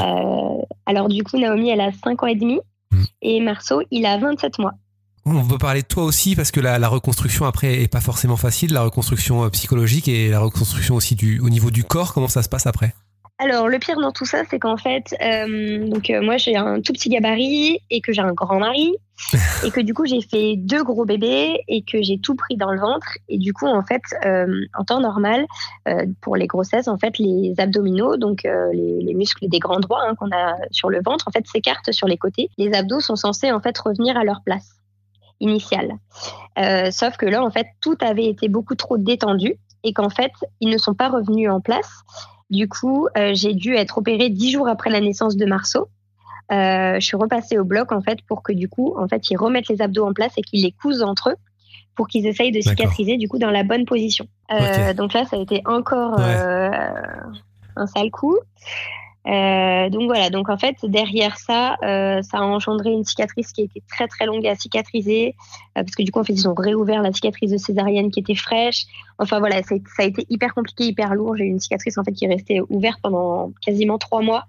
Alors 0.88 1.10
du 1.10 1.24
coup, 1.24 1.38
Naomi, 1.38 1.70
elle 1.70 1.82
a 1.82 1.92
5 1.92 2.24
ans 2.24 2.28
et 2.28 2.36
demi. 2.36 2.60
Mmh. 2.92 3.04
Et 3.22 3.40
Marceau, 3.40 3.84
il 3.92 4.08
a 4.08 4.18
27 4.18 4.58
mois. 4.58 4.74
On 5.26 5.42
veut 5.42 5.58
parler 5.58 5.82
de 5.82 5.88
toi 5.88 6.04
aussi 6.04 6.36
parce 6.36 6.52
que 6.52 6.60
la, 6.60 6.88
reconstruction 6.88 7.46
après 7.46 7.82
est 7.82 7.92
pas 7.92 8.02
forcément 8.02 8.38
facile, 8.38 8.74
la 8.74 8.82
reconstruction 8.82 9.44
euh, 9.44 9.50
psychologique 9.50 10.08
et 10.08 10.30
la 10.30 10.40
reconstruction 10.40 10.96
aussi 10.96 11.16
du, 11.16 11.40
au 11.40 11.50
niveau 11.50 11.72
du 11.72 11.84
corps. 11.84 12.14
Comment 12.14 12.28
ça 12.28 12.42
se 12.42 12.50
passe 12.50 12.66
après? 12.68 12.94
Alors, 13.38 13.70
le 13.70 13.80
pire 13.80 14.00
dans 14.00 14.12
tout 14.12 14.26
ça, 14.26 14.44
c'est 14.50 14.60
qu'en 14.60 14.76
fait, 14.76 15.16
euh, 15.22 15.88
donc 15.88 16.10
euh, 16.10 16.22
moi 16.22 16.36
j'ai 16.36 16.58
un 16.58 16.82
tout 16.82 16.92
petit 16.92 17.08
gabarit 17.08 17.80
et 17.90 18.02
que 18.02 18.12
j'ai 18.12 18.22
un 18.22 18.34
grand 18.34 18.60
mari 18.60 18.96
et 19.66 19.72
que 19.72 19.80
du 19.80 19.94
coup 19.94 20.06
j'ai 20.06 20.22
fait 20.22 20.56
deux 20.58 20.84
gros 20.84 21.06
bébés 21.06 21.62
et 21.68 21.84
que 21.84 22.02
j'ai 22.02 22.20
tout 22.20 22.36
pris 22.36 22.58
dans 22.58 22.72
le 22.72 22.80
ventre 22.80 23.08
et 23.28 23.38
du 23.38 23.54
coup 23.54 23.68
en 23.68 23.84
fait 23.84 24.02
en 24.24 24.84
temps 24.86 25.02
normal 25.02 25.46
pour 26.22 26.38
les 26.38 26.48
grossesses 26.48 26.88
en 26.88 26.98
fait 26.98 27.18
les 27.18 27.54
abdominaux 27.58 28.16
donc 28.16 28.44
les, 28.44 29.14
muscles 29.14 29.50
des 29.50 29.60
grands 29.60 29.82
droits 29.82 30.04
hein, 30.08 30.16
qu'on 30.16 30.32
a 30.32 30.56
sur 30.72 30.90
le 30.90 31.02
ventre 31.04 31.28
en 31.28 31.32
fait 31.32 31.46
s'écartent 31.48 31.92
sur 31.92 32.08
les 32.08 32.18
côtés. 32.18 32.50
Les 32.58 32.74
abdos 32.74 33.02
sont 33.02 33.18
censés 33.18 33.52
en 33.52 33.60
fait 33.60 33.78
revenir 33.78 34.16
à 34.16 34.24
leur 34.24 34.42
place 34.42 34.79
initiale. 35.40 35.94
Euh, 36.58 36.92
sauf 36.92 37.18
que 37.18 37.26
là, 37.26 37.44
en 37.44 37.52
fait, 37.52 37.68
tout 37.82 37.98
avait 38.02 38.26
été 38.26 38.48
beaucoup 38.48 38.76
trop 38.76 38.98
détendu 38.98 39.56
et 39.84 39.94
qu'en 39.94 40.10
fait, 40.10 40.32
ils 40.60 40.70
ne 40.70 40.78
sont 40.78 40.94
pas 40.94 41.10
revenus 41.10 41.50
en 41.50 41.62
place. 41.62 41.90
Du 42.50 42.68
coup, 42.68 43.08
euh, 43.18 43.32
j'ai 43.34 43.54
dû 43.54 43.76
être 43.76 44.00
opérée 44.00 44.30
dix 44.30 44.52
jours 44.52 44.68
après 44.68 44.90
la 44.90 45.00
naissance 45.02 45.38
de 45.38 45.46
Marceau. 45.46 45.90
Euh, 46.52 46.96
je 47.00 47.06
suis 47.06 47.16
repassée 47.16 47.60
au 47.60 47.64
bloc 47.64 47.92
en 47.92 48.02
fait 48.02 48.24
pour 48.28 48.42
que 48.42 48.52
du 48.52 48.68
coup, 48.68 48.96
en 48.98 49.08
fait, 49.08 49.30
ils 49.30 49.38
remettent 49.38 49.68
les 49.70 49.82
abdos 49.82 50.06
en 50.06 50.14
place 50.14 50.34
et 50.38 50.42
qu'ils 50.42 50.64
les 50.64 50.72
cousent 50.72 51.04
entre 51.04 51.30
eux 51.30 51.36
pour 51.96 52.08
qu'ils 52.08 52.26
essayent 52.26 52.52
de 52.52 52.62
cicatriser 52.62 53.18
du 53.18 53.28
coup 53.28 53.38
dans 53.38 53.52
la 53.52 53.64
bonne 53.64 53.86
position. 53.86 54.26
Donc 54.96 55.14
là, 55.14 55.26
ça 55.26 55.36
a 55.36 55.40
été 55.40 55.62
encore 55.66 56.20
un 56.20 57.88
sale 57.88 58.10
coup. 58.10 58.38
Euh, 59.28 59.90
donc 59.90 60.04
voilà, 60.04 60.30
donc 60.30 60.50
en 60.50 60.58
fait 60.58 60.78
derrière 60.84 61.38
ça, 61.38 61.76
euh, 61.84 62.22
ça 62.22 62.38
a 62.38 62.42
engendré 62.42 62.92
une 62.92 63.04
cicatrice 63.04 63.52
qui 63.52 63.64
était 63.64 63.84
très 63.90 64.08
très 64.08 64.26
longue 64.26 64.48
à 64.48 64.56
cicatriser, 64.56 65.36
euh, 65.78 65.84
parce 65.84 65.96
que 65.96 66.04
du 66.04 66.12
coup 66.12 66.20
en 66.20 66.24
fait 66.24 66.34
ils 66.34 66.48
ont 66.48 66.54
réouvert 66.54 67.02
la 67.02 67.12
cicatrice 67.12 67.52
de 67.52 67.58
césarienne 67.58 68.12
qui 68.12 68.22
était 68.22 68.36
fraîche. 68.36 68.86
Enfin 69.18 69.40
voilà, 69.40 69.62
ça 69.62 69.76
a 70.00 70.04
été 70.04 70.26
hyper 70.30 70.54
compliqué, 70.54 70.86
hyper 70.86 71.14
lourd. 71.16 71.36
J'ai 71.36 71.44
eu 71.44 71.50
une 71.50 71.60
cicatrice 71.60 71.98
en 71.98 72.04
fait 72.04 72.14
qui 72.14 72.26
est 72.26 72.30
restée 72.30 72.62
ouverte 72.70 73.00
pendant 73.04 73.52
quasiment 73.66 73.98
trois 73.98 74.22
mois, 74.22 74.46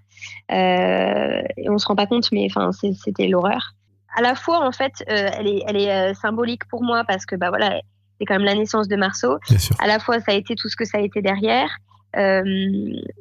et 0.49 1.69
on 1.69 1.77
se 1.77 1.85
rend 1.85 1.95
pas 1.95 2.07
compte, 2.07 2.31
mais 2.31 2.47
enfin 2.49 2.71
c'était 2.71 3.27
l'horreur. 3.27 3.73
À 4.15 4.21
la 4.21 4.35
fois 4.35 4.65
en 4.65 4.71
fait, 4.71 5.03
elle 5.07 5.47
est 5.47 5.63
elle 5.67 5.77
est 5.77 6.13
symbolique 6.13 6.65
pour 6.69 6.81
moi 6.81 7.03
parce 7.05 7.25
que 7.25 7.35
bah 7.35 7.49
voilà, 7.49 7.81
c'est 8.17 8.25
quand 8.25 8.35
même 8.35 8.45
la 8.45 8.55
naissance 8.55 8.87
de 8.87 8.95
Marceau. 8.95 9.37
À 9.79 9.87
la 9.87 9.99
fois 9.99 10.21
ça 10.21 10.31
a 10.31 10.35
été 10.35 10.55
tout 10.55 10.69
ce 10.69 10.77
que 10.77 10.85
ça 10.85 10.97
a 10.97 11.01
été 11.01 11.21
derrière. 11.21 11.69
Euh, 12.17 12.43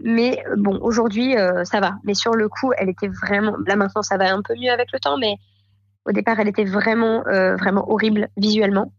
mais 0.03 0.43
bon, 0.57 0.79
aujourd'hui, 0.83 1.37
euh, 1.37 1.65
ça 1.65 1.81
va. 1.81 1.95
Mais 2.05 2.15
sur 2.15 2.35
le 2.35 2.49
coup, 2.49 2.73
elle 2.77 2.89
était 2.89 3.09
vraiment. 3.09 3.57
Là 3.67 3.77
maintenant, 3.77 4.03
ça 4.03 4.17
va 4.17 4.33
un 4.33 4.43
peu 4.43 4.55
mieux 4.55 4.71
avec 4.71 4.93
le 4.93 4.99
temps, 4.99 5.19
mais 5.19 5.37
au 6.07 6.13
départ, 6.13 6.41
elle 6.41 6.49
était 6.49 6.65
vraiment, 6.65 7.27
euh, 7.27 7.57
vraiment 7.57 7.91
horrible 7.91 8.29
visuellement. 8.37 8.93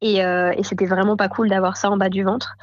Et, 0.00 0.16
et 0.16 0.64
c'était 0.64 0.86
vraiment 0.86 1.16
pas 1.16 1.28
cool 1.28 1.48
d'avoir 1.48 1.76
ça 1.76 1.88
en 1.88 1.96
bas 1.96 2.08
du 2.08 2.24
ventre. 2.24 2.56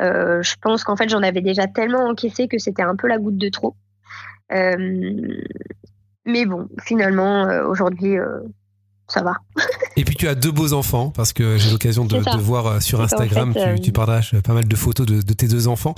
je 0.00 0.54
pense 0.62 0.84
qu'en 0.84 0.94
fait, 0.94 1.08
j'en 1.08 1.24
avais 1.24 1.40
déjà 1.40 1.66
tellement 1.66 2.06
encaissé 2.06 2.46
que 2.46 2.58
c'était 2.58 2.84
un 2.84 2.94
peu 2.94 3.08
la 3.08 3.18
goutte 3.18 3.36
de 3.36 3.48
trop. 3.48 3.74
mais 4.48 6.46
bon, 6.46 6.68
finalement, 6.80 7.48
aujourd'hui, 7.66 8.16
ça 9.08 9.22
va. 9.22 9.34
Et 9.96 10.04
puis 10.04 10.16
tu 10.16 10.26
as 10.26 10.34
deux 10.34 10.50
beaux 10.50 10.72
enfants, 10.72 11.10
parce 11.10 11.32
que 11.32 11.56
j'ai 11.56 11.70
l'occasion 11.70 12.04
de, 12.04 12.16
voir 12.38 12.66
euh, 12.66 12.80
sur 12.80 13.00
Instagram, 13.00 13.54
tu, 13.54 13.80
tu, 13.80 13.92
partages 13.92 14.34
pas 14.42 14.52
mal 14.52 14.66
de 14.66 14.76
photos 14.76 15.06
de, 15.06 15.32
tes 15.32 15.46
deux 15.46 15.68
enfants. 15.68 15.94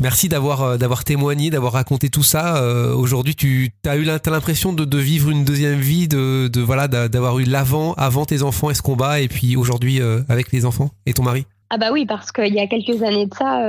Merci 0.00 0.28
d'avoir 0.28 0.62
euh, 0.62 0.76
d'avoir 0.76 1.04
témoigné, 1.04 1.50
d'avoir 1.50 1.72
raconté 1.72 2.08
tout 2.08 2.22
ça. 2.22 2.56
Euh, 2.56 2.94
aujourd'hui, 2.94 3.34
tu 3.34 3.70
as 3.86 3.96
eu 3.96 4.02
l'impression 4.02 4.72
de, 4.72 4.84
de, 4.84 4.98
vivre 4.98 5.30
une 5.30 5.44
deuxième 5.44 5.78
vie, 5.78 6.08
de, 6.08 6.48
de 6.48 6.60
voilà, 6.60 6.88
d'avoir 6.88 7.38
eu 7.38 7.44
l'avant, 7.44 7.94
avant 7.94 8.24
tes 8.24 8.42
enfants 8.42 8.70
et 8.70 8.74
ce 8.74 8.82
combat, 8.82 9.20
et 9.20 9.28
puis 9.28 9.56
aujourd'hui 9.56 10.00
avec 10.28 10.50
les 10.52 10.64
enfants 10.64 10.90
et 11.06 11.12
ton 11.12 11.22
mari? 11.22 11.46
Ah 11.70 11.76
bah 11.76 11.90
oui, 11.92 12.06
parce 12.06 12.32
qu'il 12.32 12.54
y 12.54 12.60
a 12.60 12.66
quelques 12.66 13.02
années 13.02 13.26
de 13.26 13.34
ça, 13.34 13.60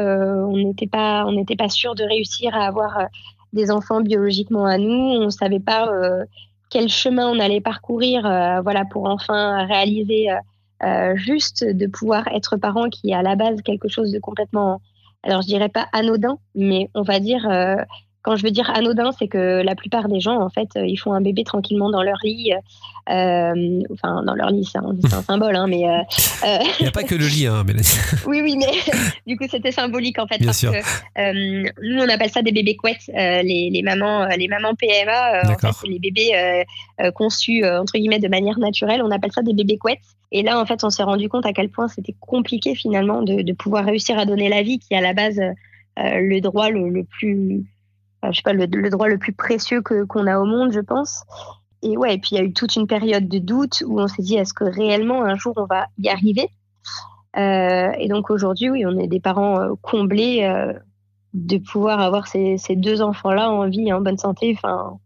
on 0.48 0.58
n'était 0.58 0.88
pas 0.88 1.26
on 1.26 1.34
n'était 1.34 1.58
pas 1.58 1.70
sûr 1.70 1.96
de 1.96 2.04
réussir 2.04 2.56
à 2.56 2.66
avoir 2.66 2.98
des 3.52 3.72
enfants 3.72 4.02
biologiquement 4.02 4.66
à 4.66 4.78
nous. 4.78 4.88
On 4.88 5.30
savait 5.30 5.60
pas 5.60 5.90
quel 6.70 6.90
chemin 6.90 7.28
on 7.30 7.40
allait 7.40 7.62
parcourir 7.62 8.26
euh, 8.26 8.62
voilà, 8.62 8.86
pour 8.86 9.06
enfin 9.06 9.66
réaliser 9.66 10.32
euh, 10.32 10.36
euh, 10.84 11.16
juste 11.16 11.64
de 11.66 11.88
pouvoir 11.88 12.28
être 12.30 12.58
parent 12.58 12.90
qui 12.90 13.10
est 13.10 13.16
à 13.16 13.22
la 13.22 13.36
base 13.36 13.62
quelque 13.62 13.90
chose 13.90 14.12
de 14.12 14.20
complètement, 14.20 14.82
alors 15.24 15.42
je 15.42 15.48
dirais 15.48 15.70
pas 15.70 15.88
anodin, 15.92 16.38
mais 16.56 16.90
on 16.94 17.02
va 17.02 17.20
dire 17.20 17.48
quand 18.22 18.36
je 18.36 18.44
veux 18.44 18.52
dire 18.52 18.70
anodin, 18.70 19.12
c'est 19.18 19.28
que 19.28 19.62
la 19.62 19.76
plupart 19.76 20.10
des 20.10 20.20
gens, 20.20 20.42
en 20.42 20.50
fait, 20.50 20.70
ils 20.76 20.98
font 20.98 21.14
un 21.14 21.22
bébé 21.22 21.44
tranquillement 21.44 21.90
dans 21.90 22.04
leur 22.04 22.18
lit. 22.24 22.54
Euh, 23.10 23.82
enfin, 23.92 24.24
dans 24.24 24.36
leur 24.36 24.52
lit, 24.52 24.70
c'est 24.72 24.78
un, 24.78 25.22
symbole, 25.22 25.56
hein, 25.56 25.68
mais. 25.68 25.84
Euh, 25.90 26.60
Il 26.80 26.84
n'y 26.84 26.88
a 26.88 26.92
pas 26.92 27.04
que 27.04 27.16
le 27.16 27.26
lit, 27.26 27.48
hein, 27.48 27.64
oui, 28.28 28.42
oui, 28.42 28.56
mais 28.58 28.72
du 29.28 29.36
coup, 29.36 29.46
c'était 29.50 29.72
symbolique, 29.72 30.20
en 30.20 30.28
fait. 30.28 30.44
parce 30.44 30.62
Que, 30.62 31.64
nous, 31.82 32.02
on 32.04 32.10
appelle 32.10 32.30
ça 32.30 32.42
des 32.42 32.52
bébés 32.52 32.76
couettes. 32.76 33.08
Les, 33.08 33.70
les, 33.72 33.82
mamans, 33.82 34.28
les 34.38 34.48
mamans 34.48 34.76
PMA, 34.76 35.52
en 35.52 35.58
fait, 35.58 35.88
les 35.88 36.00
bébés 36.00 36.66
conçus, 37.16 37.66
entre 37.66 37.94
guillemets, 37.94 38.20
de 38.20 38.28
manière 38.28 38.60
naturelle, 38.60 39.02
on 39.04 39.12
appelle 39.12 39.32
ça 39.32 39.42
des 39.42 39.54
bébés 39.54 39.78
couettes. 39.78 40.00
Et 40.32 40.44
là, 40.44 40.60
en 40.60 40.66
fait, 40.66 40.84
on 40.84 40.92
s'est 40.92 41.04
rendu 41.04 41.28
compte 41.30 41.46
à 41.46 41.54
quel 41.54 41.70
point 41.70 41.88
c'était 41.88 42.16
compliqué, 42.20 42.76
finalement, 42.76 43.24
de, 43.24 43.42
de, 43.42 43.54
pouvoir 43.54 43.86
réussir 43.86 44.20
à 44.20 44.26
donner 44.26 44.50
la 44.50 44.62
vie, 44.62 44.78
qui 44.78 44.94
est 44.94 44.98
à 44.98 45.02
la 45.02 45.14
base 45.14 45.40
le 45.98 46.40
droit 46.40 46.70
le, 46.70 46.90
le 46.90 47.04
plus 47.04 47.66
je 48.24 48.32
sais 48.32 48.42
pas, 48.44 48.54
le, 48.54 48.68
droit 48.90 49.08
le 49.08 49.18
plus 49.18 49.34
précieux 49.34 49.82
que 49.82 50.04
qu'on 50.04 50.28
a 50.28 50.40
au 50.40 50.46
monde, 50.46 50.72
je 50.72 50.80
pense. 50.80 51.24
Et 51.82 51.98
ouais, 51.98 52.16
et 52.16 52.18
puis 52.18 52.32
il 52.34 52.38
y 52.38 52.42
a 52.42 52.44
eu 52.44 52.54
toute 52.54 52.76
une 52.76 52.88
période 52.88 53.28
de 53.28 53.40
doute 53.40 53.84
où 53.86 54.00
on 54.00 54.08
s'est 54.08 54.22
dit 54.22 54.36
est-ce 54.36 54.54
que 54.54 54.66
réellement 54.66 55.24
un 55.24 55.36
jour 55.36 55.54
on 55.56 55.66
va 55.66 55.88
y 55.98 56.10
arriver? 56.10 56.50
Euh, 57.38 57.92
Et 57.98 58.08
donc 58.10 58.30
aujourd'hui, 58.30 58.70
oui, 58.70 58.86
on 58.86 58.98
est 58.98 59.08
des 59.08 59.20
parents 59.20 59.60
euh, 59.62 59.74
comblés 59.82 60.44
euh, 60.44 60.74
de 61.34 61.58
pouvoir 61.58 62.02
avoir 62.02 62.28
ces, 62.28 62.58
ces 62.58 62.76
deux 62.76 63.02
enfants-là 63.02 63.50
en 63.52 63.70
vie, 63.70 63.94
en 63.94 64.02
bonne 64.02 64.18
santé. 64.18 64.54
Enfin, 64.58 64.98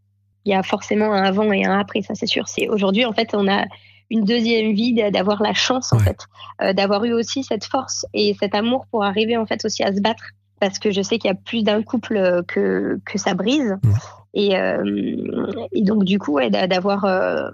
il 0.46 0.52
y 0.52 0.56
a 0.56 0.64
forcément 0.64 1.14
un 1.14 1.24
avant 1.24 1.52
et 1.52 1.66
un 1.66 1.78
après, 1.78 2.02
ça 2.02 2.16
c'est 2.16 2.26
sûr. 2.26 2.48
C'est 2.48 2.68
aujourd'hui 2.70 3.06
en 3.06 3.14
fait 3.14 3.34
on 3.34 3.48
a 3.48 3.66
une 4.10 4.26
deuxième 4.26 4.74
vie, 4.74 4.94
d'avoir 5.12 5.42
la 5.42 5.54
chance 5.54 5.94
en 5.94 5.98
fait, 5.98 6.28
d'avoir 6.76 7.04
eu 7.06 7.14
aussi 7.14 7.44
cette 7.44 7.66
force 7.66 8.06
et 8.14 8.36
cet 8.40 8.54
amour 8.54 8.86
pour 8.92 9.04
arriver 9.04 9.38
en 9.38 9.46
fait 9.46 9.64
aussi 9.66 9.82
à 9.82 9.94
se 9.94 10.02
battre 10.02 10.24
parce 10.64 10.80
que 10.80 10.92
je 10.92 11.02
sais 11.02 11.20
qu'il 11.20 11.28
y 11.28 11.32
a 11.32 11.36
plus 11.36 11.62
d'un 11.62 11.84
couple 11.84 12.16
euh, 12.16 12.42
que, 12.42 12.98
que 13.06 13.18
ça 13.18 13.34
brise. 13.34 13.78
Mmh. 13.84 13.90
Et, 14.34 14.58
euh, 14.58 15.68
et, 15.74 15.82
donc, 15.82 16.06
du 16.06 16.20
coup, 16.20 16.36
ouais, 16.36 16.50
d'avoir 16.50 17.04
euh, 17.04 17.52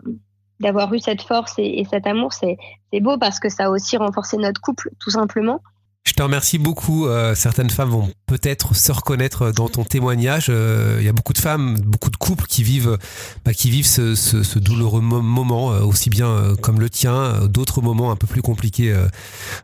d'avoir 0.59 0.93
eu 0.93 0.99
cette 0.99 1.23
force 1.23 1.55
et, 1.57 1.83
cet 1.89 2.05
amour, 2.05 2.33
c'est 2.33 2.57
beau 3.01 3.17
parce 3.17 3.39
que 3.39 3.49
ça 3.49 3.65
a 3.65 3.69
aussi 3.71 3.97
renforcé 3.97 4.37
notre 4.37 4.61
couple, 4.61 4.91
tout 4.99 5.09
simplement. 5.09 5.63
Je 6.05 6.13
te 6.13 6.23
remercie 6.23 6.57
beaucoup. 6.57 7.07
certaines 7.35 7.69
femmes 7.69 7.89
vont 7.89 8.11
peut-être 8.25 8.75
se 8.75 8.91
reconnaître 8.91 9.51
dans 9.51 9.69
ton 9.69 9.83
témoignage. 9.83 10.49
Il 10.49 11.03
y 11.03 11.07
a 11.07 11.13
beaucoup 11.13 11.33
de 11.33 11.37
femmes, 11.37 11.79
beaucoup 11.79 12.09
de 12.09 12.17
couples 12.17 12.45
qui 12.45 12.63
vivent, 12.63 12.97
bah, 13.45 13.53
qui 13.53 13.69
vivent 13.69 13.85
ce, 13.85 14.15
ce, 14.15 14.59
douloureux 14.59 15.01
moment, 15.01 15.67
aussi 15.67 16.09
bien 16.09 16.55
comme 16.61 16.79
le 16.79 16.89
tien, 16.89 17.45
d'autres 17.47 17.81
moments 17.81 18.11
un 18.11 18.15
peu 18.15 18.27
plus 18.27 18.41
compliqués 18.41 18.95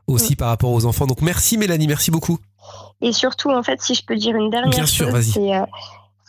aussi 0.08 0.36
par 0.36 0.50
rapport 0.50 0.72
aux 0.72 0.86
enfants. 0.86 1.08
Donc 1.08 1.22
merci 1.22 1.58
Mélanie, 1.58 1.88
merci 1.88 2.12
beaucoup. 2.12 2.38
Et 3.02 3.12
surtout, 3.12 3.52
en 3.52 3.64
fait, 3.64 3.82
si 3.82 3.96
je 3.96 4.04
peux 4.06 4.16
dire 4.16 4.36
une 4.36 4.50
dernière 4.50 4.88
chose, 4.88 5.14
c'est 5.22 5.52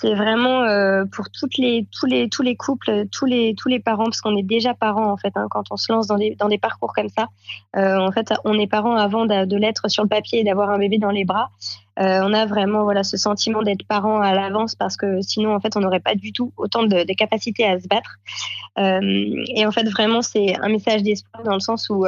euh, 0.04 0.08
c'est 0.08 0.14
vraiment 0.14 0.62
euh, 0.62 1.04
pour 1.04 1.26
les, 1.58 1.86
tous, 1.90 2.06
les, 2.06 2.28
tous 2.28 2.42
les 2.42 2.56
couples, 2.56 3.06
tous 3.10 3.24
les, 3.26 3.54
tous 3.54 3.68
les 3.68 3.80
parents, 3.80 4.04
parce 4.04 4.20
qu'on 4.20 4.36
est 4.36 4.42
déjà 4.42 4.74
parents 4.74 5.10
en 5.10 5.16
fait 5.16 5.32
hein, 5.36 5.46
quand 5.50 5.64
on 5.70 5.76
se 5.76 5.92
lance 5.92 6.06
dans 6.06 6.18
des, 6.18 6.34
dans 6.36 6.48
des 6.48 6.58
parcours 6.58 6.92
comme 6.92 7.08
ça. 7.08 7.28
Euh, 7.76 7.98
en 7.98 8.12
fait, 8.12 8.32
on 8.44 8.58
est 8.58 8.66
parents 8.66 8.96
avant 8.96 9.26
de, 9.26 9.56
l'être 9.56 9.88
sur 9.88 10.02
le 10.02 10.08
papier 10.08 10.40
et 10.40 10.44
d'avoir 10.44 10.70
un 10.70 10.78
bébé 10.78 10.98
dans 10.98 11.10
les 11.10 11.24
bras. 11.24 11.50
on 11.96 12.32
a 12.34 12.44
vraiment 12.46 12.82
voilà 12.84 13.04
ce 13.04 13.16
sentiment 13.16 13.62
d'être 13.62 13.86
parents 13.86 14.20
à 14.20 14.34
l'avance 14.34 14.74
parce 14.74 14.96
que 14.96 15.22
sinon 15.22 15.54
en 15.54 15.60
fait 15.60 15.76
on 15.76 15.80
n'aurait 15.80 16.00
pas 16.00 16.14
du 16.14 16.32
tout 16.32 16.52
autant 16.58 16.82
de, 16.82 17.04
de 17.04 17.14
capacités 17.14 17.66
à 17.66 17.80
se 17.80 17.88
battre. 17.88 18.16
et 18.78 19.66
en 19.66 19.72
fait 19.72 19.88
vraiment 19.88 20.20
c'est 20.20 20.56
un 20.60 20.68
message 20.68 21.02
d'espoir 21.02 21.42
dans 21.42 21.54
le 21.54 21.60
sens 21.60 21.88
où 21.88 22.04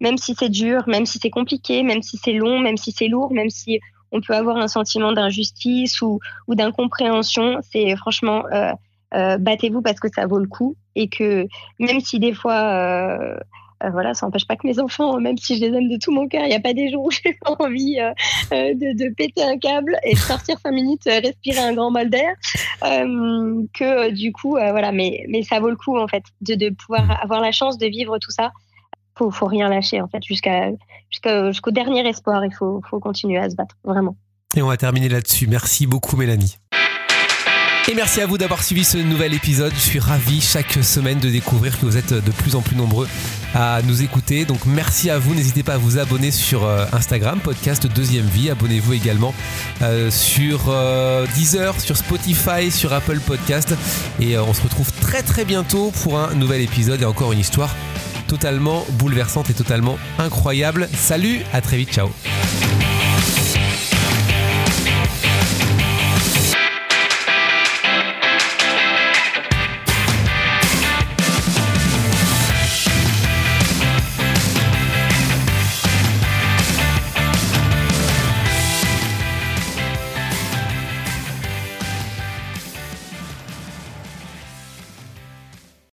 même 0.00 0.16
si 0.16 0.34
c'est 0.34 0.48
dur, 0.48 0.84
même 0.86 1.06
si 1.06 1.18
c'est 1.20 1.30
compliqué, 1.30 1.82
même 1.82 2.02
si 2.02 2.16
c'est 2.16 2.32
long, 2.32 2.58
même 2.60 2.76
si 2.76 2.92
c'est 2.92 3.08
lourd, 3.08 3.32
même 3.32 3.50
si 3.50 3.80
on 4.12 4.20
peut 4.20 4.34
avoir 4.34 4.56
un 4.56 4.68
sentiment 4.68 5.12
d'injustice 5.12 6.00
ou, 6.02 6.20
d'incompréhension, 6.48 7.58
c'est 7.70 7.96
franchement 7.96 8.44
euh, 8.52 8.72
euh, 9.14 9.38
battez-vous 9.38 9.82
parce 9.82 10.00
que 10.00 10.08
ça 10.14 10.26
vaut 10.26 10.38
le 10.38 10.48
coup 10.48 10.76
et 10.94 11.08
que 11.08 11.46
même 11.78 12.00
si 12.00 12.18
des 12.18 12.32
fois 12.32 12.54
euh, 12.54 13.36
voilà, 13.92 14.12
ça 14.12 14.26
n'empêche 14.26 14.46
pas 14.46 14.56
que 14.56 14.66
mes 14.66 14.80
enfants, 14.80 15.20
même 15.20 15.36
si 15.36 15.56
je 15.56 15.60
les 15.60 15.68
aime 15.68 15.88
de 15.88 15.96
tout 16.02 16.10
mon 16.10 16.26
cœur, 16.26 16.42
il 16.42 16.48
n'y 16.48 16.54
a 16.54 16.60
pas 16.60 16.74
des 16.74 16.90
jours 16.90 17.04
où 17.04 17.10
j'ai 17.12 17.38
envie 17.46 17.96
de, 18.50 19.14
péter 19.14 19.44
un 19.44 19.56
câble 19.56 19.96
et 20.02 20.14
de 20.14 20.18
sortir 20.18 20.58
cinq 20.58 20.72
minutes, 20.72 21.04
respirer 21.04 21.60
un 21.60 21.74
grand 21.74 21.92
bol 21.92 22.10
d'air. 22.10 22.34
que 22.80 24.10
du 24.10 24.32
coup, 24.32 24.50
voilà, 24.50 24.90
mais, 24.90 25.28
ça 25.48 25.60
vaut 25.60 25.70
le 25.70 25.76
coup 25.76 25.96
en 25.96 26.08
fait 26.08 26.24
de 26.40 26.70
pouvoir 26.70 27.22
avoir 27.22 27.40
la 27.40 27.52
chance 27.52 27.78
de 27.78 27.86
vivre 27.86 28.18
tout 28.18 28.32
ça 28.32 28.50
faut, 29.18 29.30
faut 29.30 29.46
rien 29.46 29.68
lâcher 29.68 30.00
en 30.00 30.08
fait 30.08 30.22
jusqu'à 30.22 30.70
jusqu'au 31.10 31.70
dernier 31.70 32.08
espoir. 32.08 32.44
Il 32.44 32.54
faut, 32.54 32.80
continuer 33.00 33.38
à 33.38 33.50
se 33.50 33.56
battre 33.56 33.76
vraiment. 33.84 34.16
Et 34.56 34.62
on 34.62 34.68
va 34.68 34.76
terminer 34.76 35.08
là-dessus. 35.08 35.46
Merci 35.46 35.86
beaucoup 35.86 36.16
Mélanie. 36.16 36.56
Et 37.90 37.94
merci 37.94 38.20
à 38.20 38.26
vous 38.26 38.36
d'avoir 38.36 38.62
suivi 38.62 38.84
ce 38.84 38.98
nouvel 38.98 39.32
épisode. 39.32 39.72
Je 39.72 39.80
suis 39.80 39.98
ravi 39.98 40.42
chaque 40.42 40.72
semaine 40.72 41.20
de 41.20 41.30
découvrir 41.30 41.80
que 41.80 41.86
vous 41.86 41.96
êtes 41.96 42.12
de 42.12 42.30
plus 42.32 42.54
en 42.54 42.60
plus 42.60 42.76
nombreux 42.76 43.08
à 43.54 43.80
nous 43.80 44.02
écouter. 44.02 44.44
Donc 44.44 44.66
merci 44.66 45.08
à 45.08 45.18
vous. 45.18 45.34
N'hésitez 45.34 45.62
pas 45.62 45.74
à 45.74 45.78
vous 45.78 45.98
abonner 45.98 46.30
sur 46.30 46.66
euh, 46.66 46.84
Instagram, 46.92 47.40
podcast 47.40 47.86
Deuxième 47.86 48.26
Vie. 48.26 48.50
Abonnez-vous 48.50 48.92
également 48.92 49.32
euh, 49.80 50.10
sur 50.10 50.66
euh, 50.68 51.26
Deezer, 51.34 51.80
sur 51.80 51.96
Spotify, 51.96 52.70
sur 52.70 52.92
Apple 52.92 53.20
Podcast. 53.20 53.74
Et 54.20 54.36
on 54.36 54.52
se 54.52 54.60
retrouve 54.60 54.92
très 55.00 55.22
très 55.22 55.46
bientôt 55.46 55.90
pour 56.02 56.18
un 56.18 56.34
nouvel 56.34 56.60
épisode 56.60 57.00
et 57.00 57.06
encore 57.06 57.32
une 57.32 57.40
histoire 57.40 57.74
totalement 58.28 58.86
bouleversante 58.92 59.50
et 59.50 59.54
totalement 59.54 59.98
incroyable. 60.18 60.88
Salut, 60.94 61.40
à 61.52 61.60
très 61.60 61.76
vite, 61.76 61.90
ciao. 61.90 62.08